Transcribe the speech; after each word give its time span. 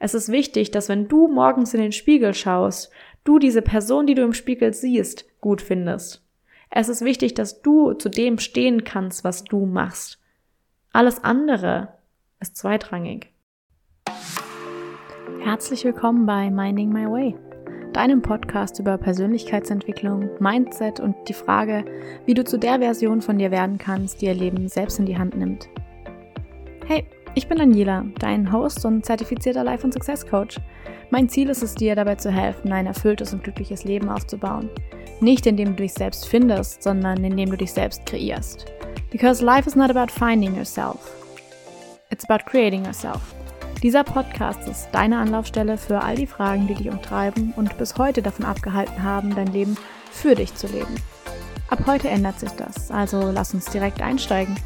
Es 0.00 0.14
ist 0.14 0.30
wichtig, 0.30 0.70
dass 0.70 0.88
wenn 0.88 1.08
du 1.08 1.26
morgens 1.26 1.74
in 1.74 1.80
den 1.80 1.90
Spiegel 1.90 2.32
schaust, 2.32 2.92
du 3.24 3.40
diese 3.40 3.62
Person, 3.62 4.06
die 4.06 4.14
du 4.14 4.22
im 4.22 4.32
Spiegel 4.32 4.72
siehst, 4.72 5.24
gut 5.40 5.60
findest. 5.60 6.24
Es 6.70 6.88
ist 6.88 7.04
wichtig, 7.04 7.34
dass 7.34 7.62
du 7.62 7.94
zu 7.94 8.08
dem 8.08 8.38
stehen 8.38 8.84
kannst, 8.84 9.24
was 9.24 9.42
du 9.42 9.66
machst. 9.66 10.20
Alles 10.92 11.24
andere 11.24 11.94
ist 12.38 12.56
zweitrangig. 12.56 13.32
Herzlich 15.40 15.84
willkommen 15.84 16.26
bei 16.26 16.48
Minding 16.48 16.92
My 16.92 17.06
Way, 17.06 17.34
deinem 17.92 18.22
Podcast 18.22 18.78
über 18.78 18.98
Persönlichkeitsentwicklung, 18.98 20.30
Mindset 20.38 21.00
und 21.00 21.16
die 21.26 21.34
Frage, 21.34 21.84
wie 22.24 22.34
du 22.34 22.44
zu 22.44 22.56
der 22.56 22.78
Version 22.78 23.20
von 23.20 23.38
dir 23.38 23.50
werden 23.50 23.78
kannst, 23.78 24.20
die 24.20 24.26
ihr 24.26 24.34
Leben 24.34 24.68
selbst 24.68 25.00
in 25.00 25.06
die 25.06 25.18
Hand 25.18 25.36
nimmt. 25.36 25.68
Hey, 26.86 27.04
ich 27.38 27.46
bin 27.46 27.58
Daniela, 27.58 28.04
dein 28.18 28.52
Host 28.52 28.84
und 28.84 29.06
zertifizierter 29.06 29.62
Life- 29.62 29.84
und 29.84 29.92
Success 29.92 30.26
Coach. 30.26 30.56
Mein 31.10 31.28
Ziel 31.28 31.48
ist 31.50 31.62
es 31.62 31.76
dir 31.76 31.94
dabei 31.94 32.16
zu 32.16 32.32
helfen, 32.32 32.72
ein 32.72 32.86
erfülltes 32.86 33.32
und 33.32 33.44
glückliches 33.44 33.84
Leben 33.84 34.08
aufzubauen. 34.08 34.68
Nicht 35.20 35.46
indem 35.46 35.76
du 35.76 35.84
dich 35.84 35.94
selbst 35.94 36.26
findest, 36.26 36.82
sondern 36.82 37.22
indem 37.22 37.50
du 37.50 37.56
dich 37.56 37.72
selbst 37.72 38.04
kreierst. 38.06 38.66
Because 39.12 39.44
life 39.44 39.68
is 39.68 39.76
not 39.76 39.88
about 39.88 40.12
finding 40.12 40.56
yourself. 40.56 40.98
It's 42.10 42.28
about 42.28 42.44
creating 42.44 42.84
yourself. 42.84 43.20
Dieser 43.84 44.02
Podcast 44.02 44.66
ist 44.66 44.88
deine 44.90 45.18
Anlaufstelle 45.18 45.78
für 45.78 46.02
all 46.02 46.16
die 46.16 46.26
Fragen, 46.26 46.66
die 46.66 46.74
dich 46.74 46.90
umtreiben 46.90 47.54
und 47.54 47.78
bis 47.78 47.96
heute 47.98 48.20
davon 48.20 48.46
abgehalten 48.46 49.00
haben, 49.00 49.36
dein 49.36 49.52
Leben 49.52 49.76
für 50.10 50.34
dich 50.34 50.52
zu 50.56 50.66
leben. 50.66 50.96
Ab 51.70 51.84
heute 51.86 52.08
ändert 52.08 52.40
sich 52.40 52.50
das, 52.50 52.90
also 52.90 53.30
lass 53.30 53.54
uns 53.54 53.66
direkt 53.66 54.02
einsteigen. 54.02 54.56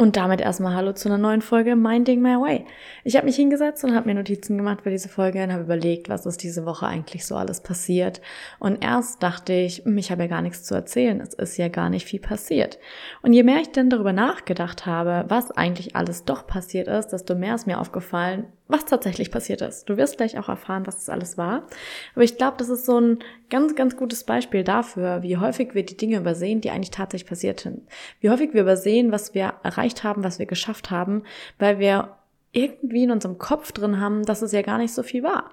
Und 0.00 0.16
damit 0.16 0.40
erstmal 0.40 0.76
Hallo 0.76 0.92
zu 0.92 1.08
einer 1.08 1.18
neuen 1.18 1.42
Folge 1.42 1.74
Minding 1.74 2.22
My 2.22 2.36
Way. 2.36 2.66
Ich 3.02 3.16
habe 3.16 3.26
mich 3.26 3.34
hingesetzt 3.34 3.82
und 3.82 3.96
habe 3.96 4.06
mir 4.06 4.14
Notizen 4.14 4.56
gemacht 4.56 4.82
für 4.82 4.90
diese 4.90 5.08
Folge 5.08 5.42
und 5.42 5.52
habe 5.52 5.64
überlegt, 5.64 6.08
was 6.08 6.24
ist 6.24 6.40
diese 6.44 6.64
Woche 6.64 6.86
eigentlich 6.86 7.26
so 7.26 7.34
alles 7.34 7.60
passiert. 7.60 8.20
Und 8.60 8.84
erst 8.84 9.24
dachte 9.24 9.52
ich, 9.52 9.84
ich 9.84 10.10
habe 10.12 10.22
ja 10.22 10.28
gar 10.28 10.40
nichts 10.40 10.62
zu 10.62 10.76
erzählen, 10.76 11.20
es 11.20 11.34
ist 11.34 11.56
ja 11.56 11.66
gar 11.66 11.90
nicht 11.90 12.06
viel 12.06 12.20
passiert. 12.20 12.78
Und 13.22 13.32
je 13.32 13.42
mehr 13.42 13.60
ich 13.60 13.72
dann 13.72 13.90
darüber 13.90 14.12
nachgedacht 14.12 14.86
habe, 14.86 15.24
was 15.26 15.50
eigentlich 15.50 15.96
alles 15.96 16.24
doch 16.24 16.46
passiert 16.46 16.86
ist, 16.86 17.08
desto 17.08 17.34
mehr 17.34 17.56
ist 17.56 17.66
mir 17.66 17.80
aufgefallen, 17.80 18.46
was 18.68 18.84
tatsächlich 18.84 19.30
passiert 19.30 19.62
ist. 19.62 19.88
Du 19.88 19.96
wirst 19.96 20.18
gleich 20.18 20.38
auch 20.38 20.48
erfahren, 20.48 20.86
was 20.86 20.96
das 20.96 21.08
alles 21.08 21.38
war. 21.38 21.66
Aber 22.14 22.22
ich 22.22 22.36
glaube, 22.36 22.58
das 22.58 22.68
ist 22.68 22.84
so 22.84 23.00
ein 23.00 23.18
ganz, 23.48 23.74
ganz 23.74 23.96
gutes 23.96 24.24
Beispiel 24.24 24.62
dafür, 24.62 25.22
wie 25.22 25.38
häufig 25.38 25.74
wir 25.74 25.84
die 25.84 25.96
Dinge 25.96 26.18
übersehen, 26.18 26.60
die 26.60 26.70
eigentlich 26.70 26.90
tatsächlich 26.90 27.28
passiert 27.28 27.60
sind. 27.60 27.82
Wie 28.20 28.30
häufig 28.30 28.52
wir 28.52 28.60
übersehen, 28.60 29.10
was 29.10 29.34
wir 29.34 29.54
erreicht 29.62 30.04
haben, 30.04 30.22
was 30.22 30.38
wir 30.38 30.46
geschafft 30.46 30.90
haben, 30.90 31.22
weil 31.58 31.78
wir 31.78 32.16
irgendwie 32.52 33.04
in 33.04 33.10
unserem 33.10 33.38
Kopf 33.38 33.72
drin 33.72 34.00
haben, 34.00 34.24
dass 34.24 34.42
es 34.42 34.52
ja 34.52 34.62
gar 34.62 34.78
nicht 34.78 34.92
so 34.92 35.02
viel 35.02 35.22
war. 35.22 35.50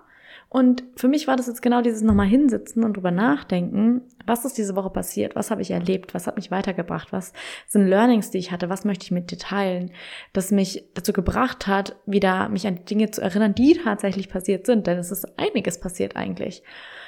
Und 0.49 0.83
für 0.95 1.07
mich 1.07 1.27
war 1.27 1.35
das 1.35 1.47
jetzt 1.47 1.61
genau 1.61 1.81
dieses 1.81 2.01
nochmal 2.01 2.27
hinsitzen 2.27 2.83
und 2.83 2.95
drüber 2.95 3.11
nachdenken, 3.11 4.01
was 4.25 4.45
ist 4.45 4.57
diese 4.57 4.75
Woche 4.75 4.89
passiert, 4.89 5.35
was 5.35 5.51
habe 5.51 5.61
ich 5.61 5.71
erlebt, 5.71 6.13
was 6.13 6.27
hat 6.27 6.37
mich 6.37 6.51
weitergebracht, 6.51 7.11
was 7.11 7.33
sind 7.67 7.87
Learnings, 7.87 8.31
die 8.31 8.37
ich 8.37 8.51
hatte, 8.51 8.69
was 8.69 8.85
möchte 8.85 9.03
ich 9.03 9.11
mit 9.11 9.31
dir 9.31 9.37
teilen, 9.37 9.91
das 10.33 10.51
mich 10.51 10.85
dazu 10.93 11.13
gebracht 11.13 11.67
hat, 11.67 11.95
wieder 12.05 12.49
mich 12.49 12.67
an 12.67 12.75
die 12.75 12.85
Dinge 12.85 13.11
zu 13.11 13.21
erinnern, 13.21 13.55
die 13.55 13.73
tatsächlich 13.83 14.29
passiert 14.29 14.65
sind, 14.65 14.87
denn 14.87 14.97
es 14.97 15.11
ist 15.11 15.37
einiges 15.37 15.79
passiert 15.79 16.15
eigentlich. 16.15 16.63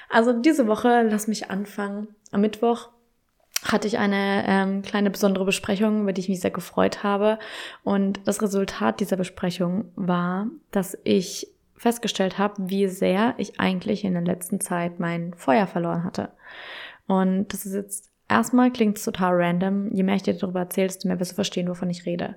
Also 0.10 0.34
diese 0.34 0.68
Woche, 0.68 1.04
lass 1.10 1.28
mich 1.28 1.50
anfangen. 1.50 2.10
Am 2.32 2.42
Mittwoch 2.42 2.90
hatte 3.64 3.88
ich 3.88 3.98
eine 3.98 4.46
ähm, 4.48 4.82
kleine 4.82 5.10
besondere 5.10 5.46
Besprechung, 5.46 6.02
über 6.02 6.14
die 6.14 6.22
ich 6.22 6.30
mich 6.30 6.42
sehr 6.42 6.52
gefreut 6.52 7.04
habe. 7.04 7.40
Und 7.84 8.20
das 8.26 8.42
Resultat 8.42 9.00
dieser 9.00 9.18
Besprechung 9.18 9.92
war, 9.96 10.48
dass 10.72 10.98
ich 11.04 11.48
festgestellt 11.78 12.38
habe, 12.38 12.70
wie 12.70 12.88
sehr 12.88 13.36
ich 13.38 13.60
eigentlich 13.60 14.04
in 14.04 14.14
der 14.14 14.24
letzten 14.24 14.60
Zeit 14.60 15.00
mein 15.00 15.34
Feuer 15.36 15.68
verloren 15.68 16.04
hatte. 16.04 16.30
Und 17.08 17.54
das 17.54 17.66
ist 17.66 17.74
jetzt 17.74 18.12
erstmal 18.28 18.72
klingt 18.72 19.04
total 19.04 19.36
random. 19.36 19.92
Je 19.94 20.04
mehr 20.04 20.16
ich 20.16 20.24
dir 20.24 20.34
darüber 20.34 20.62
erzähle, 20.62 20.88
desto 20.88 21.08
mehr 21.08 21.20
wirst 21.20 21.32
du 21.32 21.36
verstehen, 21.36 21.70
wovon 21.70 21.90
ich 21.90 22.06
rede. 22.06 22.36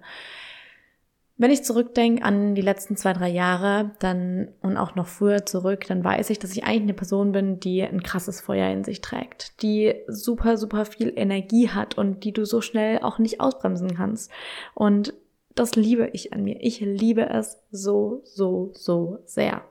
Wenn 1.37 1.51
ich 1.51 1.65
zurückdenke 1.65 2.23
an 2.23 2.55
die 2.55 2.61
letzten 2.61 2.97
zwei, 2.97 3.15
drei 3.15 3.31
Jahre, 3.31 3.93
dann 3.99 4.49
und 4.61 4.77
auch 4.77 4.95
noch 4.95 5.07
früher 5.07 5.47
zurück, 5.47 5.87
dann 5.89 6.05
weiß 6.05 6.29
ich, 6.29 6.39
dass 6.39 6.53
ich 6.53 6.65
eigentlich 6.65 6.83
eine 6.83 6.93
Person 6.93 7.33
bin, 7.33 7.59
die 7.61 7.83
ein 7.83 8.03
krasses 8.03 8.43
Feuer 8.43 8.71
in 8.71 8.85
sich 8.85 9.01
trägt, 9.01 9.63
die 9.63 9.95
super, 10.07 10.59
super 10.59 10.85
viel 10.85 11.11
Energie 11.17 11.71
hat 11.71 11.97
und 11.97 12.25
die 12.25 12.33
du 12.33 12.45
so 12.45 12.61
schnell 12.61 12.99
auch 12.99 13.19
nicht 13.19 13.41
ausbremsen 13.41 13.97
kannst. 13.97 14.31
Und 14.75 15.15
das 15.55 15.75
liebe 15.75 16.11
ich 16.13 16.33
an 16.33 16.45
mir. 16.45 16.59
Ich 16.61 16.81
liebe 16.81 17.29
es 17.29 17.59
so, 17.71 18.23
so, 18.25 18.71
so 18.75 19.19
sehr. 19.25 19.63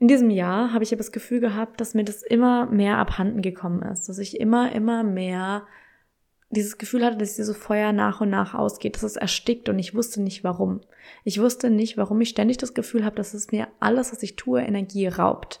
In 0.00 0.08
diesem 0.08 0.30
Jahr 0.30 0.72
habe 0.72 0.84
ich 0.84 0.92
aber 0.92 0.98
das 0.98 1.12
Gefühl 1.12 1.40
gehabt, 1.40 1.80
dass 1.80 1.94
mir 1.94 2.04
das 2.04 2.22
immer 2.22 2.66
mehr 2.66 2.98
abhanden 2.98 3.42
gekommen 3.42 3.82
ist, 3.82 4.08
dass 4.08 4.18
ich 4.18 4.40
immer, 4.40 4.72
immer 4.72 5.02
mehr 5.02 5.66
dieses 6.50 6.78
Gefühl 6.78 7.04
hatte, 7.04 7.18
dass 7.18 7.36
dieses 7.36 7.56
Feuer 7.56 7.92
nach 7.92 8.20
und 8.20 8.30
nach 8.30 8.54
ausgeht, 8.54 8.94
dass 8.94 9.02
es 9.02 9.16
erstickt 9.16 9.68
und 9.68 9.78
ich 9.78 9.94
wusste 9.94 10.22
nicht 10.22 10.44
warum. 10.44 10.80
Ich 11.24 11.40
wusste 11.40 11.68
nicht, 11.68 11.96
warum 11.96 12.20
ich 12.20 12.30
ständig 12.30 12.56
das 12.56 12.74
Gefühl 12.74 13.04
habe, 13.04 13.16
dass 13.16 13.34
es 13.34 13.50
mir 13.50 13.68
alles, 13.80 14.12
was 14.12 14.22
ich 14.22 14.36
tue, 14.36 14.62
Energie 14.62 15.08
raubt. 15.08 15.60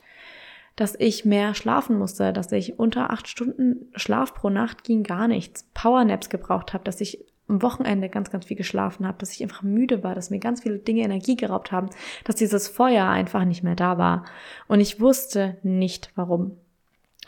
Dass 0.76 0.94
ich 0.98 1.24
mehr 1.24 1.54
schlafen 1.54 1.98
musste, 1.98 2.32
dass 2.32 2.52
ich 2.52 2.78
unter 2.78 3.10
acht 3.10 3.28
Stunden 3.28 3.90
Schlaf 3.96 4.32
pro 4.32 4.48
Nacht 4.48 4.84
ging 4.84 5.02
gar 5.02 5.28
nichts, 5.28 5.68
Powernaps 5.74 6.30
gebraucht 6.30 6.72
habe, 6.72 6.84
dass 6.84 7.00
ich 7.00 7.24
am 7.48 7.62
Wochenende 7.62 8.08
ganz, 8.08 8.30
ganz 8.30 8.46
viel 8.46 8.56
geschlafen 8.56 9.06
habe, 9.06 9.18
dass 9.18 9.32
ich 9.32 9.42
einfach 9.42 9.62
müde 9.62 10.04
war, 10.04 10.14
dass 10.14 10.30
mir 10.30 10.38
ganz 10.38 10.62
viele 10.62 10.78
Dinge 10.78 11.02
Energie 11.02 11.36
geraubt 11.36 11.72
haben, 11.72 11.88
dass 12.24 12.36
dieses 12.36 12.68
Feuer 12.68 13.06
einfach 13.06 13.44
nicht 13.44 13.62
mehr 13.62 13.74
da 13.74 13.98
war. 13.98 14.24
Und 14.68 14.80
ich 14.80 15.00
wusste 15.00 15.56
nicht 15.62 16.10
warum. 16.14 16.56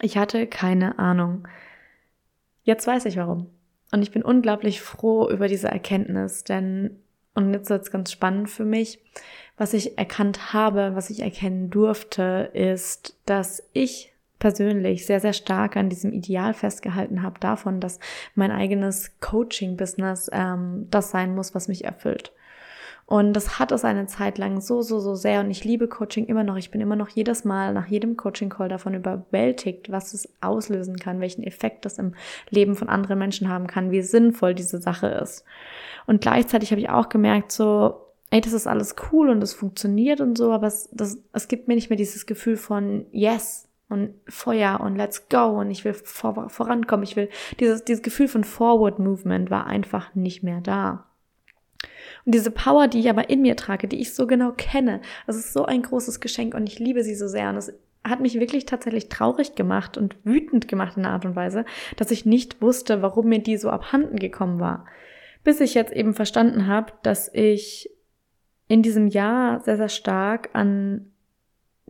Ich 0.00 0.18
hatte 0.18 0.46
keine 0.46 0.98
Ahnung. 0.98 1.48
Jetzt 2.64 2.86
weiß 2.86 3.06
ich 3.06 3.16
warum. 3.16 3.46
Und 3.92 4.02
ich 4.02 4.10
bin 4.10 4.22
unglaublich 4.22 4.80
froh 4.80 5.28
über 5.28 5.48
diese 5.48 5.68
Erkenntnis, 5.68 6.44
denn, 6.44 6.96
und 7.34 7.52
jetzt 7.52 7.70
wird 7.70 7.82
es 7.82 7.90
ganz 7.90 8.12
spannend 8.12 8.48
für 8.48 8.64
mich, 8.64 9.00
was 9.56 9.74
ich 9.74 9.98
erkannt 9.98 10.52
habe, 10.52 10.92
was 10.94 11.10
ich 11.10 11.20
erkennen 11.20 11.70
durfte, 11.70 12.50
ist, 12.54 13.16
dass 13.26 13.62
ich 13.72 14.09
persönlich 14.40 15.06
sehr, 15.06 15.20
sehr 15.20 15.32
stark 15.32 15.76
an 15.76 15.88
diesem 15.88 16.12
Ideal 16.12 16.52
festgehalten 16.54 17.22
habe 17.22 17.38
davon, 17.38 17.78
dass 17.78 18.00
mein 18.34 18.50
eigenes 18.50 19.12
Coaching-Business 19.20 20.30
ähm, 20.32 20.88
das 20.90 21.10
sein 21.10 21.36
muss, 21.36 21.54
was 21.54 21.68
mich 21.68 21.84
erfüllt. 21.84 22.32
Und 23.06 23.32
das 23.32 23.58
hat 23.58 23.72
es 23.72 23.84
eine 23.84 24.06
Zeit 24.06 24.38
lang 24.38 24.60
so, 24.60 24.82
so, 24.82 25.00
so 25.00 25.16
sehr. 25.16 25.40
Und 25.40 25.50
ich 25.50 25.64
liebe 25.64 25.88
Coaching 25.88 26.26
immer 26.26 26.44
noch. 26.44 26.56
Ich 26.56 26.70
bin 26.70 26.80
immer 26.80 26.94
noch 26.94 27.08
jedes 27.08 27.44
Mal 27.44 27.74
nach 27.74 27.88
jedem 27.88 28.16
Coaching-Call 28.16 28.68
davon 28.68 28.94
überwältigt, 28.94 29.90
was 29.90 30.14
es 30.14 30.28
auslösen 30.40 30.96
kann, 30.96 31.20
welchen 31.20 31.42
Effekt 31.42 31.84
das 31.84 31.98
im 31.98 32.14
Leben 32.50 32.76
von 32.76 32.88
anderen 32.88 33.18
Menschen 33.18 33.48
haben 33.48 33.66
kann, 33.66 33.90
wie 33.90 34.02
sinnvoll 34.02 34.54
diese 34.54 34.80
Sache 34.80 35.08
ist. 35.08 35.44
Und 36.06 36.20
gleichzeitig 36.20 36.70
habe 36.70 36.80
ich 36.80 36.88
auch 36.88 37.08
gemerkt, 37.08 37.50
so, 37.50 38.00
ey, 38.30 38.40
das 38.40 38.52
ist 38.52 38.68
alles 38.68 38.94
cool 39.10 39.28
und 39.28 39.42
es 39.42 39.54
funktioniert 39.54 40.20
und 40.20 40.38
so, 40.38 40.52
aber 40.52 40.68
es, 40.68 40.88
das, 40.92 41.18
es 41.32 41.48
gibt 41.48 41.66
mir 41.66 41.74
nicht 41.74 41.90
mehr 41.90 41.96
dieses 41.96 42.26
Gefühl 42.26 42.56
von 42.56 43.06
Yes, 43.10 43.68
und 43.90 44.14
Feuer 44.28 44.80
und 44.80 44.96
let's 44.96 45.28
go 45.28 45.60
und 45.60 45.70
ich 45.70 45.84
will 45.84 45.94
vor, 45.94 46.48
vorankommen. 46.48 47.04
Ich 47.04 47.16
will, 47.16 47.28
dieses, 47.58 47.84
dieses 47.84 48.02
Gefühl 48.02 48.28
von 48.28 48.44
Forward 48.44 48.98
Movement 48.98 49.50
war 49.50 49.66
einfach 49.66 50.14
nicht 50.14 50.42
mehr 50.42 50.60
da. 50.60 51.06
Und 52.24 52.34
diese 52.34 52.50
Power, 52.50 52.88
die 52.88 53.00
ich 53.00 53.10
aber 53.10 53.30
in 53.30 53.42
mir 53.42 53.56
trage, 53.56 53.88
die 53.88 54.00
ich 54.00 54.14
so 54.14 54.26
genau 54.26 54.52
kenne, 54.56 55.00
das 55.26 55.36
ist 55.36 55.52
so 55.52 55.64
ein 55.64 55.82
großes 55.82 56.20
Geschenk 56.20 56.54
und 56.54 56.68
ich 56.68 56.78
liebe 56.78 57.02
sie 57.02 57.14
so 57.14 57.28
sehr 57.28 57.50
und 57.50 57.56
es 57.56 57.72
hat 58.04 58.20
mich 58.20 58.40
wirklich 58.40 58.64
tatsächlich 58.64 59.08
traurig 59.08 59.54
gemacht 59.56 59.98
und 59.98 60.16
wütend 60.24 60.68
gemacht 60.68 60.96
in 60.96 61.04
einer 61.04 61.14
Art 61.14 61.26
und 61.26 61.36
Weise, 61.36 61.64
dass 61.96 62.10
ich 62.10 62.24
nicht 62.24 62.62
wusste, 62.62 63.02
warum 63.02 63.28
mir 63.28 63.40
die 63.42 63.56
so 63.56 63.68
abhanden 63.70 64.16
gekommen 64.16 64.58
war. 64.58 64.86
Bis 65.44 65.60
ich 65.60 65.74
jetzt 65.74 65.92
eben 65.92 66.14
verstanden 66.14 66.66
habe, 66.66 66.92
dass 67.02 67.30
ich 67.32 67.90
in 68.68 68.82
diesem 68.82 69.08
Jahr 69.08 69.60
sehr, 69.60 69.76
sehr 69.76 69.88
stark 69.88 70.50
an 70.52 71.10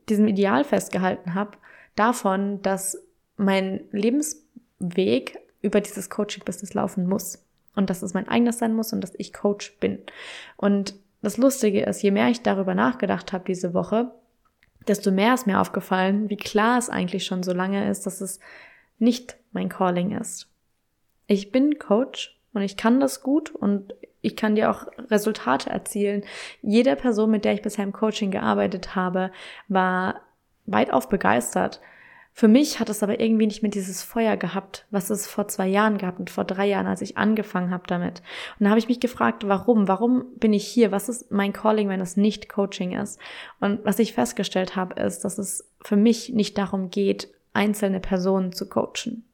diesem 0.09 0.27
Ideal 0.27 0.65
festgehalten 0.65 1.35
habe, 1.35 1.59
davon, 2.01 2.63
dass 2.63 2.99
mein 3.37 3.81
Lebensweg 3.93 5.39
über 5.61 5.81
dieses 5.81 6.09
Coaching-Business 6.09 6.75
laufen 6.75 7.07
muss. 7.07 7.45
Und 7.77 7.89
dass 7.89 8.03
es 8.03 8.15
mein 8.15 8.29
eigenes 8.29 8.59
sein 8.59 8.75
muss 8.75 8.93
und 8.93 9.01
dass 9.01 9.13
ich 9.17 9.33
Coach 9.33 9.77
bin. 9.79 10.01
Und 10.57 10.95
das 11.23 11.37
Lustige 11.37 11.83
ist, 11.83 12.03
je 12.03 12.11
mehr 12.11 12.29
ich 12.29 12.43
darüber 12.43 12.75
nachgedacht 12.75 13.33
habe 13.33 13.45
diese 13.47 13.75
Woche, 13.75 14.11
desto 14.89 15.11
mehr 15.13 15.35
ist 15.35 15.47
mir 15.47 15.61
aufgefallen, 15.61 16.29
wie 16.31 16.37
klar 16.37 16.79
es 16.79 16.89
eigentlich 16.89 17.25
schon 17.25 17.43
so 17.43 17.53
lange 17.53 17.89
ist, 17.89 18.07
dass 18.07 18.21
es 18.21 18.41
nicht 18.99 19.37
mein 19.53 19.69
Calling 19.69 20.13
ist. 20.19 20.49
Ich 21.27 21.53
bin 21.53 21.79
Coach 21.79 22.37
und 22.53 22.63
ich 22.63 22.77
kann 22.77 22.99
das 22.99 23.23
gut 23.23 23.51
und 23.51 23.95
ich 24.21 24.37
kann 24.37 24.57
dir 24.57 24.71
auch 24.71 24.89
Resultate 25.11 25.71
erzielen. 25.71 26.25
Jede 26.63 26.97
Person, 26.97 27.31
mit 27.31 27.45
der 27.45 27.55
ich 27.55 27.63
bisher 27.63 27.85
im 27.85 27.93
Coaching 27.93 28.31
gearbeitet 28.31 28.97
habe, 28.97 29.31
war 29.69 30.23
weitauf 30.67 31.09
begeistert, 31.09 31.81
Für 32.33 32.49
mich 32.49 32.81
hat 32.81 32.89
es 32.89 33.03
aber 33.03 33.21
irgendwie 33.21 33.47
nicht 33.47 33.63
mehr 33.63 33.71
dieses 33.71 34.03
Feuer 34.03 34.37
gehabt, 34.37 34.87
was 34.91 35.11
es 35.11 35.27
vor 35.27 35.49
zwei 35.49 35.67
Jahren 35.67 35.99
gab 35.99 36.19
und 36.19 36.31
vor 36.31 36.45
drei 36.45 36.67
Jahren, 36.67 36.87
als 36.87 37.03
ich 37.03 37.19
angefangen 37.19 37.71
habe 37.71 37.83
damit. 37.87 38.23
Und 38.59 38.65
da 38.65 38.71
habe 38.71 38.79
ich 38.79 38.89
mich 38.89 39.01
gefragt, 39.01 39.47
warum? 39.47 39.89
Warum 39.89 40.25
bin 40.37 40.53
ich 40.53 40.67
hier? 40.67 40.91
Was 40.93 41.09
ist 41.09 41.31
mein 41.31 41.53
Calling, 41.53 41.89
wenn 41.89 42.01
es 42.01 42.17
nicht 42.17 42.49
Coaching 42.49 42.93
ist? 42.93 43.19
Und 43.61 43.85
was 43.85 43.99
ich 43.99 44.15
festgestellt 44.15 44.77
habe, 44.77 45.01
ist, 45.01 45.25
dass 45.25 45.39
es 45.39 45.69
für 45.83 45.97
mich 45.97 46.31
nicht 46.31 46.57
darum 46.57 46.91
geht, 46.91 47.29
einzelne 47.53 48.01
Personen 48.01 48.53
zu 48.53 48.69
coachen, 48.69 49.25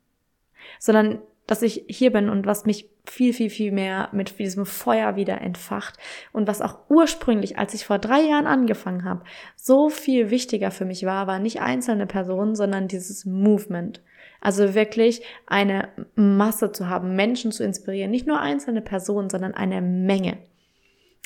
sondern 0.79 1.21
dass 1.47 1.63
ich 1.63 1.85
hier 1.89 2.13
bin 2.13 2.29
und 2.29 2.47
was 2.47 2.65
mich 2.65 2.89
viel, 3.11 3.33
viel, 3.33 3.51
viel 3.51 3.73
mehr 3.73 4.09
mit 4.13 4.39
diesem 4.39 4.67
Feuer 4.67 5.17
wieder 5.17 5.41
entfacht. 5.41 5.99
Und 6.33 6.47
was 6.47 6.61
auch 6.61 6.79
ursprünglich, 6.89 7.59
als 7.59 7.75
ich 7.75 7.85
vor 7.85 7.99
drei 7.99 8.21
Jahren 8.21 8.47
angefangen 8.47 9.05
habe, 9.05 9.25
so 9.57 9.89
viel 9.89 10.31
wichtiger 10.31 10.71
für 10.71 10.85
mich 10.85 11.05
war, 11.05 11.27
war 11.27 11.39
nicht 11.39 11.61
einzelne 11.61 12.07
Personen, 12.07 12.55
sondern 12.55 12.89
dieses 12.89 13.25
Movement. 13.25 14.03
Also 14.41 14.75
wirklich 14.75 15.23
eine 15.47 15.89
Masse 16.15 16.73
zu 16.73 16.89
haben, 16.89 17.17
Menschen 17.17 17.53
zu 17.53 17.65
inspirieren, 17.65 18.11
nicht 18.11 18.27
nur 18.27 18.41
einzelne 18.41 18.83
Personen, 18.83 19.31
sondern 19.31 19.55
eine 19.55 19.81
Menge, 19.81 20.39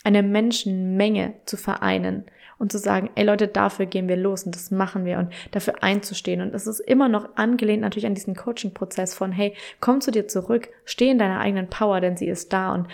eine 0.04 0.22
Menschenmenge 0.22 1.34
zu 1.44 1.56
vereinen 1.56 2.24
und 2.60 2.70
zu 2.70 2.78
sagen, 2.78 3.10
ey 3.14 3.24
Leute, 3.24 3.48
dafür 3.48 3.86
gehen 3.86 4.06
wir 4.06 4.16
los 4.16 4.44
und 4.44 4.54
das 4.54 4.70
machen 4.70 5.06
wir 5.06 5.18
und 5.18 5.32
dafür 5.50 5.82
einzustehen. 5.82 6.42
Und 6.42 6.54
es 6.54 6.66
ist 6.66 6.78
immer 6.78 7.08
noch 7.08 7.36
angelehnt 7.36 7.80
natürlich 7.80 8.06
an 8.06 8.14
diesen 8.14 8.36
Coaching-Prozess 8.36 9.14
von, 9.14 9.32
hey, 9.32 9.54
komm 9.80 10.02
zu 10.02 10.10
dir 10.10 10.28
zurück, 10.28 10.68
steh 10.84 11.08
in 11.08 11.18
deiner 11.18 11.40
eigenen 11.40 11.68
Power, 11.68 12.00
denn 12.00 12.18
sie 12.18 12.28
ist 12.28 12.52
da 12.52 12.74
und 12.74 12.86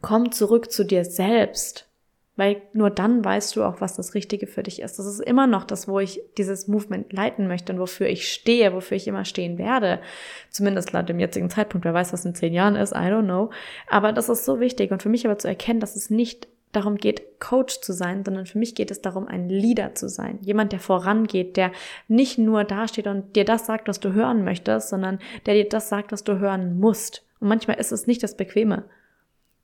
komm 0.00 0.32
zurück 0.32 0.72
zu 0.72 0.84
dir 0.84 1.04
selbst. 1.04 1.88
Weil 2.36 2.62
nur 2.72 2.90
dann 2.90 3.24
weißt 3.24 3.54
du 3.54 3.62
auch, 3.62 3.80
was 3.80 3.94
das 3.94 4.14
Richtige 4.14 4.46
für 4.46 4.64
dich 4.64 4.80
ist. 4.80 4.98
Das 4.98 5.06
ist 5.06 5.20
immer 5.20 5.46
noch 5.46 5.62
das, 5.62 5.86
wo 5.86 6.00
ich 6.00 6.20
dieses 6.36 6.66
Movement 6.66 7.12
leiten 7.12 7.46
möchte 7.46 7.72
und 7.72 7.78
wofür 7.78 8.08
ich 8.08 8.32
stehe, 8.32 8.72
wofür 8.72 8.96
ich 8.96 9.06
immer 9.06 9.24
stehen 9.24 9.56
werde. 9.56 10.00
Zumindest 10.50 10.90
laut 10.92 11.08
dem 11.08 11.20
jetzigen 11.20 11.48
Zeitpunkt. 11.50 11.84
Wer 11.84 11.94
weiß, 11.94 12.12
was 12.12 12.24
in 12.24 12.34
zehn 12.34 12.52
Jahren 12.52 12.74
ist, 12.74 12.92
I 12.92 13.06
don't 13.06 13.24
know. 13.24 13.50
Aber 13.88 14.12
das 14.12 14.30
ist 14.30 14.46
so 14.46 14.58
wichtig. 14.58 14.90
Und 14.90 15.02
für 15.02 15.10
mich 15.10 15.26
aber 15.26 15.38
zu 15.38 15.46
erkennen, 15.46 15.78
dass 15.78 15.94
es 15.94 16.10
nicht 16.10 16.48
darum 16.76 16.96
geht, 16.96 17.40
Coach 17.40 17.80
zu 17.80 17.92
sein, 17.92 18.24
sondern 18.24 18.46
für 18.46 18.58
mich 18.58 18.74
geht 18.74 18.90
es 18.90 19.02
darum, 19.02 19.26
ein 19.26 19.48
Leader 19.48 19.94
zu 19.94 20.08
sein. 20.08 20.38
Jemand, 20.42 20.72
der 20.72 20.80
vorangeht, 20.80 21.56
der 21.56 21.72
nicht 22.08 22.38
nur 22.38 22.64
dasteht 22.64 23.06
und 23.06 23.36
dir 23.36 23.44
das 23.44 23.66
sagt, 23.66 23.88
was 23.88 24.00
du 24.00 24.12
hören 24.12 24.44
möchtest, 24.44 24.88
sondern 24.88 25.18
der 25.46 25.54
dir 25.54 25.68
das 25.68 25.88
sagt, 25.88 26.12
was 26.12 26.24
du 26.24 26.38
hören 26.38 26.78
musst. 26.78 27.24
Und 27.40 27.48
manchmal 27.48 27.78
ist 27.78 27.92
es 27.92 28.06
nicht 28.06 28.22
das 28.22 28.36
Bequeme. 28.36 28.84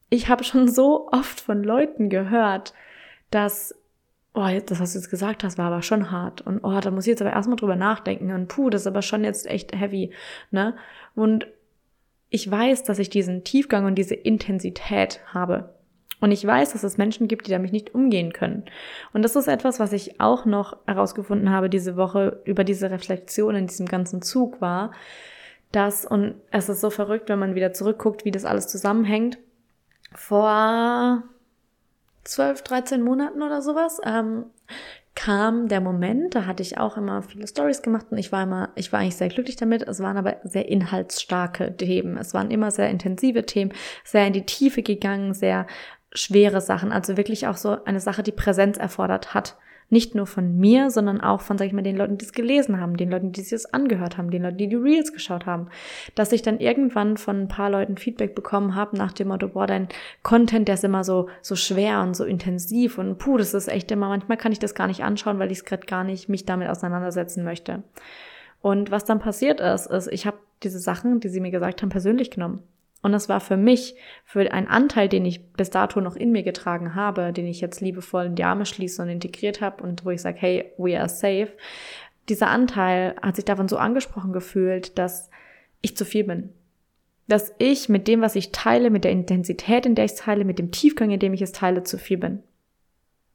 Ich 0.09 0.29
habe 0.29 0.45
schon 0.45 0.69
so 0.69 1.09
oft 1.13 1.41
von 1.41 1.63
Leuten 1.63 2.11
gehört, 2.11 2.75
dass, 3.31 3.75
oh, 4.35 4.47
das, 4.67 4.81
was 4.81 4.93
du 4.93 4.99
jetzt 4.99 5.11
gesagt 5.11 5.45
hast, 5.45 5.57
war 5.57 5.67
aber 5.67 5.83
schon 5.83 6.11
hart. 6.11 6.41
Und 6.41 6.61
oh, 6.65 6.81
da 6.81 6.91
muss 6.91 7.07
ich 7.07 7.11
jetzt 7.11 7.23
aber 7.23 7.33
erstmal 7.33 7.57
drüber 7.57 7.77
nachdenken. 7.77 8.33
Und 8.33 8.49
puh, 8.49 8.71
das 8.71 8.83
ist 8.83 8.87
aber 8.87 9.03
schon 9.03 9.25
jetzt 9.25 9.47
echt 9.47 9.75
heavy. 9.75 10.13
Ne? 10.51 10.77
Und 11.15 11.47
ich 12.29 12.49
weiß, 12.49 12.85
dass 12.85 12.99
ich 12.99 13.11
diesen 13.11 13.45
Tiefgang 13.45 13.87
und 13.87 13.97
diese 13.97 14.15
Intensität 14.15 15.21
habe. 15.33 15.75
Und 16.21 16.33
ich 16.33 16.47
weiß, 16.47 16.73
dass 16.73 16.85
es 16.85 16.99
Menschen 16.99 17.29
gibt, 17.29 17.47
die 17.47 17.51
damit 17.51 17.73
nicht 17.73 17.95
umgehen 17.95 18.33
können. 18.33 18.65
Und 19.13 19.23
das 19.23 19.37
ist 19.37 19.49
etwas, 19.49 19.81
was 19.81 19.93
ich 19.93 20.21
auch 20.21 20.45
noch 20.45 20.77
herausgefunden 20.87 21.51
habe 21.51 21.71
diese 21.71 21.97
Woche 21.97 22.41
über 22.45 22.63
diese 22.63 22.91
Reflexion 22.91 23.55
in 23.55 23.67
diesem 23.67 23.87
ganzen 23.87 24.21
Zug 24.21 24.61
war, 24.61 24.93
dass, 25.73 26.05
und 26.05 26.35
es 26.51 26.69
ist 26.69 26.81
so 26.81 26.91
verrückt, 26.91 27.29
wenn 27.29 27.39
man 27.39 27.55
wieder 27.55 27.73
zurückguckt, 27.73 28.25
wie 28.25 28.33
das 28.33 28.45
alles 28.45 28.69
zusammenhängt, 28.69 29.39
vor 30.13 31.23
12, 32.25 32.63
13 32.63 33.03
Monaten 33.03 33.43
oder 33.43 33.63
sowas, 33.63 34.01
ähm, 34.05 34.47
kam 35.15 35.69
der 35.69 35.81
Moment, 35.81 36.35
da 36.35 36.47
hatte 36.47 36.63
ich 36.63 36.79
auch 36.79 36.97
immer 36.97 37.23
viele 37.23 37.47
Stories 37.47 37.83
gemacht 37.83 38.07
und 38.11 38.19
ich 38.19 38.33
war 38.33 38.45
immer, 38.45 38.71
ich 38.75 38.93
war 38.93 39.01
eigentlich 39.01 39.17
sehr 39.17 39.29
glücklich 39.29 39.57
damit. 39.57 39.83
Es 39.83 40.01
waren 40.01 40.17
aber 40.17 40.37
sehr 40.45 40.69
inhaltsstarke 40.69 41.77
Themen. 41.77 42.17
Es 42.17 42.33
waren 42.33 42.51
immer 42.51 42.71
sehr 42.71 42.89
intensive 42.89 43.45
Themen, 43.45 43.73
sehr 44.05 44.27
in 44.27 44.33
die 44.33 44.47
Tiefe 44.47 44.83
gegangen, 44.83 45.35
sehr 45.35 45.67
schwere 46.13 46.61
Sachen, 46.61 46.93
also 46.93 47.17
wirklich 47.17 47.47
auch 47.47 47.57
so 47.57 47.85
eine 47.85 48.01
Sache, 48.01 48.23
die 48.23 48.33
Präsenz 48.33 48.79
erfordert 48.79 49.35
hat. 49.35 49.57
Nicht 49.93 50.15
nur 50.15 50.27
von 50.29 50.57
mir, 50.57 50.91
sondern 50.91 51.21
auch 51.21 51.41
von, 51.41 51.59
sag 51.59 51.67
ich 51.67 51.73
mal, 51.73 51.83
den 51.83 51.97
Leuten, 51.97 52.17
die 52.17 52.25
es 52.25 52.33
gelesen 52.33 52.81
haben, 52.81 52.97
den 52.97 53.11
Leuten, 53.11 53.33
die 53.33 53.45
das 53.45 53.67
angehört 53.75 54.17
haben, 54.17 54.31
den 54.31 54.45
Leuten, 54.45 54.59
die 54.59 54.69
die 54.69 54.77
Reels 54.77 55.13
geschaut 55.13 55.47
haben. 55.47 55.67
Dass 56.15 56.31
ich 56.31 56.43
dann 56.43 56.61
irgendwann 56.61 57.17
von 57.17 57.43
ein 57.43 57.49
paar 57.49 57.71
Leuten 57.71 57.97
Feedback 57.97 58.37
bekommen 58.37 58.77
habe 58.77 58.97
nach 58.97 59.13
dem 59.13 59.29
Motto, 59.29 59.49
boah, 59.49 59.67
dein 59.67 59.89
Content, 60.23 60.69
der 60.69 60.77
ist 60.77 60.85
immer 60.85 61.03
so, 61.03 61.29
so 61.43 61.57
schwer 61.57 62.03
und 62.03 62.15
so 62.15 62.25
intensiv 62.25 62.99
und 62.99 63.19
puh, 63.19 63.37
das 63.37 63.53
ist 63.53 63.67
echt 63.67 63.91
immer, 63.91 64.09
manchmal 64.09 64.39
kann 64.39 64.53
ich 64.53 64.61
das 64.61 64.77
gar 64.77 64.87
nicht 64.87 65.03
anschauen, 65.03 65.41
weil 65.41 65.51
ich 65.51 65.59
es 65.59 65.65
gerade 65.65 65.87
gar 65.87 66.05
nicht 66.05 66.29
mich 66.29 66.47
damit 66.47 66.69
auseinandersetzen 66.69 67.43
möchte. 67.43 67.83
Und 68.63 68.93
was 68.93 69.05
dann 69.05 69.19
passiert 69.19 69.61
ist, 69.61 69.87
ist, 69.87 70.07
ich 70.07 70.25
habe 70.25 70.39
diese 70.63 70.79
Sachen, 70.79 71.19
die 71.19 71.29
sie 71.29 71.41
mir 71.41 71.51
gesagt 71.51 71.83
haben, 71.83 71.89
persönlich 71.89 72.31
genommen. 72.31 72.63
Und 73.03 73.13
das 73.13 73.29
war 73.29 73.41
für 73.41 73.57
mich, 73.57 73.95
für 74.25 74.53
einen 74.53 74.67
Anteil, 74.67 75.09
den 75.09 75.25
ich 75.25 75.53
bis 75.53 75.71
dato 75.71 76.01
noch 76.01 76.17
in 76.17 76.33
mir 76.33 76.43
getragen 76.43 76.95
habe, 76.95 77.33
den 77.33 77.47
ich 77.47 77.61
jetzt 77.61 77.81
liebevoll 77.81 78.27
in 78.27 78.35
die 78.35 78.45
Arme 78.45 78.67
schließe 78.67 79.01
und 79.01 79.09
integriert 79.09 79.61
habe 79.61 79.83
und 79.83 80.05
wo 80.05 80.11
ich 80.11 80.21
sage, 80.21 80.39
hey, 80.39 80.73
we 80.77 80.99
are 80.99 81.09
safe. 81.09 81.49
Dieser 82.29 82.49
Anteil 82.49 83.17
hat 83.23 83.37
sich 83.37 83.45
davon 83.45 83.69
so 83.69 83.79
angesprochen 83.79 84.33
gefühlt, 84.33 84.99
dass 84.99 85.31
ich 85.81 85.97
zu 85.97 86.05
viel 86.05 86.25
bin. 86.25 86.51
Dass 87.27 87.55
ich 87.59 87.89
mit 87.89 88.07
dem, 88.07 88.21
was 88.21 88.37
ich 88.37 88.53
teile, 88.53 88.91
mit 88.91 89.05
der 89.05 89.13
Intensität, 89.13 89.87
in 89.87 89.95
der 89.95 90.05
ich 90.05 90.13
es 90.13 90.19
teile, 90.19 90.45
mit 90.45 90.59
dem 90.59 90.71
Tiefgang, 90.71 91.11
in 91.11 91.21
dem 91.21 91.33
ich 91.33 91.43
es 91.43 91.53
teile, 91.53 91.83
zu 91.85 91.97
viel 91.97 92.19
bin 92.19 92.43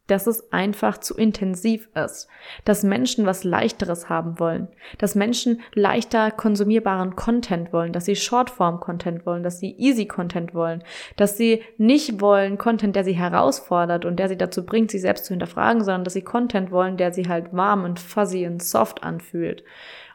dass 0.07 0.27
es 0.27 0.51
einfach 0.51 0.99
zu 0.99 1.15
intensiv 1.15 1.89
ist, 1.95 2.27
dass 2.63 2.83
Menschen 2.83 3.25
was 3.25 3.43
leichteres 3.43 4.09
haben 4.09 4.39
wollen, 4.39 4.67
dass 4.97 5.15
Menschen 5.15 5.61
leichter 5.73 6.31
konsumierbaren 6.31 7.15
Content 7.15 7.73
wollen, 7.73 7.93
dass 7.93 8.05
sie 8.05 8.15
Shortform-Content 8.15 9.25
wollen, 9.25 9.43
dass 9.43 9.59
sie 9.59 9.75
Easy-Content 9.77 10.53
wollen, 10.53 10.83
dass 11.15 11.37
sie 11.37 11.63
nicht 11.77 12.21
wollen 12.21 12.57
Content, 12.57 12.95
der 12.95 13.03
sie 13.03 13.13
herausfordert 13.13 14.05
und 14.05 14.17
der 14.17 14.29
sie 14.29 14.37
dazu 14.37 14.65
bringt, 14.65 14.91
sich 14.91 15.01
selbst 15.01 15.25
zu 15.25 15.33
hinterfragen, 15.33 15.83
sondern 15.83 16.03
dass 16.03 16.13
sie 16.13 16.23
Content 16.23 16.71
wollen, 16.71 16.97
der 16.97 17.13
sie 17.13 17.27
halt 17.27 17.53
warm 17.53 17.83
und 17.83 17.99
fuzzy 17.99 18.45
und 18.45 18.61
soft 18.61 19.03
anfühlt. 19.03 19.63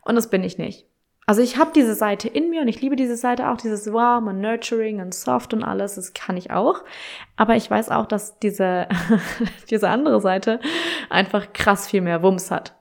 Und 0.02 0.14
das 0.14 0.30
bin 0.30 0.44
ich 0.44 0.58
nicht. 0.58 0.89
Also 1.30 1.42
ich 1.42 1.58
habe 1.58 1.70
diese 1.72 1.94
Seite 1.94 2.26
in 2.26 2.50
mir 2.50 2.60
und 2.62 2.66
ich 2.66 2.80
liebe 2.80 2.96
diese 2.96 3.14
Seite 3.14 3.50
auch, 3.50 3.56
dieses 3.56 3.92
warm 3.92 4.26
und 4.26 4.40
nurturing 4.40 5.00
und 5.00 5.14
soft 5.14 5.54
und 5.54 5.62
alles, 5.62 5.94
das 5.94 6.12
kann 6.12 6.36
ich 6.36 6.50
auch. 6.50 6.82
Aber 7.36 7.54
ich 7.54 7.70
weiß 7.70 7.90
auch, 7.90 8.06
dass 8.06 8.40
diese, 8.40 8.88
diese 9.70 9.90
andere 9.90 10.20
Seite 10.20 10.58
einfach 11.08 11.52
krass 11.52 11.86
viel 11.86 12.00
mehr 12.00 12.24
Wumms 12.24 12.50
hat. 12.50 12.74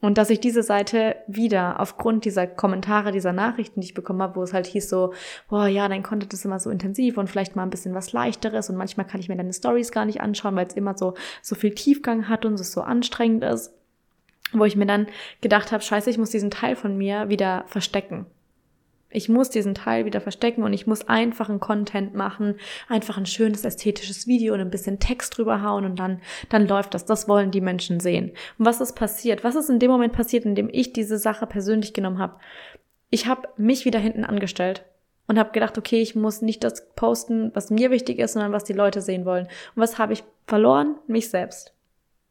Und 0.00 0.18
dass 0.18 0.30
ich 0.30 0.40
diese 0.40 0.64
Seite 0.64 1.14
wieder 1.28 1.78
aufgrund 1.78 2.24
dieser 2.24 2.48
Kommentare, 2.48 3.12
dieser 3.12 3.32
Nachrichten, 3.32 3.80
die 3.80 3.86
ich 3.86 3.94
bekommen 3.94 4.20
habe, 4.20 4.34
wo 4.34 4.42
es 4.42 4.52
halt 4.52 4.66
hieß 4.66 4.88
so, 4.88 5.14
boah, 5.48 5.68
ja, 5.68 5.86
dein 5.88 6.02
Content 6.02 6.32
ist 6.32 6.44
immer 6.44 6.58
so 6.58 6.70
intensiv 6.70 7.18
und 7.18 7.30
vielleicht 7.30 7.54
mal 7.54 7.62
ein 7.62 7.70
bisschen 7.70 7.94
was 7.94 8.12
leichteres 8.12 8.68
und 8.68 8.74
manchmal 8.74 9.06
kann 9.06 9.20
ich 9.20 9.28
mir 9.28 9.36
deine 9.36 9.52
Stories 9.52 9.92
gar 9.92 10.06
nicht 10.06 10.20
anschauen, 10.20 10.56
weil 10.56 10.66
es 10.66 10.74
immer 10.74 10.98
so, 10.98 11.14
so 11.40 11.54
viel 11.54 11.76
Tiefgang 11.76 12.28
hat 12.28 12.44
und 12.46 12.58
es 12.58 12.72
so 12.72 12.80
anstrengend 12.80 13.44
ist 13.44 13.72
wo 14.52 14.64
ich 14.64 14.76
mir 14.76 14.86
dann 14.86 15.06
gedacht 15.40 15.72
habe, 15.72 15.82
scheiße, 15.82 16.10
ich 16.10 16.18
muss 16.18 16.30
diesen 16.30 16.50
Teil 16.50 16.76
von 16.76 16.96
mir 16.96 17.28
wieder 17.28 17.64
verstecken. 17.66 18.26
Ich 19.12 19.28
muss 19.28 19.50
diesen 19.50 19.74
Teil 19.74 20.06
wieder 20.06 20.20
verstecken 20.20 20.62
und 20.62 20.72
ich 20.72 20.86
muss 20.86 21.06
einfach 21.06 21.50
einen 21.50 21.60
Content 21.60 22.14
machen, 22.14 22.56
einfach 22.88 23.18
ein 23.18 23.26
schönes 23.26 23.64
ästhetisches 23.64 24.26
Video 24.26 24.54
und 24.54 24.60
ein 24.60 24.70
bisschen 24.70 24.98
Text 24.98 25.36
drüber 25.36 25.62
hauen 25.62 25.84
und 25.84 25.98
dann, 25.98 26.20
dann 26.48 26.66
läuft 26.66 26.94
das. 26.94 27.04
Das 27.04 27.28
wollen 27.28 27.50
die 27.50 27.60
Menschen 27.60 28.00
sehen. 28.00 28.30
Und 28.58 28.66
was 28.66 28.80
ist 28.80 28.94
passiert? 28.94 29.44
Was 29.44 29.54
ist 29.54 29.68
in 29.68 29.78
dem 29.78 29.90
Moment 29.90 30.14
passiert, 30.14 30.46
in 30.46 30.54
dem 30.54 30.70
ich 30.72 30.92
diese 30.92 31.18
Sache 31.18 31.46
persönlich 31.46 31.92
genommen 31.92 32.18
habe? 32.18 32.36
Ich 33.10 33.26
habe 33.26 33.48
mich 33.58 33.84
wieder 33.84 33.98
hinten 33.98 34.24
angestellt 34.24 34.84
und 35.28 35.38
habe 35.38 35.52
gedacht, 35.52 35.76
okay, 35.76 36.00
ich 36.00 36.14
muss 36.14 36.40
nicht 36.40 36.64
das 36.64 36.94
posten, 36.94 37.50
was 37.54 37.70
mir 37.70 37.90
wichtig 37.90 38.18
ist, 38.18 38.32
sondern 38.32 38.52
was 38.52 38.64
die 38.64 38.72
Leute 38.72 39.02
sehen 39.02 39.26
wollen. 39.26 39.44
Und 39.44 39.82
was 39.82 39.98
habe 39.98 40.14
ich 40.14 40.24
verloren? 40.46 40.96
Mich 41.06 41.28
selbst. 41.28 41.74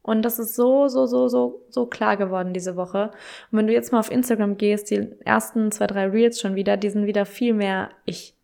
Und 0.04 0.24
das 0.24 0.40
ist 0.40 0.56
so, 0.56 0.88
so, 0.88 1.06
so, 1.06 1.28
so, 1.28 1.62
so 1.70 1.86
klar 1.86 2.18
geworden 2.18 2.54
diese 2.54 2.76
Woche. 2.76 3.12
Und 3.52 3.60
wenn 3.60 3.68
du 3.68 3.74
jetzt 3.74 3.92
mal 3.92 4.00
auf 4.00 4.12
Instagram 4.12 4.58
gehst, 4.58 4.90
die 4.90 5.10
ersten 5.26 5.72
zwei, 5.72 5.88
drei 5.88 6.08
Reels 6.08 6.40
schon 6.40 6.56
wieder, 6.56 6.76
die 6.76 6.90
sind 6.90 7.06
wieder 7.06 7.26
viel 7.26 7.54
mehr 7.54 7.90
ich. 8.06 8.36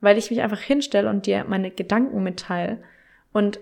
Weil 0.00 0.18
ich 0.18 0.30
mich 0.30 0.40
einfach 0.42 0.60
hinstelle 0.60 1.08
und 1.08 1.26
dir 1.26 1.44
meine 1.44 1.70
Gedanken 1.70 2.22
mitteile. 2.22 2.82
Und 3.32 3.60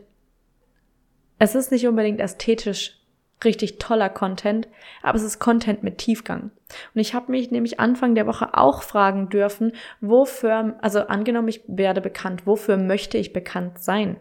es 1.38 1.54
ist 1.54 1.70
nicht 1.70 1.86
unbedingt 1.86 2.20
ästhetisch 2.20 2.98
richtig 3.44 3.78
toller 3.78 4.08
Content, 4.08 4.68
aber 5.02 5.16
es 5.16 5.22
ist 5.22 5.38
Content 5.38 5.82
mit 5.82 5.98
Tiefgang. 5.98 6.50
Und 6.94 7.00
ich 7.00 7.14
habe 7.14 7.30
mich 7.30 7.50
nämlich 7.50 7.80
Anfang 7.80 8.14
der 8.14 8.26
Woche 8.26 8.56
auch 8.56 8.82
fragen 8.82 9.28
dürfen, 9.28 9.72
wofür, 10.00 10.76
also 10.80 11.00
angenommen, 11.00 11.48
ich 11.48 11.62
werde 11.66 12.00
bekannt, 12.00 12.46
wofür 12.46 12.76
möchte 12.76 13.18
ich 13.18 13.32
bekannt 13.32 13.78
sein? 13.78 14.16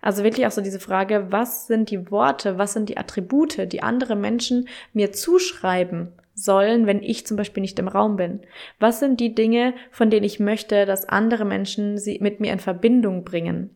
Also 0.00 0.22
wirklich 0.22 0.46
auch 0.46 0.52
so 0.52 0.60
diese 0.60 0.80
Frage, 0.80 1.26
was 1.30 1.66
sind 1.66 1.90
die 1.90 2.10
Worte, 2.10 2.58
was 2.58 2.72
sind 2.72 2.88
die 2.88 2.98
Attribute, 2.98 3.72
die 3.72 3.82
andere 3.82 4.16
Menschen 4.16 4.68
mir 4.92 5.12
zuschreiben 5.12 6.12
sollen, 6.34 6.86
wenn 6.86 7.02
ich 7.02 7.26
zum 7.26 7.36
Beispiel 7.36 7.60
nicht 7.60 7.78
im 7.78 7.88
Raum 7.88 8.16
bin? 8.16 8.40
Was 8.78 9.00
sind 9.00 9.18
die 9.20 9.34
Dinge, 9.34 9.74
von 9.90 10.10
denen 10.10 10.24
ich 10.24 10.38
möchte, 10.38 10.86
dass 10.86 11.08
andere 11.08 11.44
Menschen 11.44 11.98
sie 11.98 12.18
mit 12.20 12.40
mir 12.40 12.52
in 12.52 12.60
Verbindung 12.60 13.24
bringen? 13.24 13.70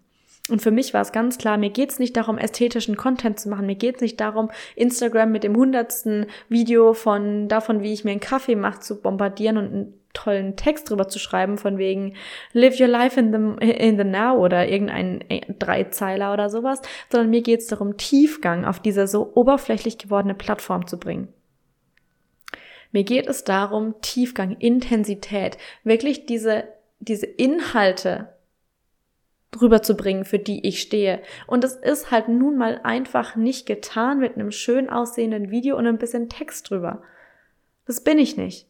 Und 0.48 0.60
für 0.60 0.72
mich 0.72 0.92
war 0.92 1.02
es 1.02 1.12
ganz 1.12 1.38
klar, 1.38 1.56
mir 1.56 1.70
geht's 1.70 2.00
nicht 2.00 2.16
darum, 2.16 2.36
ästhetischen 2.36 2.96
Content 2.96 3.38
zu 3.38 3.48
machen. 3.48 3.66
Mir 3.66 3.76
geht's 3.76 4.00
nicht 4.00 4.20
darum, 4.20 4.50
Instagram 4.74 5.30
mit 5.30 5.44
dem 5.44 5.56
hundertsten 5.56 6.26
Video 6.48 6.94
von 6.94 7.46
davon, 7.48 7.82
wie 7.82 7.92
ich 7.92 8.04
mir 8.04 8.10
einen 8.10 8.20
Kaffee 8.20 8.56
mache, 8.56 8.80
zu 8.80 9.00
bombardieren 9.00 9.56
und 9.56 9.94
tollen 10.12 10.56
Text 10.56 10.90
drüber 10.90 11.08
zu 11.08 11.18
schreiben, 11.18 11.58
von 11.58 11.78
wegen 11.78 12.14
Live 12.52 12.78
your 12.80 12.88
life 12.88 13.18
in 13.18 13.32
the, 13.32 13.66
in 13.66 13.96
the 13.96 14.04
now 14.04 14.36
oder 14.36 14.68
irgendein 14.68 15.22
äh, 15.28 15.40
Dreizeiler 15.58 16.32
oder 16.32 16.50
sowas, 16.50 16.82
sondern 17.10 17.30
mir 17.30 17.42
geht's 17.42 17.66
darum, 17.66 17.96
Tiefgang 17.96 18.64
auf 18.64 18.80
diese 18.80 19.06
so 19.06 19.32
oberflächlich 19.34 19.98
gewordene 19.98 20.34
Plattform 20.34 20.86
zu 20.86 20.98
bringen. 20.98 21.28
Mir 22.92 23.04
geht 23.04 23.26
es 23.26 23.44
darum, 23.44 23.94
Tiefgang, 24.02 24.56
Intensität, 24.58 25.56
wirklich 25.82 26.26
diese, 26.26 26.64
diese 27.00 27.26
Inhalte 27.26 28.28
rüberzubringen, 29.60 30.24
für 30.24 30.38
die 30.38 30.66
ich 30.66 30.80
stehe. 30.80 31.22
Und 31.46 31.64
es 31.64 31.74
ist 31.74 32.10
halt 32.10 32.28
nun 32.28 32.56
mal 32.56 32.80
einfach 32.84 33.36
nicht 33.36 33.66
getan 33.66 34.18
mit 34.18 34.34
einem 34.34 34.50
schön 34.50 34.88
aussehenden 34.88 35.50
Video 35.50 35.76
und 35.76 35.86
ein 35.86 35.98
bisschen 35.98 36.28
Text 36.28 36.70
drüber. 36.70 37.02
Das 37.86 38.02
bin 38.02 38.18
ich 38.18 38.36
nicht. 38.36 38.66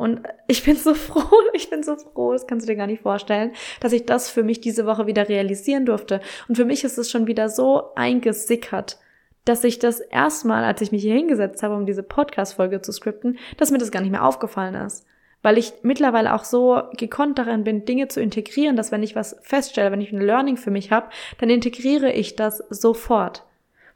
Und 0.00 0.22
ich 0.46 0.64
bin 0.64 0.76
so 0.76 0.94
froh, 0.94 1.28
ich 1.52 1.68
bin 1.68 1.82
so 1.82 1.94
froh, 1.94 2.32
das 2.32 2.46
kannst 2.46 2.66
du 2.66 2.72
dir 2.72 2.76
gar 2.78 2.86
nicht 2.86 3.02
vorstellen, 3.02 3.52
dass 3.80 3.92
ich 3.92 4.06
das 4.06 4.30
für 4.30 4.42
mich 4.42 4.62
diese 4.62 4.86
Woche 4.86 5.06
wieder 5.06 5.28
realisieren 5.28 5.84
durfte. 5.84 6.22
Und 6.48 6.56
für 6.56 6.64
mich 6.64 6.84
ist 6.84 6.96
es 6.96 7.10
schon 7.10 7.26
wieder 7.26 7.50
so 7.50 7.92
eingesickert, 7.96 8.98
dass 9.44 9.62
ich 9.62 9.78
das 9.78 10.00
erstmal, 10.00 10.64
als 10.64 10.80
ich 10.80 10.90
mich 10.90 11.02
hier 11.02 11.14
hingesetzt 11.14 11.62
habe, 11.62 11.74
um 11.74 11.84
diese 11.84 12.02
Podcast-Folge 12.02 12.80
zu 12.80 12.92
skripten, 12.92 13.38
dass 13.58 13.70
mir 13.70 13.76
das 13.76 13.90
gar 13.90 14.00
nicht 14.00 14.10
mehr 14.10 14.24
aufgefallen 14.24 14.74
ist 14.74 15.06
weil 15.42 15.56
ich 15.56 15.72
mittlerweile 15.80 16.34
auch 16.34 16.44
so 16.44 16.82
gekonnt 16.98 17.38
darin 17.38 17.64
bin, 17.64 17.86
Dinge 17.86 18.08
zu 18.08 18.20
integrieren, 18.20 18.76
dass 18.76 18.92
wenn 18.92 19.02
ich 19.02 19.16
was 19.16 19.38
feststelle, 19.40 19.90
wenn 19.90 20.02
ich 20.02 20.12
ein 20.12 20.20
Learning 20.20 20.58
für 20.58 20.70
mich 20.70 20.92
habe, 20.92 21.08
dann 21.38 21.48
integriere 21.48 22.12
ich 22.12 22.36
das 22.36 22.58
sofort. 22.68 23.42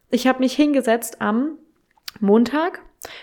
Ich 0.08 0.26
habe 0.26 0.38
mich 0.38 0.54
hingesetzt 0.54 1.20
am 1.20 1.58
Montag 2.18 2.80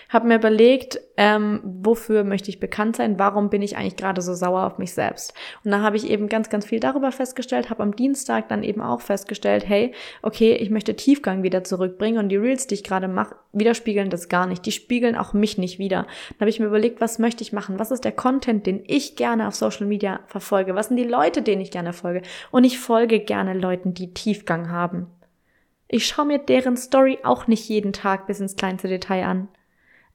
habe 0.08 0.28
mir 0.28 0.36
überlegt, 0.36 1.00
ähm, 1.16 1.60
wofür 1.62 2.24
möchte 2.24 2.50
ich 2.50 2.60
bekannt 2.60 2.96
sein, 2.96 3.18
warum 3.18 3.50
bin 3.50 3.62
ich 3.62 3.76
eigentlich 3.76 3.96
gerade 3.96 4.22
so 4.22 4.34
sauer 4.34 4.66
auf 4.66 4.78
mich 4.78 4.92
selbst. 4.92 5.34
Und 5.64 5.70
da 5.70 5.80
habe 5.80 5.96
ich 5.96 6.08
eben 6.08 6.28
ganz, 6.28 6.50
ganz 6.50 6.66
viel 6.66 6.80
darüber 6.80 7.12
festgestellt, 7.12 7.70
habe 7.70 7.82
am 7.82 7.96
Dienstag 7.96 8.48
dann 8.48 8.62
eben 8.62 8.80
auch 8.80 9.00
festgestellt, 9.00 9.68
hey, 9.68 9.92
okay, 10.22 10.54
ich 10.54 10.70
möchte 10.70 10.96
Tiefgang 10.96 11.42
wieder 11.42 11.64
zurückbringen 11.64 12.18
und 12.18 12.28
die 12.28 12.36
Reels, 12.36 12.66
die 12.66 12.74
ich 12.74 12.84
gerade 12.84 13.08
mache, 13.08 13.36
widerspiegeln 13.52 14.10
das 14.10 14.28
gar 14.28 14.46
nicht. 14.46 14.64
Die 14.66 14.72
spiegeln 14.72 15.16
auch 15.16 15.32
mich 15.32 15.58
nicht 15.58 15.78
wieder. 15.78 16.06
Dann 16.30 16.40
habe 16.40 16.50
ich 16.50 16.60
mir 16.60 16.66
überlegt, 16.66 17.00
was 17.00 17.18
möchte 17.18 17.42
ich 17.42 17.52
machen? 17.52 17.78
Was 17.78 17.90
ist 17.90 18.04
der 18.04 18.12
Content, 18.12 18.66
den 18.66 18.82
ich 18.86 19.16
gerne 19.16 19.48
auf 19.48 19.54
Social 19.54 19.86
Media 19.86 20.20
verfolge? 20.26 20.74
Was 20.74 20.88
sind 20.88 20.96
die 20.96 21.04
Leute, 21.04 21.42
denen 21.42 21.60
ich 21.60 21.70
gerne 21.70 21.92
folge? 21.92 22.22
Und 22.50 22.64
ich 22.64 22.78
folge 22.78 23.20
gerne 23.20 23.54
Leuten, 23.54 23.94
die 23.94 24.14
Tiefgang 24.14 24.70
haben. 24.70 25.08
Ich 25.94 26.06
schaue 26.06 26.24
mir 26.24 26.38
deren 26.38 26.78
Story 26.78 27.18
auch 27.22 27.46
nicht 27.46 27.68
jeden 27.68 27.92
Tag 27.92 28.26
bis 28.26 28.40
ins 28.40 28.56
kleinste 28.56 28.88
Detail 28.88 29.26
an. 29.26 29.48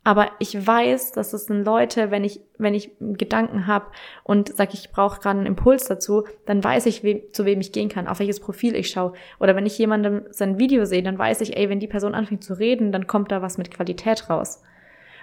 Aber 0.07 0.31
ich 0.39 0.65
weiß, 0.65 1.11
dass 1.11 1.33
es 1.33 1.47
sind 1.47 1.65
Leute, 1.65 2.11
wenn 2.11 2.23
ich, 2.23 2.39
wenn 2.57 2.73
ich 2.73 2.91
Gedanken 3.01 3.67
habe 3.67 3.87
und 4.23 4.55
sage, 4.55 4.71
ich 4.71 4.89
brauche 4.93 5.19
gerade 5.19 5.39
einen 5.39 5.47
Impuls 5.47 5.83
dazu, 5.83 6.23
dann 6.45 6.63
weiß 6.63 6.85
ich, 6.85 7.03
wem, 7.03 7.23
zu 7.33 7.43
wem 7.43 7.59
ich 7.59 7.73
gehen 7.73 7.89
kann, 7.89 8.07
auf 8.07 8.19
welches 8.19 8.39
Profil 8.39 8.73
ich 8.77 8.89
schaue. 8.89 9.11
Oder 9.37 9.57
wenn 9.57 9.65
ich 9.65 9.77
jemandem 9.77 10.21
sein 10.29 10.59
Video 10.59 10.85
sehe, 10.85 11.03
dann 11.03 11.19
weiß 11.19 11.41
ich, 11.41 11.57
ey, 11.57 11.67
wenn 11.67 11.81
die 11.81 11.89
Person 11.89 12.15
anfängt 12.15 12.41
zu 12.41 12.53
reden, 12.53 12.93
dann 12.93 13.05
kommt 13.05 13.33
da 13.33 13.41
was 13.41 13.57
mit 13.57 13.69
Qualität 13.69 14.29
raus. 14.29 14.63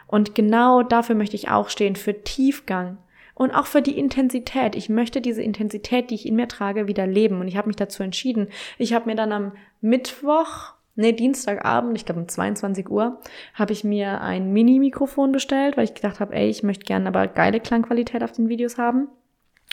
Und 0.07 0.35
genau 0.35 0.83
dafür 0.83 1.15
möchte 1.15 1.37
ich 1.37 1.49
auch 1.49 1.71
stehen, 1.71 1.97
für 1.97 2.23
Tiefgang 2.23 2.99
und 3.35 3.53
auch 3.53 3.65
für 3.65 3.81
die 3.81 3.99
Intensität. 3.99 4.77
Ich 4.77 4.91
möchte 4.91 5.23
diese 5.23 5.41
Intensität, 5.41 6.11
die 6.11 6.17
ich 6.17 6.27
in 6.27 6.37
mir 6.37 6.47
trage, 6.47 6.89
wieder 6.89 7.07
leben. 7.07 7.41
Und 7.41 7.49
ich 7.49 7.57
habe 7.57 7.69
mich 7.69 7.77
dazu 7.77 8.03
entschieden. 8.03 8.49
Ich 8.77 8.93
habe 8.93 9.07
mir 9.07 9.17
dann 9.17 9.33
am 9.33 9.53
Mittwoch 9.81 10.74
nee, 10.95 11.13
Dienstagabend, 11.13 11.97
ich 11.97 12.05
glaube 12.05 12.21
um 12.21 12.29
22 12.29 12.89
Uhr, 12.91 13.21
habe 13.55 13.73
ich 13.73 13.85
mir 13.85 14.21
ein 14.21 14.53
Mini-Mikrofon 14.53 15.33
bestellt, 15.33 15.77
weil 15.77 15.85
ich 15.85 15.95
gedacht 15.95 16.21
habe, 16.21 16.35
ey, 16.35 16.49
ich 16.49 16.63
möchte 16.63 16.85
gerne 16.85 17.09
aber 17.09 17.27
geile 17.27 17.61
Klangqualität 17.61 18.23
auf 18.23 18.33
den 18.33 18.49
Videos 18.49 18.79
haben. 18.79 19.09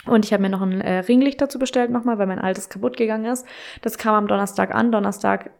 Und 0.06 0.24
ich 0.24 0.32
habe 0.32 0.42
mir 0.42 0.48
noch 0.48 0.62
ein 0.62 0.80
äh, 0.80 0.98
Ringlicht 0.98 1.40
dazu 1.40 1.58
bestellt 1.58 1.90
nochmal, 1.90 2.18
weil 2.18 2.26
mein 2.26 2.40
altes 2.40 2.68
kaputt 2.68 2.96
gegangen 2.96 3.26
ist. 3.26 3.46
Das 3.82 3.98
kam 3.98 4.14
am 4.14 4.26
Donnerstag 4.26 4.74
an. 4.74 4.90
Donnerstag, 4.90 5.50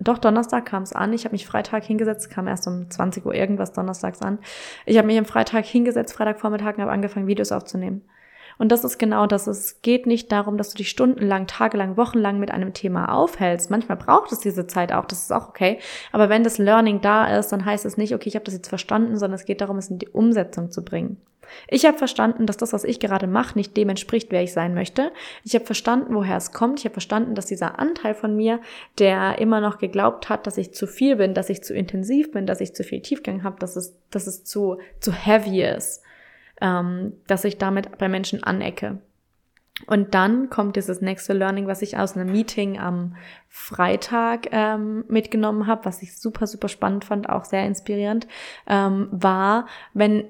doch 0.00 0.18
Donnerstag 0.18 0.66
kam 0.66 0.82
es 0.82 0.92
an. 0.92 1.14
Ich 1.14 1.24
habe 1.24 1.32
mich 1.32 1.46
Freitag 1.46 1.84
hingesetzt, 1.84 2.28
kam 2.28 2.46
erst 2.46 2.66
um 2.66 2.90
20 2.90 3.24
Uhr 3.24 3.34
irgendwas 3.34 3.72
donnerstags 3.72 4.20
an. 4.20 4.38
Ich 4.84 4.98
habe 4.98 5.06
mich 5.06 5.16
am 5.16 5.24
Freitag 5.24 5.64
hingesetzt, 5.64 6.12
Freitagvormittag 6.12 6.74
und 6.76 6.82
habe 6.82 6.92
angefangen, 6.92 7.26
Videos 7.26 7.52
aufzunehmen. 7.52 8.02
Und 8.58 8.70
das 8.72 8.84
ist 8.84 8.98
genau 8.98 9.26
das. 9.26 9.46
Es 9.46 9.82
geht 9.82 10.06
nicht 10.06 10.30
darum, 10.32 10.56
dass 10.56 10.70
du 10.70 10.76
dich 10.76 10.90
stundenlang, 10.90 11.46
tagelang, 11.46 11.96
wochenlang 11.96 12.38
mit 12.38 12.50
einem 12.50 12.72
Thema 12.72 13.12
aufhältst. 13.12 13.70
Manchmal 13.70 13.96
braucht 13.96 14.32
es 14.32 14.40
diese 14.40 14.66
Zeit 14.66 14.92
auch, 14.92 15.04
das 15.04 15.22
ist 15.22 15.32
auch 15.32 15.48
okay. 15.48 15.78
Aber 16.12 16.28
wenn 16.28 16.44
das 16.44 16.58
Learning 16.58 17.00
da 17.00 17.36
ist, 17.38 17.50
dann 17.50 17.64
heißt 17.64 17.84
es 17.84 17.96
nicht, 17.96 18.14
okay, 18.14 18.28
ich 18.28 18.34
habe 18.34 18.44
das 18.44 18.54
jetzt 18.54 18.68
verstanden, 18.68 19.16
sondern 19.16 19.38
es 19.38 19.44
geht 19.44 19.60
darum, 19.60 19.78
es 19.78 19.90
in 19.90 19.98
die 19.98 20.08
Umsetzung 20.08 20.70
zu 20.70 20.84
bringen. 20.84 21.18
Ich 21.68 21.84
habe 21.84 21.98
verstanden, 21.98 22.46
dass 22.46 22.56
das, 22.56 22.72
was 22.72 22.84
ich 22.84 23.00
gerade 23.00 23.26
mache, 23.26 23.56
nicht 23.58 23.76
dem 23.76 23.88
entspricht, 23.88 24.30
wer 24.30 24.42
ich 24.42 24.52
sein 24.52 24.74
möchte. 24.74 25.12
Ich 25.44 25.54
habe 25.54 25.64
verstanden, 25.64 26.14
woher 26.14 26.36
es 26.36 26.52
kommt. 26.52 26.78
Ich 26.78 26.84
habe 26.84 26.94
verstanden, 26.94 27.34
dass 27.34 27.46
dieser 27.46 27.78
Anteil 27.78 28.14
von 28.14 28.34
mir, 28.34 28.60
der 28.98 29.38
immer 29.38 29.60
noch 29.60 29.78
geglaubt 29.78 30.28
hat, 30.28 30.46
dass 30.46 30.56
ich 30.56 30.72
zu 30.72 30.86
viel 30.86 31.16
bin, 31.16 31.34
dass 31.34 31.50
ich 31.50 31.62
zu 31.62 31.74
intensiv 31.74 32.32
bin, 32.32 32.46
dass 32.46 32.60
ich 32.60 32.74
zu 32.74 32.82
viel 32.82 33.02
Tiefgang 33.02 33.42
habe, 33.44 33.56
dass 33.58 33.76
es, 33.76 33.94
dass 34.10 34.26
es 34.26 34.44
zu, 34.44 34.78
zu 35.00 35.12
heavy 35.12 35.62
ist 35.62 36.02
ähm, 36.60 37.12
dass 37.26 37.44
ich 37.44 37.58
damit 37.58 37.98
bei 37.98 38.08
Menschen 38.08 38.42
anecke. 38.42 38.98
Und 39.86 40.14
dann 40.14 40.50
kommt 40.50 40.76
dieses 40.76 41.00
nächste 41.00 41.32
Learning, 41.32 41.66
was 41.66 41.82
ich 41.82 41.98
aus 41.98 42.16
einem 42.16 42.30
Meeting 42.30 42.78
am 42.78 43.16
Freitag 43.48 44.48
ähm, 44.52 45.04
mitgenommen 45.08 45.66
habe, 45.66 45.84
was 45.84 46.00
ich 46.02 46.16
super, 46.16 46.46
super 46.46 46.68
spannend 46.68 47.04
fand, 47.04 47.28
auch 47.28 47.44
sehr 47.44 47.66
inspirierend, 47.66 48.28
ähm, 48.68 49.08
war, 49.10 49.66
wenn, 49.92 50.24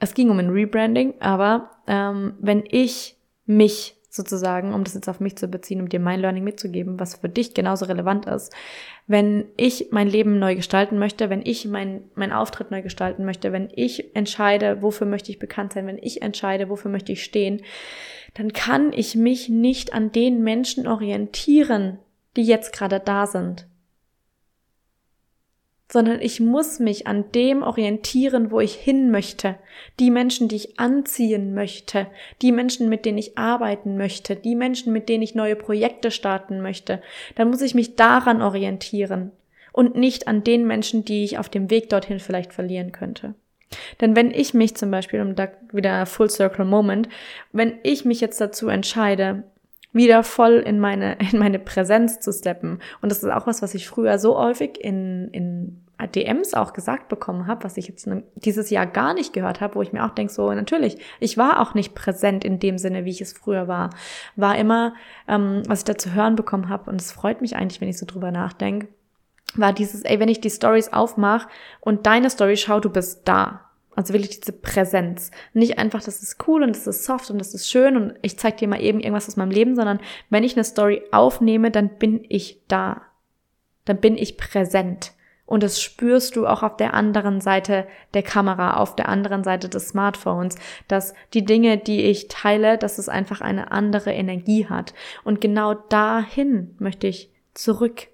es 0.00 0.14
ging 0.14 0.30
um 0.30 0.38
ein 0.38 0.50
Rebranding, 0.50 1.14
aber 1.20 1.70
ähm, 1.86 2.34
wenn 2.40 2.64
ich 2.68 3.16
mich 3.46 3.97
sozusagen, 4.18 4.74
um 4.74 4.84
das 4.84 4.92
jetzt 4.92 5.08
auf 5.08 5.20
mich 5.20 5.36
zu 5.36 5.48
beziehen, 5.48 5.80
um 5.80 5.88
dir 5.88 6.00
mein 6.00 6.20
Learning 6.20 6.44
mitzugeben, 6.44 7.00
was 7.00 7.16
für 7.16 7.30
dich 7.30 7.54
genauso 7.54 7.86
relevant 7.86 8.26
ist. 8.26 8.52
Wenn 9.06 9.46
ich 9.56 9.88
mein 9.90 10.08
Leben 10.08 10.38
neu 10.38 10.54
gestalten 10.54 10.98
möchte, 10.98 11.30
wenn 11.30 11.40
ich 11.42 11.66
mein, 11.66 12.02
mein 12.14 12.32
Auftritt 12.32 12.70
neu 12.70 12.82
gestalten 12.82 13.24
möchte, 13.24 13.52
wenn 13.52 13.70
ich 13.74 14.14
entscheide, 14.14 14.82
wofür 14.82 15.06
möchte 15.06 15.30
ich 15.30 15.38
bekannt 15.38 15.72
sein, 15.72 15.86
wenn 15.86 15.98
ich 15.98 16.20
entscheide, 16.20 16.68
wofür 16.68 16.90
möchte 16.90 17.12
ich 17.12 17.24
stehen, 17.24 17.62
dann 18.34 18.52
kann 18.52 18.92
ich 18.92 19.14
mich 19.14 19.48
nicht 19.48 19.94
an 19.94 20.12
den 20.12 20.42
Menschen 20.42 20.86
orientieren, 20.86 21.98
die 22.36 22.42
jetzt 22.42 22.74
gerade 22.74 23.00
da 23.00 23.26
sind 23.26 23.66
sondern 25.90 26.20
ich 26.20 26.40
muss 26.40 26.80
mich 26.80 27.06
an 27.06 27.32
dem 27.32 27.62
orientieren, 27.62 28.50
wo 28.50 28.60
ich 28.60 28.74
hin 28.74 29.10
möchte, 29.10 29.56
die 29.98 30.10
Menschen, 30.10 30.48
die 30.48 30.56
ich 30.56 30.78
anziehen 30.78 31.54
möchte, 31.54 32.06
die 32.42 32.52
Menschen, 32.52 32.88
mit 32.88 33.04
denen 33.06 33.18
ich 33.18 33.38
arbeiten 33.38 33.96
möchte, 33.96 34.36
die 34.36 34.54
Menschen, 34.54 34.92
mit 34.92 35.08
denen 35.08 35.22
ich 35.22 35.34
neue 35.34 35.56
Projekte 35.56 36.10
starten 36.10 36.60
möchte, 36.60 37.00
dann 37.36 37.48
muss 37.50 37.62
ich 37.62 37.74
mich 37.74 37.96
daran 37.96 38.42
orientieren 38.42 39.32
und 39.72 39.96
nicht 39.96 40.28
an 40.28 40.44
den 40.44 40.66
Menschen, 40.66 41.04
die 41.04 41.24
ich 41.24 41.38
auf 41.38 41.48
dem 41.48 41.70
Weg 41.70 41.88
dorthin 41.88 42.20
vielleicht 42.20 42.52
verlieren 42.52 42.92
könnte. 42.92 43.34
Denn 44.00 44.16
wenn 44.16 44.30
ich 44.30 44.54
mich 44.54 44.74
zum 44.76 44.90
Beispiel, 44.90 45.20
um 45.20 45.34
da 45.34 45.48
wieder 45.72 46.06
Full 46.06 46.30
Circle 46.30 46.64
Moment, 46.64 47.08
wenn 47.52 47.78
ich 47.82 48.04
mich 48.04 48.20
jetzt 48.20 48.40
dazu 48.40 48.68
entscheide, 48.68 49.44
wieder 49.92 50.22
voll 50.22 50.54
in 50.54 50.80
meine, 50.80 51.16
in 51.32 51.38
meine 51.38 51.58
Präsenz 51.58 52.20
zu 52.20 52.32
steppen. 52.32 52.80
Und 53.00 53.10
das 53.10 53.22
ist 53.22 53.30
auch 53.30 53.46
was, 53.46 53.62
was 53.62 53.74
ich 53.74 53.88
früher 53.88 54.18
so 54.18 54.38
häufig 54.38 54.78
in, 54.82 55.28
in 55.32 55.84
DMs 56.06 56.54
auch 56.54 56.72
gesagt 56.72 57.08
bekommen 57.08 57.48
habe, 57.48 57.64
was 57.64 57.76
ich 57.76 57.88
jetzt 57.88 58.08
dieses 58.36 58.70
Jahr 58.70 58.86
gar 58.86 59.14
nicht 59.14 59.32
gehört 59.32 59.60
habe, 59.60 59.74
wo 59.74 59.82
ich 59.82 59.92
mir 59.92 60.04
auch 60.04 60.14
denke, 60.14 60.32
so 60.32 60.52
natürlich, 60.52 60.98
ich 61.18 61.36
war 61.36 61.60
auch 61.60 61.74
nicht 61.74 61.94
präsent 61.94 62.44
in 62.44 62.60
dem 62.60 62.78
Sinne, 62.78 63.04
wie 63.04 63.10
ich 63.10 63.20
es 63.20 63.32
früher 63.32 63.66
war. 63.66 63.90
War 64.36 64.56
immer, 64.56 64.94
ähm, 65.26 65.62
was 65.66 65.80
ich 65.80 65.84
da 65.84 65.98
zu 65.98 66.14
hören 66.14 66.36
bekommen 66.36 66.68
habe, 66.68 66.88
und 66.88 67.00
es 67.00 67.10
freut 67.10 67.40
mich 67.40 67.56
eigentlich, 67.56 67.80
wenn 67.80 67.88
ich 67.88 67.98
so 67.98 68.06
drüber 68.06 68.30
nachdenke, 68.30 68.88
war 69.54 69.72
dieses, 69.72 70.02
ey, 70.02 70.20
wenn 70.20 70.28
ich 70.28 70.40
die 70.40 70.50
Stories 70.50 70.92
aufmache 70.92 71.48
und 71.80 72.06
deine 72.06 72.30
Story 72.30 72.56
schau, 72.56 72.78
du 72.80 72.90
bist 72.90 73.22
da. 73.24 73.67
Also 73.98 74.14
wirklich 74.14 74.38
diese 74.38 74.52
Präsenz. 74.52 75.32
Nicht 75.54 75.76
einfach, 75.80 76.00
das 76.04 76.22
ist 76.22 76.36
cool 76.46 76.62
und 76.62 76.76
das 76.76 76.86
ist 76.86 77.04
soft 77.04 77.32
und 77.32 77.38
das 77.38 77.52
ist 77.52 77.68
schön 77.68 77.96
und 77.96 78.14
ich 78.22 78.38
zeig 78.38 78.58
dir 78.58 78.68
mal 78.68 78.80
eben 78.80 79.00
irgendwas 79.00 79.26
aus 79.26 79.34
meinem 79.34 79.50
Leben, 79.50 79.74
sondern 79.74 79.98
wenn 80.30 80.44
ich 80.44 80.54
eine 80.54 80.62
Story 80.62 81.02
aufnehme, 81.10 81.72
dann 81.72 81.88
bin 81.88 82.24
ich 82.28 82.60
da. 82.68 83.02
Dann 83.86 83.96
bin 83.96 84.16
ich 84.16 84.36
präsent. 84.36 85.14
Und 85.46 85.64
das 85.64 85.82
spürst 85.82 86.36
du 86.36 86.46
auch 86.46 86.62
auf 86.62 86.76
der 86.76 86.94
anderen 86.94 87.40
Seite 87.40 87.88
der 88.14 88.22
Kamera, 88.22 88.76
auf 88.76 88.94
der 88.94 89.08
anderen 89.08 89.42
Seite 89.42 89.68
des 89.68 89.88
Smartphones, 89.88 90.54
dass 90.86 91.12
die 91.34 91.44
Dinge, 91.44 91.76
die 91.76 92.02
ich 92.02 92.28
teile, 92.28 92.78
dass 92.78 92.98
es 92.98 93.08
einfach 93.08 93.40
eine 93.40 93.72
andere 93.72 94.12
Energie 94.12 94.66
hat. 94.66 94.94
Und 95.24 95.40
genau 95.40 95.74
dahin 95.74 96.76
möchte 96.78 97.08
ich 97.08 97.32
zurück 97.52 98.06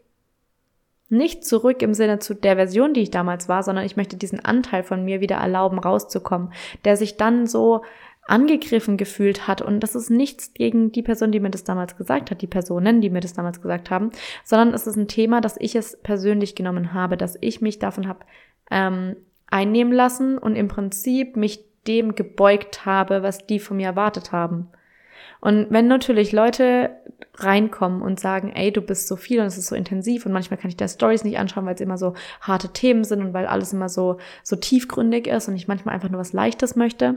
nicht 1.14 1.44
zurück 1.44 1.82
im 1.82 1.94
Sinne 1.94 2.18
zu 2.18 2.34
der 2.34 2.56
Version, 2.56 2.92
die 2.92 3.00
ich 3.00 3.10
damals 3.10 3.48
war, 3.48 3.62
sondern 3.62 3.86
ich 3.86 3.96
möchte 3.96 4.16
diesen 4.16 4.44
Anteil 4.44 4.82
von 4.82 5.04
mir 5.04 5.20
wieder 5.20 5.36
erlauben, 5.36 5.78
rauszukommen, 5.78 6.52
der 6.84 6.96
sich 6.96 7.16
dann 7.16 7.46
so 7.46 7.82
angegriffen 8.26 8.96
gefühlt 8.96 9.46
hat. 9.46 9.62
Und 9.62 9.80
das 9.80 9.94
ist 9.94 10.10
nichts 10.10 10.54
gegen 10.54 10.92
die 10.92 11.02
Person, 11.02 11.32
die 11.32 11.40
mir 11.40 11.50
das 11.50 11.64
damals 11.64 11.96
gesagt 11.96 12.30
hat, 12.30 12.42
die 12.42 12.46
Personen, 12.46 13.00
die 13.00 13.10
mir 13.10 13.20
das 13.20 13.34
damals 13.34 13.60
gesagt 13.60 13.90
haben, 13.90 14.10
sondern 14.44 14.74
es 14.74 14.86
ist 14.86 14.96
ein 14.96 15.08
Thema, 15.08 15.40
dass 15.40 15.56
ich 15.58 15.76
es 15.76 15.98
persönlich 16.02 16.54
genommen 16.54 16.92
habe, 16.92 17.16
dass 17.16 17.36
ich 17.40 17.60
mich 17.60 17.78
davon 17.78 18.08
habe 18.08 18.20
ähm, 18.70 19.16
einnehmen 19.50 19.92
lassen 19.92 20.38
und 20.38 20.56
im 20.56 20.68
Prinzip 20.68 21.36
mich 21.36 21.64
dem 21.86 22.14
gebeugt 22.14 22.86
habe, 22.86 23.22
was 23.22 23.46
die 23.46 23.58
von 23.58 23.76
mir 23.76 23.88
erwartet 23.88 24.32
haben. 24.32 24.68
Und 25.44 25.66
wenn 25.68 25.88
natürlich 25.88 26.32
Leute 26.32 26.88
reinkommen 27.34 28.00
und 28.00 28.18
sagen, 28.18 28.52
ey, 28.54 28.72
du 28.72 28.80
bist 28.80 29.08
so 29.08 29.14
viel 29.14 29.40
und 29.40 29.46
es 29.46 29.58
ist 29.58 29.66
so 29.66 29.74
intensiv 29.74 30.24
und 30.24 30.32
manchmal 30.32 30.58
kann 30.58 30.70
ich 30.70 30.76
da 30.78 30.88
Stories 30.88 31.22
nicht 31.22 31.38
anschauen, 31.38 31.66
weil 31.66 31.74
es 31.74 31.82
immer 31.82 31.98
so 31.98 32.14
harte 32.40 32.70
Themen 32.70 33.04
sind 33.04 33.20
und 33.20 33.34
weil 33.34 33.44
alles 33.44 33.74
immer 33.74 33.90
so, 33.90 34.16
so 34.42 34.56
tiefgründig 34.56 35.26
ist 35.26 35.46
und 35.46 35.54
ich 35.54 35.68
manchmal 35.68 35.94
einfach 35.94 36.08
nur 36.08 36.18
was 36.18 36.32
Leichtes 36.32 36.76
möchte, 36.76 37.16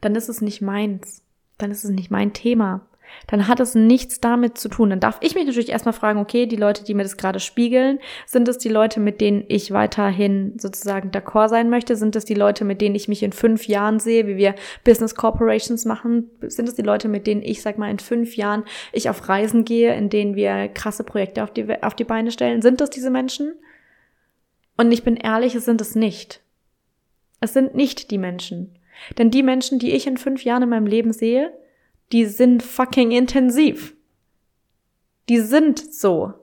dann 0.00 0.14
ist 0.14 0.28
es 0.28 0.40
nicht 0.40 0.62
meins. 0.62 1.24
Dann 1.58 1.72
ist 1.72 1.82
es 1.82 1.90
nicht 1.90 2.12
mein 2.12 2.32
Thema 2.32 2.82
dann 3.26 3.48
hat 3.48 3.60
es 3.60 3.74
nichts 3.74 4.20
damit 4.20 4.58
zu 4.58 4.68
tun. 4.68 4.90
Dann 4.90 5.00
darf 5.00 5.18
ich 5.20 5.34
mich 5.34 5.46
natürlich 5.46 5.70
erstmal 5.70 5.92
fragen, 5.92 6.18
okay, 6.18 6.46
die 6.46 6.56
Leute, 6.56 6.84
die 6.84 6.94
mir 6.94 7.02
das 7.02 7.16
gerade 7.16 7.40
spiegeln, 7.40 7.98
sind 8.26 8.48
es 8.48 8.58
die 8.58 8.68
Leute, 8.68 9.00
mit 9.00 9.20
denen 9.20 9.44
ich 9.48 9.72
weiterhin 9.72 10.58
sozusagen 10.58 11.10
d'accord 11.10 11.48
sein 11.48 11.70
möchte? 11.70 11.96
Sind 11.96 12.16
es 12.16 12.24
die 12.24 12.34
Leute, 12.34 12.64
mit 12.64 12.80
denen 12.80 12.94
ich 12.94 13.08
mich 13.08 13.22
in 13.22 13.32
fünf 13.32 13.68
Jahren 13.68 14.00
sehe, 14.00 14.26
wie 14.26 14.36
wir 14.36 14.54
Business 14.84 15.14
Corporations 15.14 15.84
machen? 15.84 16.30
Sind 16.42 16.68
es 16.68 16.74
die 16.74 16.82
Leute, 16.82 17.08
mit 17.08 17.26
denen 17.26 17.42
ich, 17.42 17.62
sag 17.62 17.78
mal, 17.78 17.90
in 17.90 17.98
fünf 17.98 18.36
Jahren 18.36 18.64
ich 18.92 19.08
auf 19.08 19.28
Reisen 19.28 19.64
gehe, 19.64 19.94
in 19.94 20.10
denen 20.10 20.34
wir 20.34 20.68
krasse 20.68 21.04
Projekte 21.04 21.42
auf 21.42 21.52
die, 21.52 21.66
auf 21.82 21.94
die 21.94 22.04
Beine 22.04 22.30
stellen? 22.30 22.62
Sind 22.62 22.80
das 22.80 22.90
diese 22.90 23.10
Menschen? 23.10 23.54
Und 24.76 24.92
ich 24.92 25.04
bin 25.04 25.16
ehrlich, 25.16 25.54
es 25.54 25.66
sind 25.66 25.80
es 25.80 25.94
nicht. 25.94 26.40
Es 27.40 27.52
sind 27.52 27.74
nicht 27.74 28.10
die 28.10 28.18
Menschen. 28.18 28.78
Denn 29.18 29.30
die 29.30 29.42
Menschen, 29.42 29.78
die 29.78 29.92
ich 29.92 30.06
in 30.06 30.16
fünf 30.16 30.44
Jahren 30.44 30.62
in 30.62 30.68
meinem 30.68 30.86
Leben 30.86 31.12
sehe, 31.12 31.52
die 32.12 32.26
sind 32.26 32.62
fucking 32.62 33.12
intensiv. 33.12 33.94
Die 35.28 35.40
sind 35.40 35.78
so. 35.78 36.34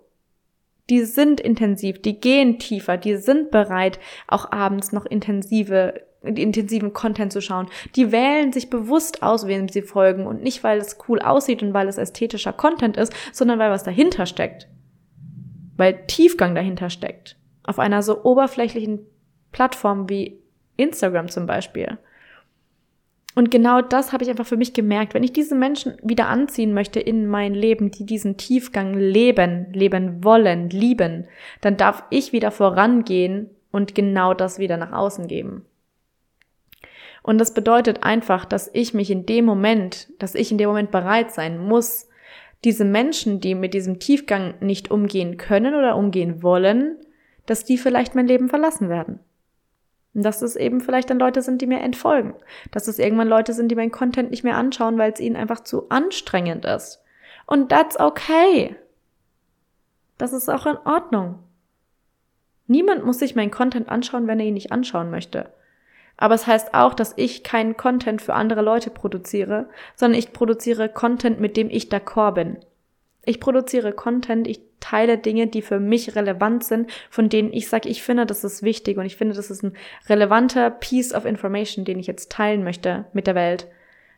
Die 0.89 1.03
sind 1.03 1.41
intensiv, 1.41 2.01
die 2.01 2.19
gehen 2.21 2.59
tiefer, 2.59 2.95
die 2.95 3.17
sind 3.17 3.51
bereit, 3.51 3.99
auch 4.27 4.53
abends 4.53 4.93
noch 4.93 5.05
intensive, 5.05 6.01
intensiven 6.21 6.93
Content 6.93 7.33
zu 7.33 7.41
schauen. 7.41 7.67
Die 7.97 8.13
wählen 8.13 8.53
sich 8.53 8.69
bewusst 8.69 9.21
aus, 9.21 9.47
wem 9.47 9.67
sie 9.67 9.81
folgen 9.81 10.25
und 10.25 10.41
nicht, 10.41 10.63
weil 10.63 10.77
es 10.77 10.97
cool 11.09 11.19
aussieht 11.19 11.61
und 11.61 11.73
weil 11.73 11.89
es 11.89 11.97
ästhetischer 11.97 12.53
Content 12.53 12.95
ist, 12.95 13.13
sondern 13.33 13.59
weil 13.59 13.69
was 13.69 13.83
dahinter 13.83 14.25
steckt. 14.25 14.69
Weil 15.75 16.05
Tiefgang 16.07 16.55
dahinter 16.55 16.89
steckt. 16.89 17.35
Auf 17.63 17.79
einer 17.79 18.01
so 18.01 18.23
oberflächlichen 18.23 19.01
Plattform 19.51 20.07
wie 20.07 20.39
Instagram 20.77 21.27
zum 21.27 21.45
Beispiel. 21.45 21.97
Und 23.37 23.51
genau 23.51 23.83
das 23.83 24.13
habe 24.13 24.23
ich 24.23 24.31
einfach 24.31 24.47
für 24.47 24.57
mich 24.57 24.73
gemerkt. 24.73 25.13
Wenn 25.13 25.21
ich 25.21 25.31
diese 25.31 25.53
Menschen 25.53 25.95
wieder 26.01 26.27
anziehen 26.27 26.73
möchte 26.73 26.99
in 26.99 27.27
mein 27.27 27.53
Leben, 27.53 27.91
die 27.91 28.03
diesen 28.03 28.35
Tiefgang 28.37 28.95
leben, 28.95 29.71
leben 29.73 30.23
wollen, 30.23 30.71
lieben, 30.71 31.27
dann 31.61 31.77
darf 31.77 32.03
ich 32.09 32.33
wieder 32.33 32.49
vorangehen 32.49 33.51
und 33.71 33.93
genau 33.93 34.33
das 34.33 34.57
wieder 34.57 34.75
nach 34.77 34.91
außen 34.91 35.27
geben. 35.27 35.67
Und 37.21 37.37
das 37.37 37.53
bedeutet 37.53 38.01
einfach, 38.01 38.43
dass 38.43 38.71
ich 38.73 38.95
mich 38.95 39.11
in 39.11 39.27
dem 39.27 39.45
Moment, 39.45 40.07
dass 40.17 40.33
ich 40.33 40.51
in 40.51 40.57
dem 40.57 40.69
Moment 40.69 40.89
bereit 40.89 41.31
sein 41.31 41.59
muss, 41.59 42.09
diese 42.63 42.85
Menschen, 42.85 43.39
die 43.39 43.53
mit 43.53 43.75
diesem 43.75 43.99
Tiefgang 43.99 44.55
nicht 44.61 44.89
umgehen 44.89 45.37
können 45.37 45.75
oder 45.75 45.95
umgehen 45.95 46.41
wollen, 46.41 46.95
dass 47.45 47.65
die 47.65 47.77
vielleicht 47.77 48.15
mein 48.15 48.25
Leben 48.25 48.49
verlassen 48.49 48.89
werden. 48.89 49.19
Und 50.17 50.23
dass 50.23 50.41
es 50.41 50.55
eben 50.55 50.81
vielleicht 50.81 51.11
dann 51.11 51.19
Leute 51.19 51.43
sind, 51.43 51.61
die 51.61 51.67
mir 51.67 51.79
entfolgen. 51.79 52.33
Dass 52.71 52.87
es 52.87 52.97
irgendwann 52.97 53.27
Leute 53.27 53.53
sind, 53.53 53.69
die 53.69 53.75
meinen 53.75 53.91
Content 53.91 54.31
nicht 54.31 54.43
mehr 54.43 54.57
anschauen, 54.57 54.97
weil 54.97 55.13
es 55.13 55.19
ihnen 55.19 55.35
einfach 55.35 55.59
zu 55.59 55.89
anstrengend 55.89 56.65
ist. 56.65 57.03
Und 57.45 57.69
that's 57.69 57.99
okay. 57.99 58.75
Das 60.17 60.33
ist 60.33 60.49
auch 60.49 60.65
in 60.65 60.77
Ordnung. 60.85 61.37
Niemand 62.65 63.05
muss 63.05 63.19
sich 63.19 63.35
meinen 63.35 63.51
Content 63.51 63.89
anschauen, 63.89 64.25
wenn 64.25 64.39
er 64.39 64.47
ihn 64.47 64.55
nicht 64.55 64.71
anschauen 64.71 65.11
möchte. 65.11 65.53
Aber 66.17 66.33
es 66.33 66.47
heißt 66.47 66.73
auch, 66.73 66.95
dass 66.95 67.13
ich 67.15 67.43
keinen 67.43 67.77
Content 67.77 68.19
für 68.19 68.33
andere 68.33 68.63
Leute 68.63 68.89
produziere, 68.89 69.69
sondern 69.95 70.17
ich 70.17 70.33
produziere 70.33 70.89
Content, 70.89 71.39
mit 71.39 71.55
dem 71.55 71.69
ich 71.69 71.91
d'accord 71.91 72.31
bin. 72.31 72.57
Ich 73.23 73.39
produziere 73.39 73.91
Content, 73.91 74.47
ich 74.47 74.61
teile 74.79 75.17
Dinge, 75.17 75.47
die 75.47 75.61
für 75.61 75.79
mich 75.79 76.15
relevant 76.15 76.63
sind, 76.63 76.89
von 77.09 77.29
denen 77.29 77.51
ich 77.51 77.69
sage, 77.69 77.89
ich 77.89 78.03
finde, 78.03 78.25
das 78.25 78.43
ist 78.43 78.63
wichtig 78.63 78.97
und 78.97 79.05
ich 79.05 79.15
finde, 79.15 79.35
das 79.35 79.49
ist 79.49 79.63
ein 79.63 79.73
relevanter 80.07 80.69
Piece 80.69 81.13
of 81.13 81.25
Information, 81.25 81.85
den 81.85 81.99
ich 81.99 82.07
jetzt 82.07 82.31
teilen 82.31 82.63
möchte 82.63 83.05
mit 83.13 83.27
der 83.27 83.35
Welt. 83.35 83.67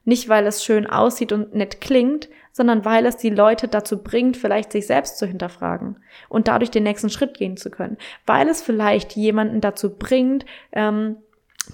Nicht, 0.06 0.30
weil 0.30 0.48
es 0.48 0.64
schön 0.64 0.88
aussieht 0.88 1.32
und 1.32 1.54
nett 1.54 1.82
klingt, 1.82 2.30
sondern 2.52 2.84
weil 2.84 3.06
es 3.06 3.18
die 3.18 3.30
Leute 3.30 3.68
dazu 3.68 4.02
bringt, 4.02 4.38
vielleicht 4.38 4.72
sich 4.72 4.88
selbst 4.88 5.18
zu 5.18 5.26
hinterfragen 5.26 5.98
und 6.30 6.48
dadurch 6.48 6.72
den 6.72 6.84
nächsten 6.84 7.10
Schritt 7.10 7.38
gehen 7.38 7.58
zu 7.58 7.70
können. 7.70 7.98
Weil 8.26 8.48
es 8.48 8.62
vielleicht 8.62 9.16
jemanden 9.16 9.62
dazu 9.62 9.96
bringt, 9.96 10.46
ähm, 10.72 11.18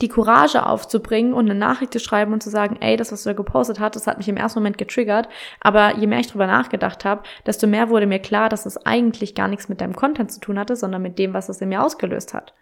die 0.01 0.09
Courage 0.09 0.65
aufzubringen 0.65 1.33
und 1.33 1.49
eine 1.49 1.57
Nachricht 1.57 1.93
zu 1.93 1.99
schreiben 1.99 2.33
und 2.33 2.43
zu 2.43 2.49
sagen, 2.49 2.77
ey, 2.81 2.97
das, 2.97 3.11
was 3.11 3.23
du 3.23 3.29
da 3.29 3.33
gepostet 3.33 3.79
hast, 3.79 3.95
das 3.95 4.07
hat 4.07 4.17
mich 4.17 4.27
im 4.27 4.37
ersten 4.37 4.59
Moment 4.59 4.77
getriggert, 4.77 5.29
aber 5.61 5.95
je 5.95 6.07
mehr 6.07 6.19
ich 6.19 6.27
drüber 6.27 6.47
nachgedacht 6.47 7.05
habe, 7.05 7.23
desto 7.45 7.67
mehr 7.67 7.89
wurde 7.89 8.05
mir 8.05 8.19
klar, 8.19 8.49
dass 8.49 8.65
es 8.65 8.85
eigentlich 8.85 9.35
gar 9.35 9.47
nichts 9.47 9.69
mit 9.69 9.81
deinem 9.81 9.95
Content 9.95 10.31
zu 10.31 10.39
tun 10.39 10.59
hatte, 10.59 10.75
sondern 10.75 11.01
mit 11.01 11.17
dem, 11.17 11.33
was 11.33 11.49
es 11.49 11.61
in 11.61 11.69
mir 11.69 11.83
ausgelöst 11.83 12.33
hat. 12.33 12.53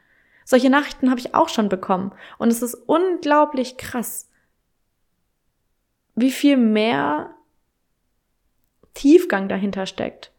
Solche 0.46 0.70
Nachrichten 0.70 1.10
habe 1.10 1.20
ich 1.20 1.34
auch 1.34 1.50
schon 1.50 1.70
bekommen 1.70 2.12
und 2.38 2.50
es 2.50 2.62
ist 2.62 2.76
unglaublich 2.76 3.78
krass, 3.78 4.30
wie 6.16 6.32
viel 6.32 6.58
mehr 6.58 7.32
Tiefgang 8.94 9.50
dahinter 9.50 9.86
steckt. 9.86 10.32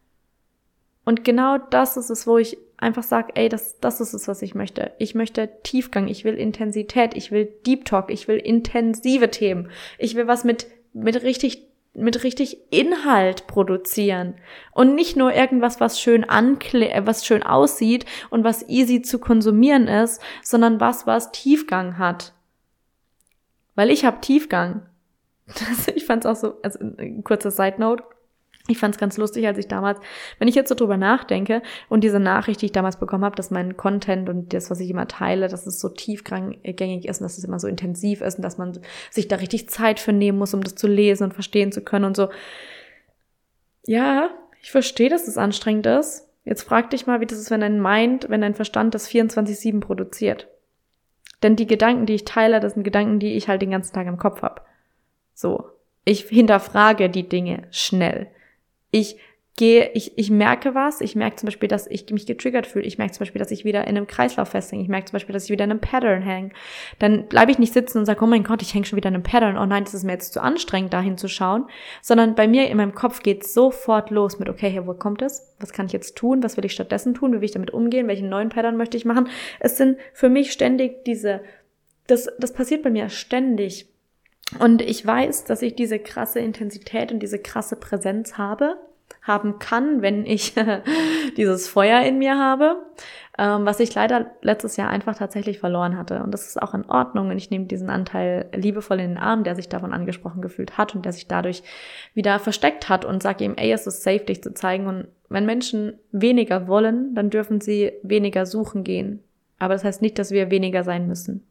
Und 1.03 1.23
genau 1.23 1.57
das 1.57 1.97
ist 1.97 2.09
es, 2.09 2.25
wo 2.25 2.37
ich 2.37 2.57
einfach 2.77 3.03
sage, 3.03 3.33
ey, 3.35 3.49
das, 3.49 3.79
das 3.79 4.01
ist 4.01 4.13
es, 4.13 4.27
was 4.27 4.41
ich 4.41 4.55
möchte. 4.55 4.91
Ich 4.99 5.15
möchte 5.15 5.49
Tiefgang, 5.63 6.07
ich 6.07 6.25
will 6.25 6.35
Intensität, 6.35 7.15
ich 7.15 7.31
will 7.31 7.47
Deep 7.65 7.85
Talk, 7.85 8.11
ich 8.11 8.27
will 8.27 8.37
intensive 8.37 9.31
Themen. 9.31 9.69
Ich 9.97 10.15
will 10.15 10.27
was 10.27 10.43
mit, 10.43 10.67
mit 10.93 11.23
richtig 11.23 11.67
mit 11.97 12.23
richtig 12.23 12.57
Inhalt 12.71 13.47
produzieren 13.47 14.35
und 14.73 14.95
nicht 14.95 15.15
nur 15.15 15.33
irgendwas, 15.33 15.79
was 15.79 15.99
schön 15.99 16.25
ankle 16.25 16.91
was 17.05 17.25
schön 17.25 17.41
aussieht 17.41 18.05
und 18.29 18.43
was 18.43 18.67
easy 18.67 19.01
zu 19.01 19.17
konsumieren 19.17 19.87
ist, 19.87 20.21
sondern 20.43 20.81
was, 20.81 21.07
was 21.07 21.31
Tiefgang 21.31 21.97
hat. 21.97 22.33
Weil 23.75 23.89
ich 23.89 24.05
habe 24.05 24.21
Tiefgang. 24.21 24.85
ich 25.95 26.05
fand 26.05 26.25
es 26.25 26.31
auch 26.31 26.35
so, 26.35 26.61
also 26.61 26.79
ein 26.79 27.23
kurzer 27.23 27.51
Side 27.51 27.75
Note. 27.79 28.03
Ich 28.67 28.79
fand 28.79 28.95
es 28.95 28.99
ganz 28.99 29.17
lustig, 29.17 29.45
als 29.45 29.59
ich 29.59 29.67
damals, 29.67 29.99
wenn 30.39 30.47
ich 30.47 30.55
jetzt 30.55 30.69
so 30.69 30.75
drüber 30.75 30.97
nachdenke 30.97 31.61
und 31.87 32.03
diese 32.03 32.19
Nachricht, 32.19 32.61
die 32.61 32.67
ich 32.67 32.71
damals 32.71 32.97
bekommen 32.97 33.23
habe, 33.23 33.35
dass 33.35 33.51
mein 33.51 33.77
Content 33.77 34.27
und 34.27 34.53
das, 34.53 34.71
was 34.71 34.79
ich 34.79 34.89
immer 34.89 35.07
teile, 35.07 35.47
dass 35.47 35.67
es 35.67 35.79
so 35.79 35.89
tiefgängig 35.89 37.05
ist 37.05 37.21
und 37.21 37.25
dass 37.25 37.37
es 37.37 37.43
immer 37.43 37.59
so 37.59 37.67
intensiv 37.67 38.21
ist 38.21 38.37
und 38.37 38.41
dass 38.41 38.57
man 38.57 38.79
sich 39.11 39.27
da 39.27 39.35
richtig 39.35 39.69
Zeit 39.69 39.99
für 39.99 40.13
nehmen 40.13 40.39
muss, 40.39 40.55
um 40.55 40.63
das 40.63 40.73
zu 40.73 40.87
lesen 40.87 41.25
und 41.25 41.33
verstehen 41.33 41.71
zu 41.71 41.81
können 41.81 42.05
und 42.05 42.15
so. 42.15 42.29
Ja, 43.85 44.31
ich 44.63 44.71
verstehe, 44.71 45.09
dass 45.09 45.27
es 45.27 45.37
anstrengend 45.37 45.85
ist. 45.85 46.27
Jetzt 46.43 46.63
frag 46.63 46.89
dich 46.89 47.05
mal, 47.05 47.21
wie 47.21 47.27
das 47.27 47.37
ist, 47.37 47.51
wenn 47.51 47.61
dein 47.61 47.79
Mind, 47.79 48.29
wenn 48.29 48.41
dein 48.41 48.55
Verstand 48.55 48.95
das 48.95 49.07
24-7 49.07 49.79
produziert. 49.79 50.47
Denn 51.43 51.55
die 51.55 51.67
Gedanken, 51.67 52.07
die 52.07 52.15
ich 52.15 52.25
teile, 52.25 52.59
das 52.59 52.73
sind 52.73 52.83
Gedanken, 52.83 53.19
die 53.19 53.33
ich 53.33 53.47
halt 53.47 53.61
den 53.61 53.71
ganzen 53.71 53.93
Tag 53.93 54.07
im 54.07 54.17
Kopf 54.17 54.41
habe. 54.41 54.61
So. 55.35 55.69
Ich 56.03 56.25
hinterfrage 56.25 57.09
die 57.09 57.27
Dinge 57.27 57.63
schnell. 57.71 58.27
Ich 58.95 59.17
gehe, 59.57 59.91
ich, 59.93 60.17
ich 60.17 60.31
merke 60.31 60.73
was, 60.73 61.01
ich 61.01 61.17
merke 61.17 61.35
zum 61.35 61.47
Beispiel, 61.47 61.67
dass 61.67 61.85
ich 61.85 62.09
mich 62.11 62.25
getriggert 62.25 62.65
fühle, 62.65 62.85
ich 62.85 62.97
merke 62.97 63.11
zum 63.11 63.19
Beispiel, 63.19 63.39
dass 63.39 63.51
ich 63.51 63.65
wieder 63.65 63.81
in 63.81 63.97
einem 63.97 64.07
Kreislauf 64.07 64.47
festhänge, 64.47 64.83
ich 64.83 64.87
merke 64.87 65.07
zum 65.07 65.17
Beispiel, 65.17 65.33
dass 65.33 65.43
ich 65.43 65.49
wieder 65.49 65.65
in 65.65 65.71
einem 65.71 65.81
Pattern 65.81 66.21
hänge. 66.21 66.51
Dann 66.97 67.27
bleibe 67.27 67.51
ich 67.51 67.59
nicht 67.59 67.73
sitzen 67.73 67.97
und 67.97 68.05
sage, 68.05 68.23
oh 68.23 68.27
mein 68.27 68.45
Gott, 68.45 68.61
ich 68.61 68.73
hänge 68.73 68.85
schon 68.85 68.95
wieder 68.95 69.09
in 69.09 69.15
einem 69.15 69.23
Pattern, 69.23 69.57
oh 69.57 69.65
nein, 69.65 69.83
das 69.83 69.93
ist 69.93 70.05
mir 70.05 70.13
jetzt 70.13 70.31
zu 70.31 70.41
anstrengend, 70.41 70.93
da 70.93 71.01
hinzuschauen, 71.01 71.65
sondern 72.01 72.35
bei 72.35 72.47
mir 72.47 72.69
in 72.69 72.77
meinem 72.77 72.95
Kopf 72.95 73.21
geht 73.21 73.45
sofort 73.45 74.11
los 74.11 74.39
mit, 74.39 74.47
okay, 74.47 74.69
hier, 74.69 74.87
wo 74.87 74.93
kommt 74.93 75.21
es? 75.21 75.53
Was 75.59 75.73
kann 75.73 75.87
ich 75.87 75.91
jetzt 75.91 76.15
tun? 76.15 76.41
Was 76.41 76.55
will 76.55 76.63
ich 76.63 76.71
stattdessen 76.71 77.13
tun? 77.13 77.33
Wie 77.33 77.37
will 77.37 77.43
ich 77.43 77.51
damit 77.51 77.71
umgehen? 77.71 78.07
Welchen 78.07 78.29
neuen 78.29 78.47
Pattern 78.47 78.77
möchte 78.77 78.95
ich 78.95 79.03
machen? 79.03 79.27
Es 79.59 79.75
sind 79.75 79.97
für 80.13 80.29
mich 80.29 80.53
ständig 80.53 81.03
diese, 81.03 81.41
das, 82.07 82.29
das 82.39 82.53
passiert 82.53 82.81
bei 82.81 82.91
mir 82.91 83.09
ständig 83.09 83.89
und 84.59 84.81
ich 84.81 85.05
weiß, 85.05 85.45
dass 85.45 85.61
ich 85.61 85.75
diese 85.75 85.99
krasse 85.99 86.39
Intensität 86.39 87.11
und 87.11 87.19
diese 87.19 87.39
krasse 87.39 87.75
Präsenz 87.75 88.37
habe, 88.37 88.77
haben 89.21 89.59
kann, 89.59 90.01
wenn 90.01 90.25
ich 90.25 90.53
dieses 91.37 91.67
Feuer 91.67 92.01
in 92.01 92.19
mir 92.19 92.37
habe, 92.37 92.77
ähm, 93.37 93.65
was 93.65 93.79
ich 93.79 93.93
leider 93.93 94.31
letztes 94.41 94.77
Jahr 94.77 94.89
einfach 94.89 95.17
tatsächlich 95.17 95.59
verloren 95.59 95.97
hatte. 95.97 96.21
Und 96.23 96.31
das 96.31 96.47
ist 96.47 96.61
auch 96.61 96.73
in 96.73 96.85
Ordnung. 96.85 97.29
Und 97.29 97.37
ich 97.37 97.49
nehme 97.49 97.65
diesen 97.65 97.89
Anteil 97.89 98.49
liebevoll 98.53 98.99
in 98.99 99.09
den 99.09 99.17
Arm, 99.17 99.43
der 99.43 99.55
sich 99.55 99.67
davon 99.67 99.93
angesprochen 99.93 100.41
gefühlt 100.41 100.77
hat 100.77 100.95
und 100.95 101.05
der 101.05 101.11
sich 101.11 101.27
dadurch 101.27 101.63
wieder 102.13 102.39
versteckt 102.39 102.87
hat 102.87 103.03
und 103.03 103.23
sage 103.23 103.43
ihm, 103.43 103.55
ey, 103.57 103.71
es 103.71 103.87
ist 103.87 104.03
safe, 104.03 104.19
dich 104.19 104.43
zu 104.43 104.53
zeigen. 104.53 104.87
Und 104.87 105.07
wenn 105.27 105.45
Menschen 105.45 105.99
weniger 106.11 106.67
wollen, 106.67 107.15
dann 107.15 107.29
dürfen 107.29 107.61
sie 107.61 107.93
weniger 108.03 108.45
suchen 108.45 108.83
gehen. 108.83 109.23
Aber 109.57 109.73
das 109.73 109.83
heißt 109.83 110.01
nicht, 110.01 110.19
dass 110.19 110.31
wir 110.31 110.51
weniger 110.51 110.83
sein 110.83 111.07
müssen. 111.07 111.45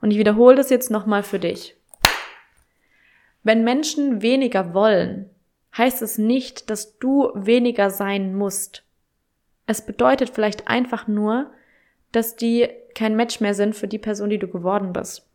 Und 0.00 0.10
ich 0.10 0.18
wiederhole 0.18 0.56
das 0.56 0.70
jetzt 0.70 0.90
nochmal 0.90 1.22
für 1.22 1.38
dich. 1.38 1.76
Wenn 3.42 3.64
Menschen 3.64 4.22
weniger 4.22 4.74
wollen, 4.74 5.30
heißt 5.76 6.02
es 6.02 6.18
nicht, 6.18 6.70
dass 6.70 6.98
du 6.98 7.30
weniger 7.34 7.90
sein 7.90 8.34
musst. 8.34 8.82
Es 9.66 9.84
bedeutet 9.84 10.30
vielleicht 10.30 10.68
einfach 10.68 11.06
nur, 11.06 11.50
dass 12.12 12.36
die 12.36 12.68
kein 12.94 13.16
Match 13.16 13.40
mehr 13.40 13.54
sind 13.54 13.76
für 13.76 13.88
die 13.88 13.98
Person, 13.98 14.30
die 14.30 14.38
du 14.38 14.48
geworden 14.48 14.92
bist. 14.92 15.28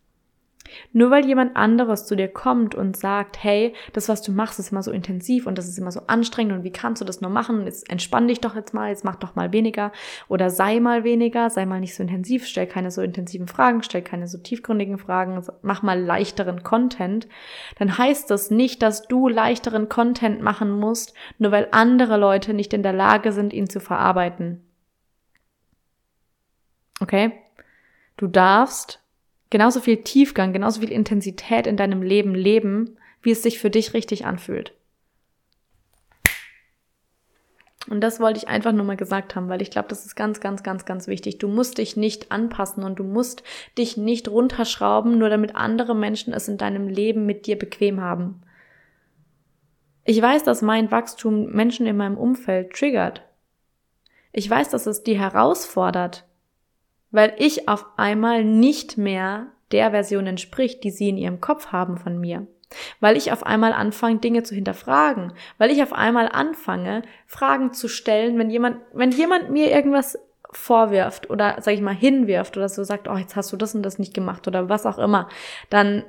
Nur 0.94 1.12
weil 1.12 1.26
jemand 1.26 1.56
anderes 1.56 2.06
zu 2.06 2.16
dir 2.16 2.28
kommt 2.28 2.76
und 2.76 2.98
sagt, 2.98 3.44
hey, 3.44 3.74
das, 3.94 4.10
was 4.10 4.22
du 4.22 4.32
machst, 4.32 4.60
ist 4.60 4.72
immer 4.72 4.84
so 4.84 4.92
intensiv 4.92 5.48
und 5.48 5.58
das 5.58 5.68
ist 5.68 5.78
immer 5.78 5.92
so 5.92 6.02
anstrengend 6.08 6.54
und 6.54 6.64
wie 6.64 6.72
kannst 6.72 7.02
du 7.02 7.06
das 7.06 7.22
nur 7.22 7.32
machen? 7.32 7.66
Jetzt 7.66 7.90
entspann 7.90 8.28
dich 8.28 8.42
doch 8.42 8.56
jetzt 8.56 8.74
mal, 8.74 8.90
jetzt 8.90 9.06
mach 9.06 9.16
doch 9.16 9.36
mal 9.36 9.52
weniger 9.52 9.92
oder 10.28 10.50
sei 10.50 10.80
mal 10.80 11.04
weniger, 11.04 11.50
sei 11.50 11.66
mal 11.66 11.80
nicht 11.80 11.96
so 11.96 12.04
intensiv, 12.04 12.46
stell 12.46 12.68
keine 12.68 12.92
so 12.92 13.02
intensiven 13.02 13.48
Fragen, 13.48 13.84
stell 13.84 14.02
keine 14.02 14.28
so 14.28 14.38
tiefgründigen 14.38 14.98
Fragen, 14.98 15.42
mach 15.62 15.84
mal 15.84 16.00
leichteren 16.00 16.64
Content, 16.64 17.28
dann 17.78 17.98
heißt 17.98 18.30
das 18.30 18.52
nicht, 18.52 18.82
dass 18.82 19.08
du 19.08 19.28
leichteren 19.28 19.90
Content 19.90 20.42
machen 20.42 20.72
musst, 20.72 21.14
nur 21.38 21.52
weil 21.52 21.68
andere 21.72 22.18
Leute 22.18 22.54
nicht 22.54 22.74
in 22.74 22.84
der 22.84 22.94
Lage 22.94 23.32
sind, 23.32 23.54
ihn 23.54 23.70
zu 23.70 23.80
verarbeiten. 23.80 24.64
Okay? 27.02 27.32
Du 28.18 28.28
darfst 28.28 29.01
genauso 29.52 29.80
viel 29.80 29.98
Tiefgang, 29.98 30.54
genauso 30.54 30.82
viel 30.82 30.92
Intensität 30.92 31.68
in 31.68 31.78
deinem 31.78 32.02
Leben 32.02 32.34
leben, 32.34 32.98
wie 33.22 33.32
es 33.32 33.44
sich 33.44 33.60
für 33.60 33.70
dich 33.70 33.94
richtig 33.94 34.26
anfühlt. 34.26 34.74
Und 37.90 38.02
das 38.02 38.20
wollte 38.20 38.38
ich 38.38 38.48
einfach 38.48 38.72
nur 38.72 38.86
mal 38.86 38.96
gesagt 38.96 39.36
haben, 39.36 39.50
weil 39.50 39.62
ich 39.62 39.72
glaube, 39.72 39.90
das 39.90 40.06
ist 40.06 40.16
ganz, 40.16 40.40
ganz, 40.40 40.64
ganz, 40.64 40.86
ganz 40.86 41.08
wichtig. 41.08 41.40
Du 41.40 41.48
musst 41.48 41.78
dich 41.78 41.98
nicht 41.98 42.32
anpassen 42.32 42.84
und 42.84 43.00
du 43.00 43.04
musst 43.04 43.44
dich 43.78 43.98
nicht 43.98 44.30
runterschrauben, 44.30 45.18
nur 45.18 45.30
damit 45.30 45.56
andere 45.56 45.96
Menschen 45.96 46.34
es 46.34 46.48
in 46.48 46.58
deinem 46.58 46.88
Leben 46.88 47.26
mit 47.26 47.48
dir 47.48 47.58
bequem 47.58 48.00
haben. 48.00 48.42
Ich 50.06 50.22
weiß, 50.22 50.44
dass 50.44 50.62
mein 50.62 50.90
Wachstum 50.90 51.52
Menschen 51.52 51.86
in 51.86 51.98
meinem 51.98 52.18
Umfeld 52.18 52.72
triggert. 52.72 53.24
Ich 54.32 54.50
weiß, 54.50 54.70
dass 54.70 54.86
es 54.86 55.04
die 55.04 55.20
herausfordert, 55.20 56.26
weil 57.12 57.34
ich 57.38 57.68
auf 57.68 57.86
einmal 57.98 58.44
nicht 58.44 58.98
mehr 58.98 59.48
der 59.72 59.92
Version 59.92 60.28
entspricht, 60.28 60.84
die 60.84 60.92
sie 60.92 61.10
in 61.10 61.18
ihrem 61.18 61.42
Kopf 61.42 61.68
haben 61.68 61.98
von 61.98 62.20
mir. 62.20 62.48
Weil 63.00 63.18
ich 63.18 63.32
auf 63.32 63.46
einmal 63.46 63.74
anfange, 63.74 64.20
Dinge 64.20 64.44
zu 64.44 64.56
hinterfragen. 64.56 65.34
Weil 65.58 65.72
ich 65.72 65.84
auf 65.84 65.94
einmal 65.94 66.30
anfange, 66.30 67.04
Fragen 67.28 67.74
zu 67.74 67.88
stellen, 67.88 68.38
wenn 68.38 68.50
jemand, 68.50 68.78
wenn 68.94 69.12
jemand 69.12 69.50
mir 69.50 69.72
irgendwas 69.72 70.18
vorwirft 70.52 71.30
oder, 71.30 71.58
sag 71.62 71.74
ich 71.74 71.82
mal, 71.82 71.96
hinwirft 71.96 72.58
oder 72.58 72.70
so 72.70 72.84
sagt, 72.84 73.08
oh, 73.08 73.16
jetzt 73.16 73.36
hast 73.36 73.52
du 73.52 73.58
das 73.58 73.76
und 73.76 73.84
das 73.84 74.00
nicht 74.00 74.14
gemacht 74.14 74.48
oder 74.48 74.70
was 74.70 74.86
auch 74.86 74.98
immer, 74.98 75.30
dann 75.70 76.04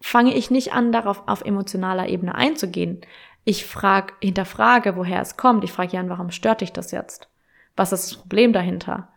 fange 0.00 0.34
ich 0.34 0.50
nicht 0.50 0.72
an, 0.72 0.92
darauf 0.92 1.24
auf 1.26 1.42
emotionaler 1.44 2.08
Ebene 2.08 2.34
einzugehen. 2.34 3.00
Ich 3.44 3.66
frage, 3.66 4.14
hinterfrage, 4.20 4.96
woher 4.96 5.20
es 5.20 5.36
kommt. 5.36 5.64
Ich 5.64 5.72
frage 5.72 5.92
Jan, 5.92 6.08
warum 6.08 6.30
stört 6.30 6.60
dich 6.60 6.72
das 6.72 6.90
jetzt? 6.90 7.28
Was 7.76 7.92
ist 7.92 8.10
das 8.10 8.18
Problem 8.18 8.52
dahinter? 8.52 9.08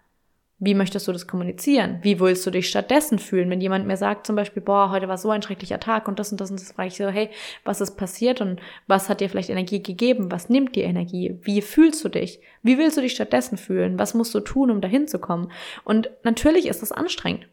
Wie 0.66 0.76
möchtest 0.76 1.08
du 1.10 1.12
das 1.12 1.28
kommunizieren? 1.28 2.00
Wie 2.04 2.22
willst 2.22 2.46
du 2.46 2.52
dich 2.52 2.70
stattdessen 2.70 3.20
fühlen? 3.20 3.50
Wenn 3.50 3.60
jemand 3.60 3.86
mir 3.86 3.98
sagt 3.98 4.26
zum 4.26 4.38
Beispiel, 4.38 4.62
boah, 4.62 4.92
heute 4.92 5.10
war 5.10 5.18
so 5.18 5.30
ein 5.30 5.42
schrecklicher 5.42 5.80
Tag 5.80 6.08
und 6.08 6.20
das 6.20 6.32
und 6.32 6.40
das 6.40 6.52
und 6.52 6.60
das, 6.60 6.72
frage 6.72 6.88
ich 6.88 6.96
so, 6.96 7.10
hey, 7.10 7.30
was 7.66 7.82
ist 7.82 7.98
passiert 7.98 8.40
und 8.40 8.62
was 8.88 9.10
hat 9.10 9.20
dir 9.20 9.30
vielleicht 9.30 9.50
Energie 9.50 9.84
gegeben? 9.84 10.32
Was 10.32 10.48
nimmt 10.48 10.78
dir 10.78 10.86
Energie? 10.86 11.38
Wie 11.42 11.62
fühlst 11.62 12.06
du 12.06 12.10
dich? 12.10 12.40
Wie 12.62 12.78
willst 12.78 12.96
du 12.96 13.02
dich 13.02 13.12
stattdessen 13.12 13.58
fühlen? 13.58 14.00
Was 14.00 14.14
musst 14.14 14.34
du 14.34 14.40
tun, 14.40 14.72
um 14.72 14.80
dahin 14.80 15.08
zu 15.10 15.20
kommen? 15.20 15.52
Und 15.84 16.10
natürlich 16.24 16.68
ist 16.68 16.82
das 16.82 16.94
anstrengend. 16.94 17.48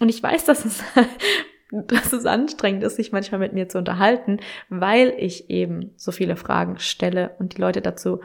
Und 0.00 0.08
ich 0.08 0.22
weiß, 0.22 0.44
dass 0.46 0.64
es, 0.64 0.82
dass 1.70 2.14
es 2.14 2.24
anstrengend 2.24 2.82
ist, 2.82 2.96
sich 2.96 3.12
manchmal 3.12 3.40
mit 3.40 3.52
mir 3.52 3.68
zu 3.68 3.76
unterhalten, 3.76 4.38
weil 4.70 5.12
ich 5.18 5.50
eben 5.50 5.92
so 5.96 6.12
viele 6.12 6.36
Fragen 6.36 6.78
stelle 6.78 7.34
und 7.38 7.56
die 7.56 7.60
Leute 7.60 7.82
dazu 7.82 8.20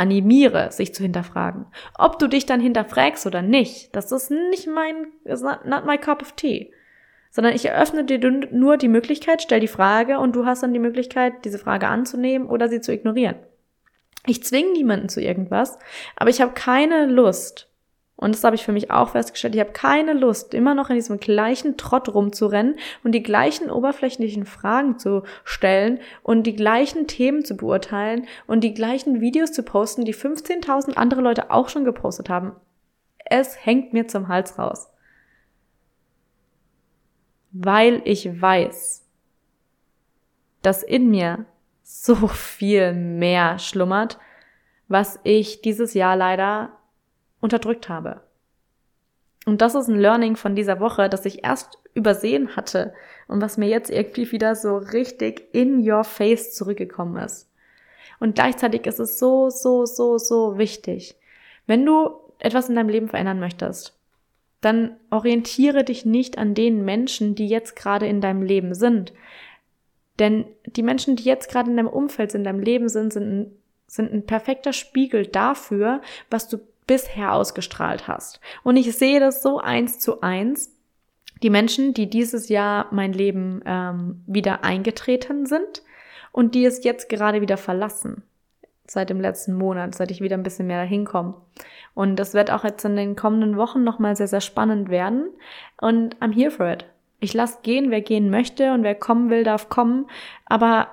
animiere, 0.00 0.72
sich 0.72 0.94
zu 0.94 1.02
hinterfragen. 1.02 1.66
Ob 1.98 2.18
du 2.18 2.26
dich 2.26 2.46
dann 2.46 2.60
hinterfragst 2.60 3.26
oder 3.26 3.42
nicht, 3.42 3.94
das 3.94 4.10
ist 4.10 4.30
nicht 4.30 4.66
mein, 4.66 5.08
is 5.24 5.42
not, 5.42 5.66
not 5.66 5.84
my 5.84 5.98
cup 5.98 6.22
of 6.22 6.32
tea. 6.32 6.72
Sondern 7.30 7.54
ich 7.54 7.66
eröffne 7.66 8.04
dir 8.04 8.18
nur 8.50 8.76
die 8.76 8.88
Möglichkeit, 8.88 9.42
stell 9.42 9.60
die 9.60 9.68
Frage 9.68 10.18
und 10.18 10.34
du 10.34 10.46
hast 10.46 10.62
dann 10.62 10.72
die 10.72 10.80
Möglichkeit, 10.80 11.44
diese 11.44 11.58
Frage 11.58 11.86
anzunehmen 11.86 12.48
oder 12.48 12.68
sie 12.68 12.80
zu 12.80 12.92
ignorieren. 12.92 13.36
Ich 14.26 14.42
zwinge 14.42 14.72
niemanden 14.72 15.08
zu 15.08 15.20
irgendwas, 15.20 15.78
aber 16.16 16.30
ich 16.30 16.40
habe 16.40 16.52
keine 16.52 17.06
Lust, 17.06 17.69
und 18.20 18.34
das 18.34 18.44
habe 18.44 18.54
ich 18.54 18.64
für 18.64 18.72
mich 18.72 18.90
auch 18.90 19.10
festgestellt. 19.10 19.54
Ich 19.54 19.60
habe 19.60 19.72
keine 19.72 20.12
Lust, 20.12 20.52
immer 20.52 20.74
noch 20.74 20.90
in 20.90 20.96
diesem 20.96 21.18
gleichen 21.18 21.78
Trott 21.78 22.12
rumzurennen 22.12 22.76
und 23.02 23.12
die 23.12 23.22
gleichen 23.22 23.70
oberflächlichen 23.70 24.44
Fragen 24.44 24.98
zu 24.98 25.22
stellen 25.42 26.00
und 26.22 26.46
die 26.46 26.54
gleichen 26.54 27.06
Themen 27.06 27.46
zu 27.46 27.56
beurteilen 27.56 28.26
und 28.46 28.62
die 28.62 28.74
gleichen 28.74 29.22
Videos 29.22 29.52
zu 29.52 29.62
posten, 29.62 30.04
die 30.04 30.14
15.000 30.14 30.94
andere 30.96 31.22
Leute 31.22 31.50
auch 31.50 31.70
schon 31.70 31.86
gepostet 31.86 32.28
haben. 32.28 32.52
Es 33.24 33.64
hängt 33.64 33.94
mir 33.94 34.06
zum 34.06 34.28
Hals 34.28 34.58
raus. 34.58 34.90
Weil 37.52 38.02
ich 38.04 38.40
weiß, 38.40 39.06
dass 40.60 40.82
in 40.82 41.10
mir 41.10 41.46
so 41.82 42.28
viel 42.28 42.92
mehr 42.92 43.58
schlummert, 43.58 44.18
was 44.88 45.18
ich 45.22 45.62
dieses 45.62 45.94
Jahr 45.94 46.16
leider 46.16 46.79
unterdrückt 47.40 47.88
habe. 47.88 48.20
Und 49.46 49.62
das 49.62 49.74
ist 49.74 49.88
ein 49.88 49.98
Learning 49.98 50.36
von 50.36 50.54
dieser 50.54 50.80
Woche, 50.80 51.08
das 51.08 51.24
ich 51.24 51.44
erst 51.44 51.78
übersehen 51.94 52.56
hatte 52.56 52.92
und 53.26 53.40
was 53.40 53.56
mir 53.56 53.68
jetzt 53.68 53.90
irgendwie 53.90 54.30
wieder 54.32 54.54
so 54.54 54.76
richtig 54.76 55.48
in 55.52 55.88
your 55.88 56.04
face 56.04 56.54
zurückgekommen 56.54 57.22
ist. 57.22 57.48
Und 58.18 58.34
gleichzeitig 58.34 58.86
ist 58.86 59.00
es 59.00 59.18
so, 59.18 59.48
so, 59.48 59.86
so, 59.86 60.18
so 60.18 60.58
wichtig. 60.58 61.16
Wenn 61.66 61.86
du 61.86 62.10
etwas 62.38 62.68
in 62.68 62.74
deinem 62.74 62.90
Leben 62.90 63.08
verändern 63.08 63.40
möchtest, 63.40 63.96
dann 64.60 64.96
orientiere 65.10 65.84
dich 65.84 66.04
nicht 66.04 66.36
an 66.36 66.54
den 66.54 66.84
Menschen, 66.84 67.34
die 67.34 67.48
jetzt 67.48 67.76
gerade 67.76 68.06
in 68.06 68.20
deinem 68.20 68.42
Leben 68.42 68.74
sind. 68.74 69.14
Denn 70.18 70.44
die 70.66 70.82
Menschen, 70.82 71.16
die 71.16 71.24
jetzt 71.24 71.50
gerade 71.50 71.70
in 71.70 71.78
deinem 71.78 71.88
Umfeld 71.88 72.34
in 72.34 72.44
deinem 72.44 72.60
Leben 72.60 72.90
sind, 72.90 73.12
sind 73.12 73.24
ein, 73.24 73.52
sind 73.86 74.12
ein 74.12 74.26
perfekter 74.26 74.74
Spiegel 74.74 75.26
dafür, 75.26 76.02
was 76.28 76.46
du 76.46 76.58
bisher 76.90 77.34
ausgestrahlt 77.34 78.08
hast. 78.08 78.40
Und 78.64 78.76
ich 78.76 78.96
sehe 78.96 79.20
das 79.20 79.44
so 79.44 79.60
eins 79.60 80.00
zu 80.00 80.22
eins. 80.22 80.76
Die 81.40 81.48
Menschen, 81.48 81.94
die 81.94 82.10
dieses 82.10 82.48
Jahr 82.48 82.88
mein 82.90 83.12
Leben 83.12 83.62
ähm, 83.64 84.24
wieder 84.26 84.64
eingetreten 84.64 85.46
sind 85.46 85.84
und 86.32 86.56
die 86.56 86.64
es 86.64 86.82
jetzt 86.82 87.08
gerade 87.08 87.42
wieder 87.42 87.56
verlassen. 87.56 88.24
Seit 88.88 89.08
dem 89.08 89.20
letzten 89.20 89.54
Monat, 89.54 89.94
seit 89.94 90.10
ich 90.10 90.20
wieder 90.20 90.36
ein 90.36 90.42
bisschen 90.42 90.66
mehr 90.66 90.80
dahin 90.80 91.04
komme. 91.04 91.34
Und 91.94 92.16
das 92.16 92.34
wird 92.34 92.50
auch 92.50 92.64
jetzt 92.64 92.84
in 92.84 92.96
den 92.96 93.14
kommenden 93.14 93.56
Wochen 93.56 93.84
nochmal 93.84 94.16
sehr, 94.16 94.26
sehr 94.26 94.40
spannend 94.40 94.88
werden. 94.88 95.30
Und 95.80 96.16
I'm 96.16 96.34
here 96.34 96.50
for 96.50 96.66
it. 96.66 96.86
Ich 97.20 97.34
lasse 97.34 97.58
gehen, 97.62 97.92
wer 97.92 98.00
gehen 98.00 98.30
möchte 98.30 98.72
und 98.72 98.82
wer 98.82 98.96
kommen 98.96 99.30
will, 99.30 99.44
darf 99.44 99.68
kommen. 99.68 100.10
Aber 100.46 100.88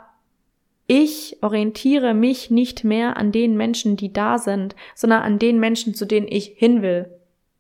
ich 0.88 1.38
orientiere 1.42 2.14
mich 2.14 2.50
nicht 2.50 2.86
mehr 2.86 3.18
an 3.18 3.34
den 3.34 3.58
Menschen, 3.58 3.98
die 3.98 4.14
da 4.14 4.38
sind, 4.38 4.76
sondern 4.96 5.22
an 5.22 5.38
den 5.38 5.60
Menschen, 5.60 5.94
zu 5.94 6.06
denen 6.06 6.28
ich 6.30 6.54
hin 6.56 6.82
will. 6.82 7.10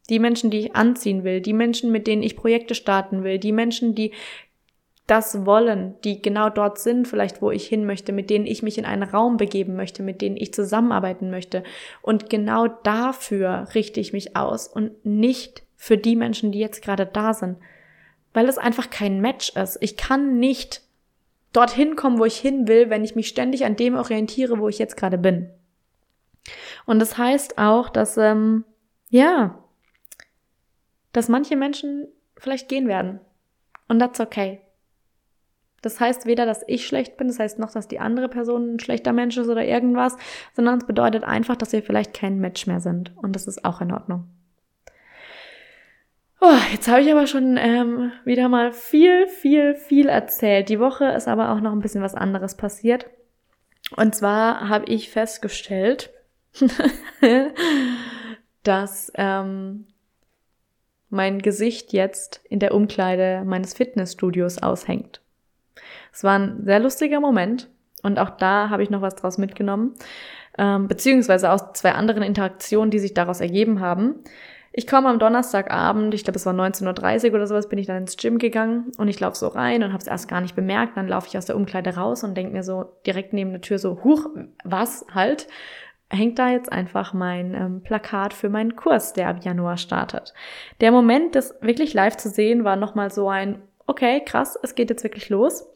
Die 0.09 0.19
Menschen, 0.19 0.49
die 0.49 0.59
ich 0.59 0.75
anziehen 0.75 1.25
will, 1.25 1.41
die 1.41 1.53
Menschen, 1.53 1.91
mit 1.91 2.07
denen 2.07 2.23
ich 2.23 2.37
Projekte 2.37 2.73
starten 2.73 3.25
will, 3.25 3.37
die 3.37 3.51
Menschen, 3.51 3.93
die 3.93 4.13
das 5.07 5.45
wollen, 5.45 5.95
die 6.03 6.21
genau 6.21 6.49
dort 6.49 6.79
sind, 6.79 7.07
vielleicht 7.07 7.41
wo 7.41 7.51
ich 7.51 7.65
hin 7.65 7.85
möchte, 7.85 8.11
mit 8.11 8.29
denen 8.29 8.45
ich 8.45 8.61
mich 8.61 8.77
in 8.77 8.85
einen 8.85 9.03
Raum 9.03 9.37
begeben 9.37 9.75
möchte, 9.75 10.03
mit 10.03 10.21
denen 10.21 10.35
ich 10.37 10.53
zusammenarbeiten 10.53 11.29
möchte. 11.29 11.63
Und 12.01 12.29
genau 12.29 12.67
dafür 12.67 13.67
richte 13.73 14.01
ich 14.01 14.11
mich 14.11 14.35
aus 14.35 14.67
und 14.67 15.05
nicht 15.05 15.63
für 15.75 15.97
die 15.97 16.17
Menschen, 16.17 16.51
die 16.51 16.59
jetzt 16.59 16.81
gerade 16.81 17.05
da 17.05 17.33
sind. 17.33 17.57
Weil 18.33 18.49
es 18.49 18.57
einfach 18.57 18.89
kein 18.89 19.21
Match 19.21 19.55
ist. 19.55 19.77
Ich 19.81 19.95
kann 19.95 20.39
nicht 20.39 20.81
dorthin 21.53 21.95
kommen, 21.95 22.19
wo 22.19 22.25
ich 22.25 22.38
hin 22.38 22.67
will, 22.67 22.89
wenn 22.89 23.03
ich 23.03 23.15
mich 23.15 23.27
ständig 23.27 23.65
an 23.65 23.75
dem 23.75 23.95
orientiere, 23.95 24.60
wo 24.60 24.67
ich 24.67 24.79
jetzt 24.79 24.97
gerade 24.97 25.17
bin. 25.17 25.49
Und 26.86 26.99
das 26.99 27.17
heißt 27.17 27.57
auch, 27.57 27.89
dass, 27.89 28.17
ähm, 28.17 28.63
ja, 29.10 29.63
dass 31.13 31.29
manche 31.29 31.55
Menschen 31.55 32.07
vielleicht 32.38 32.69
gehen 32.69 32.88
werden. 32.88 33.19
Und 33.88 33.99
that's 33.99 34.19
okay. 34.19 34.62
Das 35.81 35.99
heißt 35.99 36.25
weder, 36.25 36.45
dass 36.45 36.63
ich 36.67 36.88
schlecht 36.88 37.17
bin, 37.17 37.27
das 37.27 37.39
heißt 37.39 37.60
noch, 37.60 37.71
dass 37.71 37.88
die 37.88 37.99
andere 37.99 38.29
Person 38.29 38.75
ein 38.75 38.79
schlechter 38.79 39.13
Mensch 39.13 39.38
ist 39.38 39.47
oder 39.47 39.63
irgendwas, 39.63 40.17
sondern 40.53 40.79
es 40.79 40.88
bedeutet 40.88 41.23
einfach, 41.23 41.55
dass 41.55 41.71
wir 41.71 41.83
vielleicht 41.83 42.13
kein 42.13 42.39
Match 42.39 42.67
mehr 42.67 42.81
sind. 42.81 43.15
Und 43.17 43.36
das 43.36 43.47
ist 43.47 43.63
auch 43.63 43.79
in 43.81 43.93
Ordnung. 43.93 44.25
Oh, 46.39 46.54
jetzt 46.71 46.88
habe 46.88 47.02
ich 47.02 47.12
aber 47.12 47.26
schon 47.26 47.58
ähm, 47.58 48.12
wieder 48.23 48.47
mal 48.47 48.71
viel, 48.71 49.28
viel, 49.28 49.73
viel 49.76 50.08
erzählt. 50.08 50.69
Die 50.69 50.80
Woche 50.80 51.06
ist 51.06 51.28
aber 51.28 51.52
auch 51.52 51.62
noch 51.62 51.71
ein 51.71 51.80
bisschen 51.80 52.04
was 52.04 52.13
anderes 52.13 52.56
passiert. 52.56 53.08
Und 53.95 54.13
zwar 54.13 54.69
habe 54.69 54.86
ich 54.86 55.10
festgestellt, 55.10 56.12
dass 58.63 59.12
ähm, 59.15 59.88
mein 61.10 61.41
Gesicht 61.41 61.93
jetzt 61.93 62.41
in 62.50 62.60
der 62.60 62.73
Umkleide 62.73 63.43
meines 63.45 63.73
Fitnessstudios 63.73 64.62
aushängt. 64.62 65.21
Es 66.12 66.23
war 66.23 66.38
ein 66.38 66.65
sehr 66.65 66.80
lustiger 66.80 67.19
Moment 67.19 67.69
und 68.04 68.19
auch 68.19 68.32
da 68.32 68.69
habe 68.69 68.84
ich 68.84 68.89
noch 68.89 69.02
was 69.02 69.15
draus 69.15 69.38
mitgenommen, 69.38 69.95
ähm, 70.58 70.88
beziehungsweise 70.88 71.52
aus 71.52 71.73
zwei 71.73 71.93
anderen 71.93 72.23
Interaktionen, 72.23 72.91
die 72.91 73.00
sich 73.00 73.13
daraus 73.13 73.39
ergeben 73.39 73.80
haben. 73.80 74.23
Ich 74.77 74.85
komme 74.85 75.09
am 75.09 75.17
Donnerstagabend, 75.17 76.13
ich 76.13 76.23
glaube 76.23 76.37
es 76.37 76.45
war 76.45 76.53
19.30 76.53 77.29
Uhr 77.29 77.33
oder 77.33 77.47
sowas, 77.47 77.67
bin 77.67 77.79
ich 77.79 77.87
dann 77.87 77.97
ins 77.97 78.15
Gym 78.15 78.37
gegangen 78.37 78.91
und 78.99 79.07
ich 79.07 79.19
laufe 79.19 79.35
so 79.35 79.47
rein 79.47 79.81
und 79.81 79.91
habe 79.91 80.03
es 80.03 80.05
erst 80.05 80.27
gar 80.27 80.39
nicht 80.39 80.55
bemerkt. 80.55 80.97
Dann 80.97 81.07
laufe 81.07 81.25
ich 81.27 81.35
aus 81.35 81.47
der 81.47 81.55
Umkleide 81.55 81.95
raus 81.95 82.23
und 82.23 82.37
denke 82.37 82.53
mir 82.53 82.61
so 82.61 82.85
direkt 83.03 83.33
neben 83.33 83.49
der 83.49 83.61
Tür 83.61 83.79
so, 83.79 84.03
huch, 84.03 84.29
was 84.63 85.03
halt? 85.11 85.47
hängt 86.09 86.37
da 86.37 86.51
jetzt 86.51 86.71
einfach 86.71 87.11
mein 87.13 87.55
ähm, 87.55 87.81
Plakat 87.81 88.35
für 88.35 88.49
meinen 88.49 88.75
Kurs, 88.75 89.13
der 89.13 89.29
ab 89.29 89.43
Januar 89.43 89.77
startet. 89.77 90.35
Der 90.79 90.91
Moment, 90.91 91.33
das 91.33 91.55
wirklich 91.59 91.95
live 91.95 92.15
zu 92.15 92.29
sehen, 92.29 92.63
war 92.63 92.75
nochmal 92.75 93.11
so 93.11 93.29
ein, 93.29 93.63
okay, 93.87 94.23
krass, 94.23 94.59
es 94.61 94.75
geht 94.75 94.91
jetzt 94.91 95.03
wirklich 95.03 95.29
los. 95.29 95.67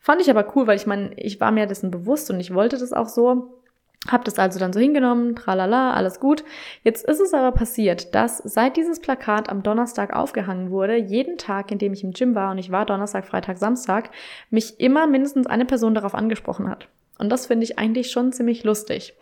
Fand 0.00 0.20
ich 0.20 0.28
aber 0.28 0.52
cool, 0.56 0.66
weil 0.66 0.76
ich 0.76 0.86
meine, 0.86 1.14
ich 1.14 1.40
war 1.40 1.52
mir 1.52 1.66
dessen 1.66 1.92
bewusst 1.92 2.28
und 2.28 2.40
ich 2.40 2.52
wollte 2.52 2.76
das 2.76 2.92
auch 2.92 3.08
so. 3.08 3.61
Hab 4.08 4.24
das 4.24 4.38
also 4.38 4.58
dann 4.58 4.72
so 4.72 4.80
hingenommen, 4.80 5.36
tralala, 5.36 5.92
alles 5.92 6.18
gut. 6.18 6.42
Jetzt 6.82 7.04
ist 7.04 7.20
es 7.20 7.34
aber 7.34 7.52
passiert, 7.52 8.14
dass 8.16 8.38
seit 8.38 8.76
dieses 8.76 8.98
Plakat 8.98 9.48
am 9.48 9.62
Donnerstag 9.62 10.12
aufgehangen 10.12 10.70
wurde, 10.70 10.96
jeden 10.96 11.38
Tag, 11.38 11.70
in 11.70 11.78
dem 11.78 11.92
ich 11.92 12.02
im 12.02 12.10
Gym 12.10 12.34
war, 12.34 12.50
und 12.50 12.58
ich 12.58 12.72
war 12.72 12.84
Donnerstag, 12.84 13.24
Freitag, 13.26 13.58
Samstag, 13.58 14.10
mich 14.50 14.80
immer 14.80 15.06
mindestens 15.06 15.46
eine 15.46 15.66
Person 15.66 15.94
darauf 15.94 16.14
angesprochen 16.14 16.68
hat. 16.68 16.88
Und 17.18 17.30
das 17.30 17.46
finde 17.46 17.62
ich 17.62 17.78
eigentlich 17.78 18.10
schon 18.10 18.32
ziemlich 18.32 18.64
lustig. 18.64 19.14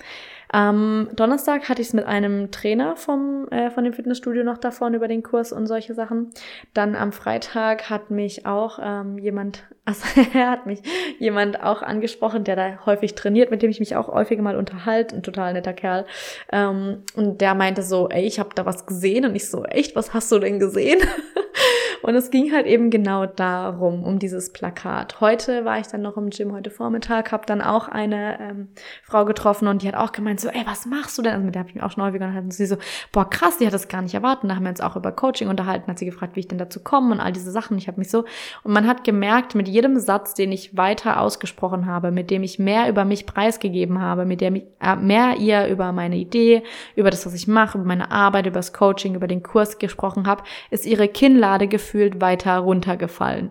Am 0.52 1.08
Donnerstag 1.14 1.68
hatte 1.68 1.80
ich 1.80 1.88
es 1.88 1.94
mit 1.94 2.06
einem 2.06 2.50
Trainer 2.50 2.96
vom, 2.96 3.46
äh, 3.52 3.70
von 3.70 3.84
dem 3.84 3.92
Fitnessstudio 3.92 4.42
noch 4.42 4.58
davon 4.58 4.94
über 4.94 5.06
den 5.06 5.22
Kurs 5.22 5.52
und 5.52 5.68
solche 5.68 5.94
Sachen. 5.94 6.30
Dann 6.74 6.96
am 6.96 7.12
Freitag 7.12 7.88
hat 7.88 8.10
mich 8.10 8.46
auch 8.46 8.80
ähm, 8.82 9.16
jemand, 9.18 9.64
also 9.84 10.02
er 10.34 10.50
hat 10.50 10.66
mich 10.66 10.80
jemand 11.20 11.62
auch 11.62 11.82
angesprochen, 11.82 12.42
der 12.42 12.56
da 12.56 12.84
häufig 12.84 13.14
trainiert, 13.14 13.52
mit 13.52 13.62
dem 13.62 13.70
ich 13.70 13.78
mich 13.78 13.94
auch 13.94 14.08
häufiger 14.08 14.42
mal 14.42 14.56
unterhalte, 14.56 15.14
ein 15.14 15.22
total 15.22 15.52
netter 15.52 15.72
Kerl. 15.72 16.04
Ähm, 16.50 17.04
und 17.14 17.40
der 17.40 17.54
meinte 17.54 17.82
so, 17.82 18.08
ey, 18.08 18.24
ich 18.24 18.40
habe 18.40 18.50
da 18.56 18.66
was 18.66 18.86
gesehen 18.86 19.24
und 19.24 19.36
ich 19.36 19.48
so, 19.48 19.64
echt, 19.64 19.94
was 19.94 20.14
hast 20.14 20.32
du 20.32 20.40
denn 20.40 20.58
gesehen? 20.58 20.98
Und 22.02 22.14
es 22.14 22.30
ging 22.30 22.52
halt 22.52 22.66
eben 22.66 22.90
genau 22.90 23.26
darum, 23.26 24.04
um 24.04 24.18
dieses 24.18 24.52
Plakat. 24.52 25.20
Heute 25.20 25.64
war 25.64 25.78
ich 25.78 25.86
dann 25.88 26.02
noch 26.02 26.16
im 26.16 26.30
Gym, 26.30 26.52
heute 26.52 26.70
Vormittag, 26.70 27.32
habe 27.32 27.44
dann 27.46 27.60
auch 27.60 27.88
eine 27.88 28.40
ähm, 28.40 28.68
Frau 29.02 29.24
getroffen 29.24 29.68
und 29.68 29.82
die 29.82 29.88
hat 29.88 29.94
auch 29.94 30.12
gemeint 30.12 30.40
so, 30.40 30.48
ey, 30.48 30.62
was 30.66 30.86
machst 30.86 31.18
du 31.18 31.22
denn? 31.22 31.32
Also 31.32 31.44
mit 31.44 31.54
der 31.54 31.60
habe 31.60 31.68
ich 31.68 31.74
mich 31.74 31.84
auch 31.84 31.90
schon 31.90 32.02
häufiger 32.02 32.24
unterhalten. 32.24 32.46
Und 32.46 32.52
sie 32.52 32.66
so, 32.66 32.76
boah, 33.12 33.28
krass, 33.28 33.58
die 33.58 33.66
hat 33.66 33.74
das 33.74 33.88
gar 33.88 34.02
nicht 34.02 34.14
erwartet. 34.14 34.50
Da 34.50 34.56
haben 34.56 34.64
wir 34.64 34.70
uns 34.70 34.80
auch 34.80 34.96
über 34.96 35.12
Coaching 35.12 35.48
unterhalten, 35.48 35.90
hat 35.90 35.98
sie 35.98 36.06
gefragt, 36.06 36.36
wie 36.36 36.40
ich 36.40 36.48
denn 36.48 36.58
dazu 36.58 36.80
komme 36.80 37.12
und 37.12 37.20
all 37.20 37.32
diese 37.32 37.50
Sachen. 37.50 37.76
Ich 37.76 37.86
habe 37.86 37.98
mich 37.98 38.10
so, 38.10 38.24
und 38.62 38.72
man 38.72 38.86
hat 38.86 39.04
gemerkt, 39.04 39.54
mit 39.54 39.68
jedem 39.68 39.98
Satz, 39.98 40.34
den 40.34 40.52
ich 40.52 40.76
weiter 40.76 41.20
ausgesprochen 41.20 41.86
habe, 41.86 42.10
mit 42.10 42.30
dem 42.30 42.42
ich 42.42 42.58
mehr 42.58 42.88
über 42.88 43.04
mich 43.04 43.26
preisgegeben 43.26 44.00
habe, 44.00 44.24
mit 44.24 44.40
dem 44.40 44.56
ich 44.56 44.64
äh, 44.80 44.96
mehr 44.96 45.36
ihr 45.38 45.66
über 45.66 45.92
meine 45.92 46.16
Idee, 46.16 46.62
über 46.96 47.10
das, 47.10 47.26
was 47.26 47.34
ich 47.34 47.46
mache, 47.46 47.76
über 47.78 47.86
meine 47.86 48.10
Arbeit, 48.10 48.46
über 48.46 48.58
das 48.58 48.72
Coaching, 48.72 49.14
über 49.14 49.26
den 49.26 49.42
Kurs 49.42 49.78
gesprochen 49.78 50.26
habe, 50.26 50.44
ist 50.70 50.86
ihre 50.86 51.08
Kinnlade 51.08 51.68
gefühlt 51.68 51.89
gefühlt 51.90 52.20
weiter 52.20 52.56
runtergefallen. 52.58 53.50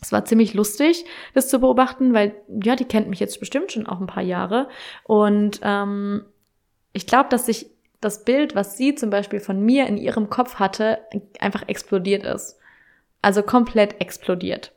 Es 0.00 0.12
war 0.12 0.24
ziemlich 0.24 0.54
lustig, 0.54 1.04
das 1.34 1.48
zu 1.48 1.58
beobachten, 1.58 2.14
weil 2.14 2.36
ja, 2.62 2.76
die 2.76 2.84
kennt 2.84 3.08
mich 3.08 3.18
jetzt 3.18 3.40
bestimmt 3.40 3.72
schon 3.72 3.88
auch 3.88 4.00
ein 4.00 4.06
paar 4.06 4.22
Jahre. 4.22 4.68
Und 5.02 5.58
ähm, 5.64 6.24
ich 6.92 7.08
glaube, 7.08 7.28
dass 7.30 7.46
sich 7.46 7.70
das 8.00 8.24
Bild, 8.24 8.54
was 8.54 8.76
sie 8.76 8.94
zum 8.94 9.10
Beispiel 9.10 9.40
von 9.40 9.60
mir 9.60 9.88
in 9.88 9.96
ihrem 9.96 10.30
Kopf 10.30 10.60
hatte, 10.60 11.00
einfach 11.40 11.64
explodiert 11.66 12.24
ist. 12.24 12.60
Also 13.22 13.42
komplett 13.42 14.00
explodiert. 14.00 14.72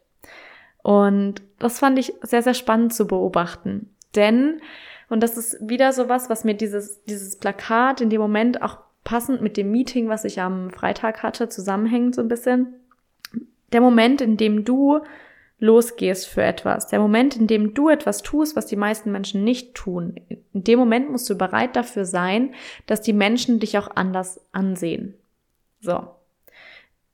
Und 0.82 1.44
das 1.60 1.78
fand 1.78 2.00
ich 2.00 2.14
sehr, 2.24 2.42
sehr 2.42 2.56
spannend 2.56 2.96
zu 2.96 3.06
beobachten. 3.06 3.96
Denn, 4.16 4.60
und 5.08 5.22
das 5.22 5.38
ist 5.38 5.58
wieder 5.62 5.94
so 5.94 6.10
was, 6.10 6.32
was 6.32 6.44
mir 6.44 6.56
dieses, 6.56 7.04
dieses 7.04 7.38
Plakat 7.38 8.02
in 8.02 8.10
dem 8.10 8.22
Moment 8.22 8.64
auch 8.64 8.80
passend 9.04 9.42
mit 9.42 9.58
dem 9.58 9.72
Meeting, 9.72 10.10
was 10.10 10.26
ich 10.26 10.40
am 10.40 10.70
Freitag 10.70 11.24
hatte, 11.24 11.50
zusammenhängt 11.50 12.16
so 12.16 12.22
ein 12.22 12.28
bisschen. 12.28 12.76
Der 13.72 13.82
Moment, 13.82 14.22
in 14.22 14.38
dem 14.38 14.66
du 14.66 15.00
losgehst 15.60 16.28
für 16.28 16.42
etwas, 16.42 16.88
der 16.88 17.00
Moment, 17.00 17.36
in 17.36 17.48
dem 17.48 17.74
du 17.74 17.90
etwas 17.90 18.24
tust, 18.24 18.56
was 18.56 18.66
die 18.66 18.76
meisten 18.76 19.12
Menschen 19.12 19.44
nicht 19.44 19.76
tun, 19.76 20.16
in 20.54 20.64
dem 20.64 20.80
Moment 20.80 21.12
musst 21.12 21.30
du 21.30 21.38
bereit 21.38 21.76
dafür 21.76 22.04
sein, 22.04 22.54
dass 22.88 23.02
die 23.02 23.14
Menschen 23.14 23.60
dich 23.60 23.78
auch 23.78 23.90
anders 23.96 24.42
ansehen. 24.52 25.14
So. 25.80 26.08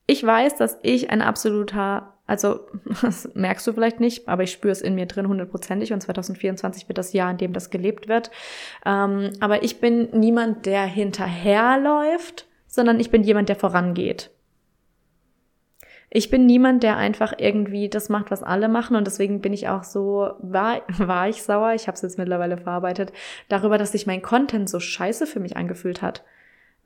Ich 0.07 0.25
weiß, 0.25 0.55
dass 0.55 0.79
ich 0.81 1.09
ein 1.09 1.21
absoluter 1.21 2.16
also, 2.27 2.67
das 3.01 3.33
merkst 3.33 3.65
du 3.65 3.73
vielleicht 3.73 3.99
nicht, 3.99 4.27
aber 4.27 4.43
ich 4.43 4.51
spüre 4.51 4.71
es 4.71 4.81
in 4.81 4.95
mir 4.95 5.05
drin 5.05 5.27
hundertprozentig 5.27 5.93
und 5.93 6.01
2024 6.01 6.87
wird 6.87 6.97
das 6.97 7.13
Jahr, 7.13 7.31
in 7.31 7.37
dem 7.37 7.53
das 7.53 7.69
gelebt 7.69 8.07
wird. 8.07 8.29
Ähm, 8.85 9.31
aber 9.39 9.63
ich 9.63 9.79
bin 9.79 10.09
niemand, 10.11 10.65
der 10.65 10.85
hinterherläuft, 10.85 12.45
sondern 12.67 12.99
ich 12.99 13.09
bin 13.09 13.23
jemand, 13.23 13.49
der 13.49 13.55
vorangeht. 13.55 14.29
Ich 16.09 16.29
bin 16.29 16.45
niemand, 16.45 16.83
der 16.83 16.95
einfach 16.95 17.33
irgendwie 17.37 17.89
das 17.89 18.07
macht, 18.07 18.31
was 18.31 18.41
alle 18.41 18.69
machen 18.69 18.95
und 18.95 19.07
deswegen 19.07 19.41
bin 19.41 19.51
ich 19.51 19.67
auch 19.67 19.83
so, 19.83 20.31
war, 20.39 20.81
war 20.99 21.27
ich 21.27 21.43
sauer, 21.43 21.73
ich 21.73 21.87
habe 21.87 21.95
es 21.95 22.01
jetzt 22.01 22.17
mittlerweile 22.17 22.57
verarbeitet, 22.57 23.11
darüber, 23.49 23.77
dass 23.77 23.91
sich 23.91 24.07
mein 24.07 24.21
Content 24.21 24.69
so 24.69 24.79
scheiße 24.79 25.27
für 25.27 25.39
mich 25.39 25.57
angefühlt 25.57 26.01
hat 26.01 26.23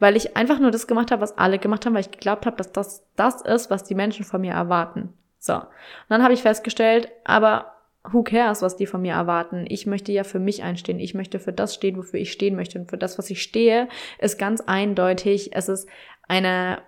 weil 0.02 0.16
ich 0.16 0.36
einfach 0.36 0.58
nur 0.58 0.72
das 0.72 0.88
gemacht 0.88 1.12
habe, 1.12 1.22
was 1.22 1.38
alle 1.38 1.60
gemacht 1.60 1.86
haben, 1.86 1.94
weil 1.94 2.02
ich 2.02 2.10
geglaubt 2.10 2.48
habe, 2.48 2.58
dass 2.58 2.72
das 2.72 3.06
das 3.16 3.44
ist, 3.44 3.70
was 3.70 3.84
die 3.84 3.94
Menschen 3.94 4.26
von 4.26 4.42
mir 4.42 4.54
erwarten. 4.54 5.14
So. 5.42 5.56
Und 5.56 5.66
dann 6.08 6.24
habe 6.24 6.36
ich 6.36 6.44
festgestellt, 6.44 7.10
aber 7.24 7.74
who 8.04 8.24
cares, 8.24 8.62
was 8.62 8.78
die 8.78 8.86
von 8.86 9.02
mir 9.02 9.14
erwarten? 9.14 9.66
Ich 9.68 9.88
möchte 9.88 10.12
ja 10.12 10.24
für 10.24 10.40
mich 10.40 10.62
einstehen. 10.62 11.00
Ich 11.00 11.16
möchte 11.16 11.40
für 11.40 11.52
das 11.52 11.74
stehen, 11.74 11.98
wofür 11.98 12.20
ich 12.20 12.32
stehen 12.32 12.56
möchte. 12.56 12.80
Und 12.80 12.90
für 12.92 12.98
das, 12.98 13.18
was 13.18 13.30
ich 13.32 13.42
stehe, 13.42 13.90
ist 14.20 14.38
ganz 14.38 14.62
eindeutig, 14.62 15.56
es 15.56 15.68
ist 15.68 15.90
eine, 16.28 16.84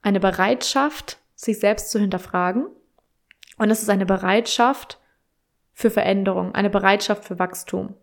eine 0.00 0.20
Bereitschaft, 0.20 1.18
sich 1.34 1.58
selbst 1.58 1.90
zu 1.90 1.98
hinterfragen. 1.98 2.68
Und 3.58 3.70
es 3.70 3.82
ist 3.82 3.90
eine 3.90 4.06
Bereitschaft 4.06 5.00
für 5.72 5.90
Veränderung, 5.90 6.54
eine 6.54 6.70
Bereitschaft 6.70 7.24
für 7.24 7.40
Wachstum 7.40 7.94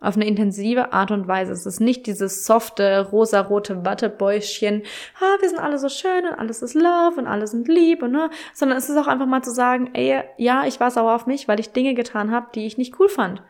auf 0.00 0.16
eine 0.16 0.26
intensive 0.26 0.92
Art 0.92 1.10
und 1.10 1.28
Weise. 1.28 1.52
Es 1.52 1.66
ist 1.66 1.80
nicht 1.80 2.06
dieses 2.06 2.46
softe, 2.46 3.08
rosarote 3.10 3.84
Wattebäuschen, 3.84 4.82
ha, 5.20 5.26
wir 5.40 5.48
sind 5.48 5.60
alle 5.60 5.78
so 5.78 5.88
schön 5.88 6.26
und 6.26 6.34
alles 6.34 6.62
ist 6.62 6.74
Love 6.74 7.18
und 7.18 7.26
alle 7.26 7.46
sind 7.46 7.68
lieb 7.68 8.02
und 8.02 8.12
ne, 8.12 8.30
sondern 8.54 8.78
es 8.78 8.88
ist 8.88 8.96
auch 8.96 9.06
einfach 9.06 9.26
mal 9.26 9.42
zu 9.42 9.50
sagen, 9.50 9.90
ey, 9.92 10.22
ja, 10.36 10.64
ich 10.66 10.80
war 10.80 10.90
sauer 10.90 11.14
auf 11.14 11.26
mich, 11.26 11.48
weil 11.48 11.60
ich 11.60 11.72
Dinge 11.72 11.94
getan 11.94 12.30
habe, 12.30 12.48
die 12.54 12.66
ich 12.66 12.78
nicht 12.78 12.98
cool 12.98 13.08
fand. 13.08 13.42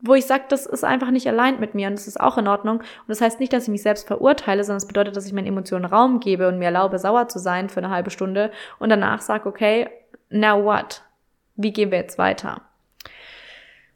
Wo 0.00 0.14
ich 0.14 0.26
sage, 0.26 0.44
das 0.48 0.64
ist 0.64 0.84
einfach 0.84 1.10
nicht 1.10 1.26
allein 1.26 1.58
mit 1.58 1.74
mir 1.74 1.88
und 1.88 1.94
das 1.94 2.06
ist 2.06 2.20
auch 2.20 2.38
in 2.38 2.46
Ordnung. 2.46 2.78
Und 2.78 3.08
das 3.08 3.20
heißt 3.20 3.40
nicht, 3.40 3.52
dass 3.52 3.64
ich 3.64 3.68
mich 3.68 3.82
selbst 3.82 4.06
verurteile, 4.06 4.62
sondern 4.62 4.76
es 4.76 4.84
das 4.84 4.88
bedeutet, 4.88 5.16
dass 5.16 5.26
ich 5.26 5.32
meinen 5.32 5.48
Emotionen 5.48 5.84
Raum 5.84 6.20
gebe 6.20 6.46
und 6.46 6.58
mir 6.60 6.66
erlaube, 6.66 7.00
sauer 7.00 7.26
zu 7.26 7.40
sein 7.40 7.68
für 7.68 7.80
eine 7.80 7.90
halbe 7.90 8.10
Stunde 8.10 8.52
und 8.78 8.90
danach 8.90 9.20
sage, 9.20 9.48
okay, 9.48 9.90
now 10.30 10.62
what? 10.62 11.02
Wie 11.56 11.72
gehen 11.72 11.90
wir 11.90 11.98
jetzt 11.98 12.16
weiter? 12.16 12.67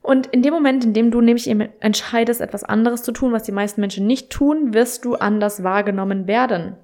Und 0.02 0.26
in 0.26 0.42
dem 0.42 0.52
Moment, 0.52 0.84
in 0.84 0.94
dem 0.94 1.12
du 1.12 1.20
nämlich 1.20 1.48
eben 1.48 1.68
entscheidest, 1.80 2.40
etwas 2.40 2.64
anderes 2.64 3.04
zu 3.04 3.12
tun, 3.12 3.32
was 3.32 3.44
die 3.44 3.52
meisten 3.52 3.80
Menschen 3.80 4.06
nicht 4.06 4.30
tun, 4.30 4.74
wirst 4.74 5.04
du 5.04 5.14
anders 5.14 5.62
wahrgenommen 5.62 6.26
werden. 6.26 6.76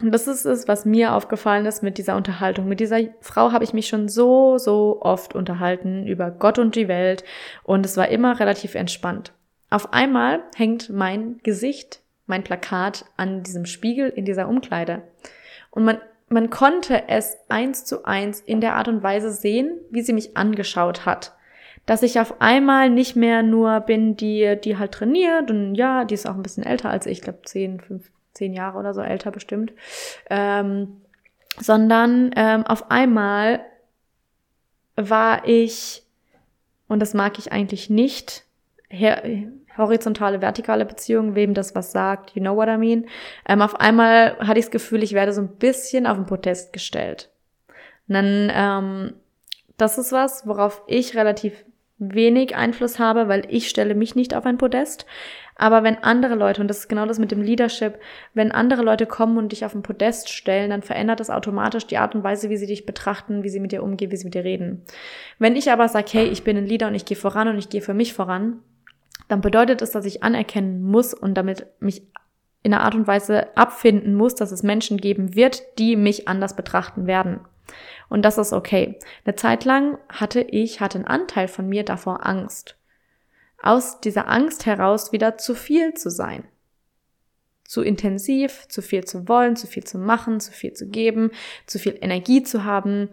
Und 0.00 0.12
das 0.12 0.26
ist 0.26 0.44
es, 0.44 0.68
was 0.68 0.84
mir 0.84 1.14
aufgefallen 1.14 1.64
ist 1.64 1.82
mit 1.82 1.96
dieser 1.96 2.16
Unterhaltung. 2.16 2.68
Mit 2.68 2.80
dieser 2.80 3.00
Frau 3.20 3.52
habe 3.52 3.64
ich 3.64 3.72
mich 3.72 3.86
schon 3.86 4.08
so, 4.08 4.58
so 4.58 4.98
oft 5.00 5.34
unterhalten 5.34 6.06
über 6.06 6.30
Gott 6.30 6.58
und 6.58 6.74
die 6.76 6.88
Welt 6.88 7.24
und 7.62 7.86
es 7.86 7.96
war 7.96 8.08
immer 8.08 8.38
relativ 8.38 8.74
entspannt. 8.74 9.32
Auf 9.70 9.92
einmal 9.94 10.42
hängt 10.54 10.90
mein 10.90 11.38
Gesicht, 11.42 12.00
mein 12.26 12.44
Plakat 12.44 13.06
an 13.16 13.42
diesem 13.42 13.64
Spiegel 13.64 14.08
in 14.08 14.24
dieser 14.24 14.48
Umkleide. 14.48 15.02
Und 15.70 15.84
man, 15.84 15.98
man 16.28 16.50
konnte 16.50 17.08
es 17.08 17.36
eins 17.48 17.84
zu 17.84 18.04
eins 18.04 18.40
in 18.40 18.60
der 18.60 18.76
Art 18.76 18.88
und 18.88 19.02
Weise 19.02 19.30
sehen, 19.30 19.78
wie 19.90 20.02
sie 20.02 20.12
mich 20.12 20.36
angeschaut 20.36 21.06
hat 21.06 21.32
dass 21.86 22.02
ich 22.02 22.20
auf 22.20 22.40
einmal 22.40 22.90
nicht 22.90 23.16
mehr 23.16 23.42
nur 23.42 23.80
bin, 23.80 24.16
die, 24.16 24.56
die 24.62 24.78
halt 24.78 24.92
trainiert 24.92 25.50
und 25.50 25.74
ja, 25.74 26.04
die 26.04 26.14
ist 26.14 26.26
auch 26.26 26.34
ein 26.34 26.42
bisschen 26.42 26.64
älter 26.64 26.90
als 26.90 27.06
ich, 27.06 27.18
ich 27.18 27.22
glaube 27.22 27.40
zehn, 27.44 27.80
fünf, 27.80 28.10
zehn 28.32 28.52
Jahre 28.52 28.78
oder 28.78 28.94
so 28.94 29.00
älter 29.00 29.30
bestimmt, 29.30 29.72
ähm, 30.30 31.00
sondern 31.58 32.30
ähm, 32.36 32.64
auf 32.64 32.90
einmal 32.90 33.60
war 34.96 35.46
ich, 35.46 36.02
und 36.88 37.00
das 37.00 37.14
mag 37.14 37.38
ich 37.38 37.52
eigentlich 37.52 37.90
nicht, 37.90 38.44
her, 38.88 39.22
horizontale, 39.76 40.40
vertikale 40.40 40.84
Beziehung, 40.84 41.34
wem 41.34 41.54
das 41.54 41.74
was 41.74 41.92
sagt, 41.92 42.34
you 42.34 42.42
know 42.42 42.56
what 42.56 42.68
I 42.68 42.76
mean. 42.76 43.06
Ähm, 43.48 43.62
auf 43.62 43.80
einmal 43.80 44.38
hatte 44.38 44.58
ich 44.58 44.66
das 44.66 44.70
Gefühl, 44.70 45.02
ich 45.02 45.14
werde 45.14 45.32
so 45.32 45.40
ein 45.40 45.56
bisschen 45.56 46.06
auf 46.06 46.16
den 46.16 46.26
Protest 46.26 46.72
gestellt. 46.72 47.30
Und 48.08 48.14
dann, 48.14 48.52
ähm, 48.54 49.14
das 49.78 49.98
ist 49.98 50.12
was, 50.12 50.46
worauf 50.46 50.82
ich 50.86 51.16
relativ 51.16 51.64
wenig 51.98 52.56
Einfluss 52.56 52.98
habe, 52.98 53.28
weil 53.28 53.44
ich 53.48 53.68
stelle 53.68 53.94
mich 53.94 54.14
nicht 54.14 54.34
auf 54.34 54.46
ein 54.46 54.58
Podest. 54.58 55.06
Aber 55.54 55.82
wenn 55.84 55.98
andere 55.98 56.34
Leute, 56.34 56.60
und 56.60 56.68
das 56.68 56.78
ist 56.78 56.88
genau 56.88 57.06
das 57.06 57.18
mit 57.18 57.30
dem 57.30 57.42
Leadership, 57.42 57.98
wenn 58.34 58.52
andere 58.52 58.82
Leute 58.82 59.06
kommen 59.06 59.36
und 59.36 59.52
dich 59.52 59.64
auf 59.64 59.74
ein 59.74 59.82
Podest 59.82 60.30
stellen, 60.30 60.70
dann 60.70 60.82
verändert 60.82 61.20
das 61.20 61.30
automatisch 61.30 61.86
die 61.86 61.98
Art 61.98 62.14
und 62.14 62.24
Weise, 62.24 62.50
wie 62.50 62.56
sie 62.56 62.66
dich 62.66 62.86
betrachten, 62.86 63.42
wie 63.42 63.48
sie 63.48 63.60
mit 63.60 63.72
dir 63.72 63.82
umgehen, 63.82 64.10
wie 64.10 64.16
sie 64.16 64.24
mit 64.24 64.34
dir 64.34 64.44
reden. 64.44 64.82
Wenn 65.38 65.54
ich 65.54 65.70
aber 65.70 65.88
sage, 65.88 66.08
hey, 66.12 66.26
ich 66.26 66.42
bin 66.42 66.56
ein 66.56 66.66
Leader 66.66 66.88
und 66.88 66.94
ich 66.94 67.04
gehe 67.04 67.16
voran 67.16 67.48
und 67.48 67.58
ich 67.58 67.68
gehe 67.68 67.82
für 67.82 67.94
mich 67.94 68.14
voran, 68.14 68.60
dann 69.28 69.40
bedeutet 69.40 69.82
es, 69.82 69.90
dass 69.90 70.06
ich 70.06 70.22
anerkennen 70.22 70.82
muss 70.82 71.14
und 71.14 71.34
damit 71.34 71.66
mich 71.80 72.02
in 72.62 72.72
einer 72.72 72.84
Art 72.84 72.94
und 72.94 73.06
Weise 73.06 73.56
abfinden 73.56 74.14
muss, 74.14 74.34
dass 74.34 74.52
es 74.52 74.62
Menschen 74.62 74.98
geben 74.98 75.34
wird, 75.34 75.62
die 75.78 75.96
mich 75.96 76.28
anders 76.28 76.56
betrachten 76.56 77.06
werden. 77.06 77.40
Und 78.12 78.20
das 78.26 78.36
ist 78.36 78.52
okay. 78.52 78.98
Eine 79.24 79.36
Zeit 79.36 79.64
lang 79.64 79.96
hatte 80.10 80.42
ich, 80.42 80.80
hatte 80.82 80.98
einen 80.98 81.06
Anteil 81.06 81.48
von 81.48 81.66
mir 81.66 81.82
davor 81.82 82.26
Angst. 82.26 82.76
Aus 83.62 84.02
dieser 84.02 84.28
Angst 84.28 84.66
heraus 84.66 85.12
wieder 85.12 85.38
zu 85.38 85.54
viel 85.54 85.94
zu 85.94 86.10
sein. 86.10 86.44
Zu 87.64 87.80
intensiv, 87.80 88.68
zu 88.68 88.82
viel 88.82 89.06
zu 89.06 89.28
wollen, 89.28 89.56
zu 89.56 89.66
viel 89.66 89.84
zu 89.84 89.96
machen, 89.96 90.40
zu 90.40 90.52
viel 90.52 90.74
zu 90.74 90.88
geben, 90.90 91.30
zu 91.64 91.78
viel 91.78 91.96
Energie 92.02 92.42
zu 92.42 92.64
haben. 92.64 93.08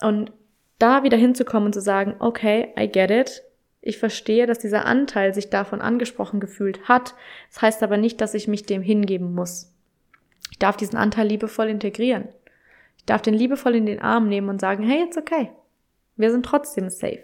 Und 0.00 0.30
da 0.78 1.02
wieder 1.02 1.16
hinzukommen 1.16 1.66
und 1.66 1.72
zu 1.72 1.80
sagen, 1.80 2.14
okay, 2.20 2.72
I 2.78 2.86
get 2.86 3.10
it. 3.10 3.42
Ich 3.80 3.98
verstehe, 3.98 4.46
dass 4.46 4.60
dieser 4.60 4.86
Anteil 4.86 5.34
sich 5.34 5.50
davon 5.50 5.80
angesprochen 5.80 6.38
gefühlt 6.38 6.88
hat. 6.88 7.16
Das 7.50 7.60
heißt 7.60 7.82
aber 7.82 7.96
nicht, 7.96 8.20
dass 8.20 8.34
ich 8.34 8.46
mich 8.46 8.62
dem 8.66 8.82
hingeben 8.82 9.34
muss. 9.34 9.72
Ich 10.52 10.60
darf 10.60 10.76
diesen 10.76 10.96
Anteil 10.96 11.26
liebevoll 11.26 11.66
integrieren 11.66 12.28
darf 13.10 13.22
den 13.22 13.34
liebevoll 13.34 13.74
in 13.74 13.86
den 13.86 14.00
Arm 14.00 14.28
nehmen 14.28 14.48
und 14.48 14.60
sagen, 14.60 14.84
hey, 14.84 15.04
it's 15.04 15.16
okay. 15.16 15.50
Wir 16.16 16.30
sind 16.30 16.44
trotzdem 16.44 16.90
safe. 16.90 17.22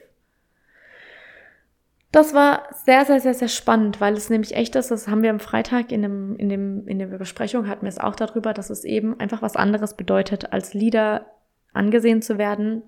Das 2.12 2.32
war 2.32 2.68
sehr, 2.84 3.04
sehr, 3.04 3.18
sehr, 3.18 3.34
sehr 3.34 3.48
spannend, 3.48 4.00
weil 4.00 4.14
es 4.14 4.30
nämlich 4.30 4.54
echt 4.54 4.76
ist, 4.76 4.92
das 4.92 5.08
haben 5.08 5.24
wir 5.24 5.30
am 5.30 5.40
Freitag 5.40 5.90
in, 5.90 6.02
dem, 6.02 6.36
in, 6.36 6.48
dem, 6.48 6.86
in 6.86 7.00
der 7.00 7.06
Besprechung, 7.06 7.66
hatten 7.66 7.82
wir 7.82 7.88
es 7.88 7.98
auch 7.98 8.14
darüber, 8.14 8.54
dass 8.54 8.70
es 8.70 8.84
eben 8.84 9.18
einfach 9.18 9.42
was 9.42 9.56
anderes 9.56 9.96
bedeutet, 9.96 10.52
als 10.52 10.74
Leader 10.74 11.26
angesehen 11.72 12.22
zu 12.22 12.38
werden, 12.38 12.82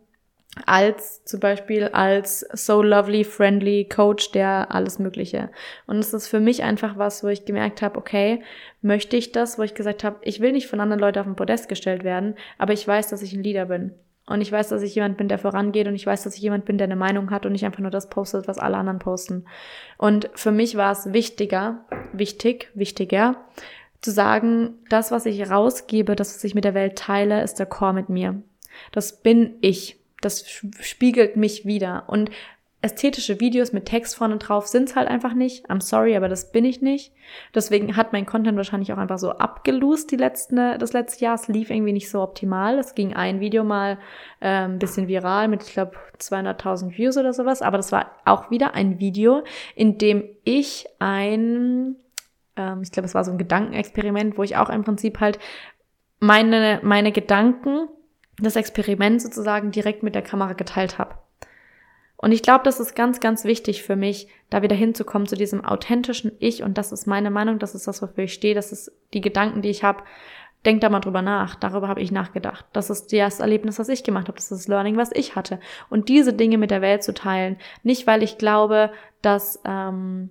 als 0.64 1.22
zum 1.24 1.40
Beispiel 1.40 1.84
als 1.88 2.40
so 2.52 2.82
lovely, 2.82 3.24
friendly 3.24 3.84
Coach, 3.84 4.32
der 4.32 4.72
alles 4.72 4.98
Mögliche. 4.98 5.50
Und 5.86 5.98
es 5.98 6.14
ist 6.14 6.28
für 6.28 6.40
mich 6.40 6.62
einfach 6.62 6.96
was, 6.96 7.22
wo 7.22 7.28
ich 7.28 7.44
gemerkt 7.44 7.82
habe, 7.82 7.98
okay, 7.98 8.42
möchte 8.80 9.16
ich 9.16 9.32
das, 9.32 9.58
wo 9.58 9.62
ich 9.62 9.74
gesagt 9.74 10.02
habe, 10.02 10.16
ich 10.22 10.40
will 10.40 10.52
nicht 10.52 10.68
von 10.68 10.80
anderen 10.80 11.00
Leuten 11.00 11.18
auf 11.18 11.26
den 11.26 11.36
Podest 11.36 11.68
gestellt 11.68 12.04
werden, 12.04 12.36
aber 12.56 12.72
ich 12.72 12.86
weiß, 12.86 13.08
dass 13.08 13.22
ich 13.22 13.34
ein 13.34 13.42
Leader 13.42 13.66
bin. 13.66 13.92
Und 14.28 14.40
ich 14.40 14.50
weiß, 14.50 14.70
dass 14.70 14.82
ich 14.82 14.94
jemand 14.94 15.18
bin, 15.18 15.28
der 15.28 15.38
vorangeht 15.38 15.86
und 15.86 15.94
ich 15.94 16.06
weiß, 16.06 16.24
dass 16.24 16.34
ich 16.34 16.42
jemand 16.42 16.64
bin, 16.64 16.78
der 16.78 16.86
eine 16.86 16.96
Meinung 16.96 17.30
hat 17.30 17.46
und 17.46 17.52
nicht 17.52 17.64
einfach 17.64 17.78
nur 17.78 17.92
das 17.92 18.10
postet, 18.10 18.48
was 18.48 18.58
alle 18.58 18.76
anderen 18.76 18.98
posten. 18.98 19.44
Und 19.98 20.30
für 20.34 20.50
mich 20.50 20.76
war 20.76 20.90
es 20.90 21.12
wichtiger, 21.12 21.84
wichtig, 22.12 22.70
wichtiger, 22.74 23.36
zu 24.00 24.10
sagen, 24.10 24.74
das, 24.90 25.12
was 25.12 25.26
ich 25.26 25.48
rausgebe, 25.48 26.16
das, 26.16 26.34
was 26.34 26.42
ich 26.44 26.54
mit 26.56 26.64
der 26.64 26.74
Welt 26.74 26.98
teile, 26.98 27.42
ist 27.42 27.60
der 27.60 27.66
Core 27.66 27.92
mit 27.92 28.08
mir. 28.08 28.42
Das 28.90 29.22
bin 29.22 29.54
ich 29.60 29.96
das 30.20 30.44
spiegelt 30.80 31.36
mich 31.36 31.66
wieder. 31.66 32.04
Und 32.08 32.30
ästhetische 32.82 33.40
Videos 33.40 33.72
mit 33.72 33.86
Text 33.86 34.16
vorne 34.16 34.36
drauf 34.36 34.66
sind's 34.66 34.94
halt 34.94 35.08
einfach 35.08 35.34
nicht. 35.34 35.68
I'm 35.68 35.80
sorry, 35.80 36.16
aber 36.16 36.28
das 36.28 36.52
bin 36.52 36.64
ich 36.64 36.82
nicht. 36.82 37.12
Deswegen 37.54 37.96
hat 37.96 38.12
mein 38.12 38.26
Content 38.26 38.56
wahrscheinlich 38.56 38.92
auch 38.92 38.98
einfach 38.98 39.18
so 39.18 39.32
abgelost 39.32 40.10
die 40.10 40.16
letzten, 40.16 40.56
das 40.56 40.92
letzte 40.92 41.24
Jahr. 41.24 41.34
Es 41.34 41.48
lief 41.48 41.70
irgendwie 41.70 41.92
nicht 41.92 42.10
so 42.10 42.22
optimal. 42.22 42.78
Es 42.78 42.94
ging 42.94 43.14
ein 43.14 43.40
Video 43.40 43.64
mal 43.64 43.98
äh, 44.40 44.48
ein 44.48 44.78
bisschen 44.78 45.08
viral 45.08 45.48
mit, 45.48 45.64
ich 45.64 45.72
glaube, 45.72 45.92
200.000 46.18 46.96
Views 46.96 47.16
oder 47.16 47.32
sowas. 47.32 47.60
Aber 47.60 47.76
das 47.76 47.92
war 47.92 48.12
auch 48.24 48.50
wieder 48.50 48.74
ein 48.74 49.00
Video, 49.00 49.42
in 49.74 49.98
dem 49.98 50.24
ich 50.44 50.86
ein, 50.98 51.96
ähm, 52.56 52.82
ich 52.82 52.92
glaube, 52.92 53.06
es 53.06 53.14
war 53.14 53.24
so 53.24 53.32
ein 53.32 53.38
Gedankenexperiment, 53.38 54.38
wo 54.38 54.42
ich 54.42 54.56
auch 54.56 54.70
im 54.70 54.84
Prinzip 54.84 55.18
halt 55.20 55.38
meine, 56.20 56.80
meine 56.82 57.10
Gedanken 57.10 57.88
das 58.38 58.56
Experiment 58.56 59.22
sozusagen 59.22 59.70
direkt 59.70 60.02
mit 60.02 60.14
der 60.14 60.22
Kamera 60.22 60.52
geteilt 60.52 60.98
habe. 60.98 61.16
Und 62.18 62.32
ich 62.32 62.42
glaube, 62.42 62.64
das 62.64 62.80
ist 62.80 62.94
ganz, 62.94 63.20
ganz 63.20 63.44
wichtig 63.44 63.82
für 63.82 63.96
mich, 63.96 64.28
da 64.48 64.62
wieder 64.62 64.76
hinzukommen 64.76 65.26
zu 65.26 65.36
diesem 65.36 65.64
authentischen 65.64 66.32
Ich. 66.38 66.62
Und 66.62 66.78
das 66.78 66.92
ist 66.92 67.06
meine 67.06 67.30
Meinung, 67.30 67.58
das 67.58 67.74
ist 67.74 67.86
das, 67.86 68.00
wofür 68.00 68.24
ich 68.24 68.32
stehe, 68.32 68.54
das 68.54 68.72
ist 68.72 68.90
die 69.12 69.20
Gedanken, 69.20 69.62
die 69.62 69.68
ich 69.68 69.84
habe. 69.84 70.02
Denk 70.64 70.80
da 70.80 70.88
mal 70.88 71.00
drüber 71.00 71.22
nach. 71.22 71.54
Darüber 71.54 71.88
habe 71.88 72.00
ich 72.00 72.10
nachgedacht. 72.10 72.64
Das 72.72 72.90
ist 72.90 73.12
das 73.12 73.40
Erlebnis, 73.40 73.78
was 73.78 73.88
ich 73.88 74.02
gemacht 74.02 74.28
habe. 74.28 74.36
Das 74.36 74.50
ist 74.50 74.62
das 74.62 74.68
Learning, 74.68 74.96
was 74.96 75.10
ich 75.12 75.36
hatte. 75.36 75.60
Und 75.90 76.08
diese 76.08 76.32
Dinge 76.32 76.58
mit 76.58 76.70
der 76.70 76.82
Welt 76.82 77.04
zu 77.04 77.14
teilen. 77.14 77.58
Nicht, 77.82 78.06
weil 78.06 78.22
ich 78.22 78.38
glaube, 78.38 78.90
dass 79.22 79.60
ähm, 79.64 80.30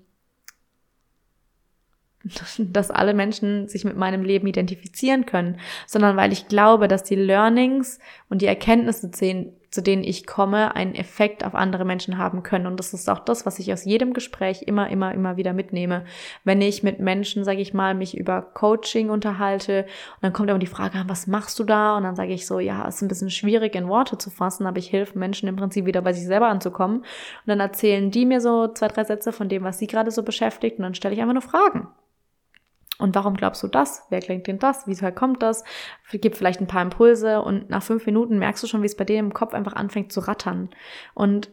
dass 2.58 2.92
alle 2.92 3.14
Menschen 3.14 3.68
sich 3.68 3.86
mit 3.86 3.96
meinem 3.98 4.24
Leben 4.24 4.48
identifizieren 4.48 5.26
können, 5.26 5.60
sondern 5.86 6.18
weil 6.18 6.32
ich 6.32 6.48
glaube, 6.48 6.88
dass 6.88 7.04
die 7.04 7.16
Learnings 7.16 8.00
und 8.30 8.42
die 8.42 8.48
Erkenntnisse, 8.48 9.12
zu 9.12 9.82
denen 9.82 10.04
ich 10.04 10.26
komme, 10.26 10.76
einen 10.76 10.96
Effekt 10.96 11.46
auf 11.46 11.54
andere 11.54 11.86
Menschen 11.86 12.18
haben 12.18 12.44
können. 12.44 12.66
Und 12.66 12.80
das 12.80 12.94
ist 12.94 13.10
auch 13.10 13.20
das, 13.20 13.46
was 13.46 13.60
ich 13.60 13.72
aus 13.74 13.84
jedem 13.84 14.14
Gespräch 14.14 14.64
immer, 14.64 14.90
immer, 14.90 15.14
immer 15.14 15.38
wieder 15.38 15.54
mitnehme. 15.54 16.06
Wenn 16.44 16.62
ich 16.62 16.82
mit 16.82 17.00
Menschen, 17.00 17.44
sage 17.44 17.60
ich 17.60 17.74
mal, 17.74 17.94
mich 17.94 18.18
über 18.18 18.42
Coaching 18.42 19.10
unterhalte 19.10 19.82
und 19.84 20.24
dann 20.24 20.34
kommt 20.34 20.50
immer 20.50 20.60
die 20.60 20.66
Frage, 20.66 21.04
was 21.08 21.28
machst 21.28 21.60
du 21.60 21.66
da? 21.66 21.98
Und 21.98 22.04
dann 22.04 22.16
sage 22.16 22.34
ich 22.34 22.48
so, 22.48 22.60
ja, 22.60 22.88
es 22.88 22.96
ist 22.96 23.02
ein 23.02 23.10
bisschen 23.10 23.30
schwierig 23.30 23.76
in 23.76 23.90
Worte 23.90 24.18
zu 24.18 24.30
fassen, 24.30 24.66
aber 24.66 24.80
ich 24.80 24.92
helfe 24.92 25.20
Menschen 25.20 25.50
im 25.50 25.58
Prinzip 25.58 25.86
wieder 25.86 26.02
bei 26.02 26.14
sich 26.14 26.26
selber 26.26 26.48
anzukommen. 26.48 27.00
Und 27.00 27.06
dann 27.46 27.60
erzählen 27.60 28.10
die 28.10 28.26
mir 28.26 28.42
so 28.42 28.70
zwei, 28.70 28.88
drei 28.88 29.04
Sätze 29.04 29.34
von 29.34 29.50
dem, 29.50 29.64
was 29.64 29.78
sie 29.78 29.88
gerade 29.88 30.10
so 30.10 30.24
beschäftigt 30.24 30.80
und 30.80 30.84
dann 30.84 30.96
stelle 30.96 31.14
ich 31.14 31.22
einfach 31.22 31.34
nur 31.34 31.42
Fragen. 31.42 31.90
Und 32.98 33.16
warum 33.16 33.36
glaubst 33.36 33.62
du 33.62 33.68
das? 33.68 34.04
Wer 34.10 34.22
klingt 34.22 34.48
denn 34.48 34.60
das? 34.60 34.88
Wieso 34.88 35.12
kommt 35.12 35.44
das? 35.44 35.64
Gib 36.12 36.36
vielleicht 36.36 36.62
ein 36.62 36.68
paar 36.68 36.82
Impulse 36.82 37.42
und 37.42 37.70
nach 37.70 37.84
fünf 37.84 38.06
Minuten 38.06 38.40
merkst 38.40 38.64
du 38.64 38.68
schon, 38.68 38.82
wie 38.82 38.88
es 38.88 38.96
bei 38.96 39.04
dir 39.04 39.20
im 39.20 39.34
Kopf 39.34 39.54
einfach 39.54 39.74
anfängt 39.74 40.12
zu 40.12 40.22
rattern. 40.22 40.70
Und 41.14 41.50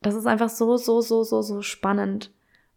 das 0.00 0.14
ist 0.14 0.26
einfach 0.26 0.48
so, 0.48 0.76
so, 0.76 1.00
so, 1.00 1.22
so, 1.22 1.42
so 1.42 1.62
spannend. 1.62 2.30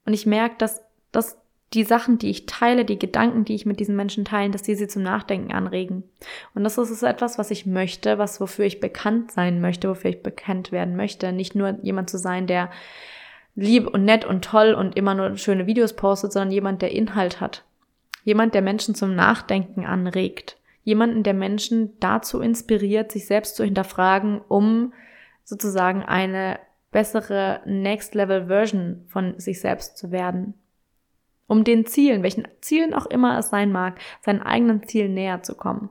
Und 0.06 0.13
ich 0.13 0.26
merke, 0.26 0.56
dass, 0.58 0.82
dass 1.12 1.38
die 1.73 1.84
Sachen, 1.84 2.17
die 2.17 2.30
ich 2.30 2.45
teile, 2.45 2.86
die 2.86 2.99
Gedanken, 2.99 3.45
die 3.45 3.56
ich 3.56 3.65
mit 3.65 3.80
diesen 3.80 3.95
Menschen 3.95 4.26
teilen, 4.26 4.52
dass 4.52 4.62
die 4.62 4.76
sie 4.76 4.88
zum 4.88 5.02
Nachdenken 5.02 5.54
anregen. 5.54 6.04
Und 6.54 6.63
das 6.63 6.78
ist 6.78 7.02
etwas, 7.02 7.38
was 7.38 7.49
ich 7.49 7.65
möchte, 7.65 8.17
was 8.17 8.39
wofür 8.39 8.65
ich 8.65 8.80
bekannt 8.80 9.32
sein 9.32 9.60
möchte, 9.60 9.89
wofür 9.89 10.12
ich 10.12 10.21
bekannt 10.21 10.71
werden 10.71 10.95
möchte. 10.95 11.32
Nicht 11.32 11.56
nur 11.56 11.80
jemand 11.82 12.10
zu 12.10 12.17
sein, 12.17 12.45
der 12.45 12.69
lieb 13.55 13.87
und 13.87 14.05
nett 14.05 14.25
und 14.25 14.43
toll 14.43 14.73
und 14.73 14.95
immer 14.95 15.13
nur 15.13 15.37
schöne 15.37 15.67
Videos 15.67 15.95
postet, 15.95 16.33
sondern 16.33 16.51
jemand, 16.51 16.81
der 16.81 16.91
Inhalt 16.91 17.39
hat. 17.39 17.63
Jemand, 18.23 18.53
der 18.53 18.61
Menschen 18.61 18.95
zum 18.95 19.15
Nachdenken 19.15 19.85
anregt. 19.85 20.57
Jemanden, 20.83 21.23
der 21.23 21.33
Menschen 21.33 21.97
dazu 21.99 22.41
inspiriert, 22.41 23.11
sich 23.11 23.25
selbst 23.25 23.55
zu 23.55 23.63
hinterfragen, 23.63 24.41
um 24.47 24.93
sozusagen 25.43 26.03
eine 26.03 26.59
bessere 26.91 27.61
Next 27.65 28.15
Level 28.15 28.47
Version 28.47 29.05
von 29.07 29.39
sich 29.39 29.59
selbst 29.59 29.97
zu 29.97 30.11
werden. 30.11 30.53
Um 31.47 31.63
den 31.63 31.85
Zielen, 31.85 32.23
welchen 32.23 32.47
Zielen 32.61 32.93
auch 32.93 33.05
immer 33.05 33.37
es 33.37 33.49
sein 33.49 33.71
mag, 33.71 33.99
seinen 34.21 34.41
eigenen 34.41 34.87
Zielen 34.87 35.13
näher 35.13 35.43
zu 35.43 35.55
kommen. 35.55 35.89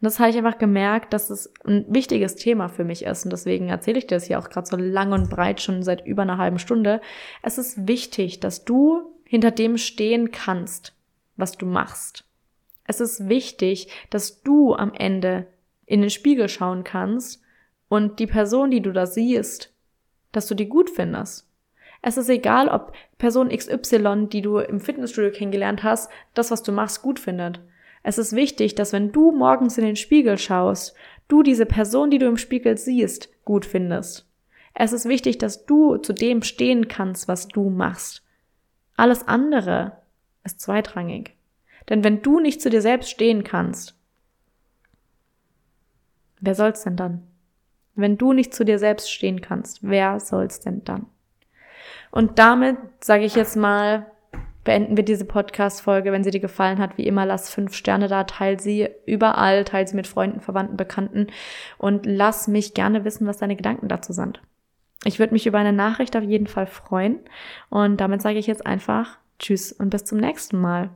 Und 0.00 0.04
das 0.04 0.18
habe 0.18 0.30
ich 0.30 0.36
einfach 0.36 0.58
gemerkt, 0.58 1.12
dass 1.12 1.30
es 1.30 1.52
ein 1.64 1.84
wichtiges 1.88 2.36
Thema 2.36 2.68
für 2.68 2.84
mich 2.84 3.04
ist. 3.04 3.24
Und 3.24 3.32
deswegen 3.32 3.68
erzähle 3.68 3.98
ich 3.98 4.06
dir 4.06 4.16
das 4.16 4.24
hier 4.24 4.38
auch 4.38 4.50
gerade 4.50 4.66
so 4.66 4.76
lang 4.76 5.12
und 5.12 5.30
breit 5.30 5.60
schon 5.60 5.82
seit 5.82 6.06
über 6.06 6.22
einer 6.22 6.38
halben 6.38 6.58
Stunde. 6.58 7.00
Es 7.42 7.58
ist 7.58 7.88
wichtig, 7.88 8.40
dass 8.40 8.64
du 8.64 9.02
hinter 9.24 9.50
dem 9.50 9.78
stehen 9.78 10.30
kannst, 10.30 10.92
was 11.36 11.52
du 11.52 11.66
machst. 11.66 12.24
Es 12.86 13.00
ist 13.00 13.28
wichtig, 13.28 13.88
dass 14.10 14.42
du 14.42 14.74
am 14.74 14.92
Ende 14.92 15.46
in 15.86 16.00
den 16.00 16.10
Spiegel 16.10 16.48
schauen 16.48 16.84
kannst 16.84 17.42
und 17.88 18.18
die 18.18 18.26
Person, 18.26 18.70
die 18.70 18.82
du 18.82 18.92
da 18.92 19.06
siehst, 19.06 19.72
dass 20.32 20.46
du 20.46 20.54
die 20.54 20.68
gut 20.68 20.90
findest. 20.90 21.48
Es 22.02 22.18
ist 22.18 22.28
egal, 22.28 22.68
ob 22.68 22.92
Person 23.16 23.48
XY, 23.48 24.26
die 24.30 24.42
du 24.42 24.58
im 24.58 24.78
Fitnessstudio 24.78 25.30
kennengelernt 25.30 25.82
hast, 25.82 26.10
das, 26.34 26.50
was 26.50 26.62
du 26.62 26.70
machst, 26.70 27.00
gut 27.00 27.18
findet. 27.18 27.60
Es 28.04 28.18
ist 28.18 28.36
wichtig, 28.36 28.74
dass 28.74 28.92
wenn 28.92 29.10
du 29.12 29.32
morgens 29.32 29.78
in 29.78 29.84
den 29.84 29.96
Spiegel 29.96 30.36
schaust, 30.36 30.94
du 31.26 31.42
diese 31.42 31.64
Person, 31.64 32.10
die 32.10 32.18
du 32.18 32.26
im 32.26 32.36
Spiegel 32.36 32.76
siehst, 32.76 33.30
gut 33.44 33.64
findest. 33.64 34.28
Es 34.74 34.92
ist 34.92 35.08
wichtig, 35.08 35.38
dass 35.38 35.64
du 35.64 35.96
zu 35.96 36.12
dem 36.12 36.42
stehen 36.42 36.86
kannst, 36.86 37.28
was 37.28 37.48
du 37.48 37.70
machst. 37.70 38.22
Alles 38.96 39.26
andere 39.26 39.98
ist 40.44 40.60
zweitrangig. 40.60 41.34
Denn 41.88 42.04
wenn 42.04 42.20
du 42.20 42.40
nicht 42.40 42.60
zu 42.60 42.68
dir 42.68 42.82
selbst 42.82 43.10
stehen 43.10 43.42
kannst, 43.42 43.94
wer 46.40 46.54
soll's 46.54 46.84
denn 46.84 46.96
dann? 46.96 47.26
Wenn 47.94 48.18
du 48.18 48.34
nicht 48.34 48.52
zu 48.52 48.64
dir 48.64 48.78
selbst 48.78 49.10
stehen 49.10 49.40
kannst, 49.40 49.78
wer 49.82 50.20
soll's 50.20 50.60
denn 50.60 50.84
dann? 50.84 51.06
Und 52.10 52.38
damit 52.38 52.76
sage 53.00 53.24
ich 53.24 53.34
jetzt 53.34 53.56
mal, 53.56 54.10
beenden 54.64 54.96
wir 54.96 55.04
diese 55.04 55.24
Podcast-Folge. 55.24 56.10
Wenn 56.10 56.24
sie 56.24 56.30
dir 56.30 56.40
gefallen 56.40 56.78
hat, 56.78 56.98
wie 56.98 57.06
immer, 57.06 57.26
lass 57.26 57.50
fünf 57.50 57.74
Sterne 57.74 58.08
da, 58.08 58.24
teil 58.24 58.58
sie 58.58 58.88
überall, 59.06 59.64
teil 59.64 59.86
sie 59.86 59.96
mit 59.96 60.06
Freunden, 60.06 60.40
Verwandten, 60.40 60.76
Bekannten 60.76 61.28
und 61.78 62.06
lass 62.06 62.48
mich 62.48 62.74
gerne 62.74 63.04
wissen, 63.04 63.26
was 63.26 63.38
deine 63.38 63.56
Gedanken 63.56 63.88
dazu 63.88 64.12
sind. 64.12 64.40
ich 65.04 65.18
würde 65.18 65.34
mich 65.34 65.46
über 65.46 65.58
eine 65.58 65.72
Nachricht 65.72 66.16
auf 66.16 66.24
jeden 66.24 66.46
Fall 66.46 66.66
freuen. 66.66 67.20
Und 67.68 68.00
damit 68.00 68.22
sage 68.22 68.38
ich 68.38 68.46
jetzt 68.46 68.66
einfach 68.66 69.18
Tschüss 69.38 69.72
und 69.72 69.90
bis 69.90 70.04
zum 70.04 70.18
nächsten 70.18 70.58
Mal. 70.60 70.90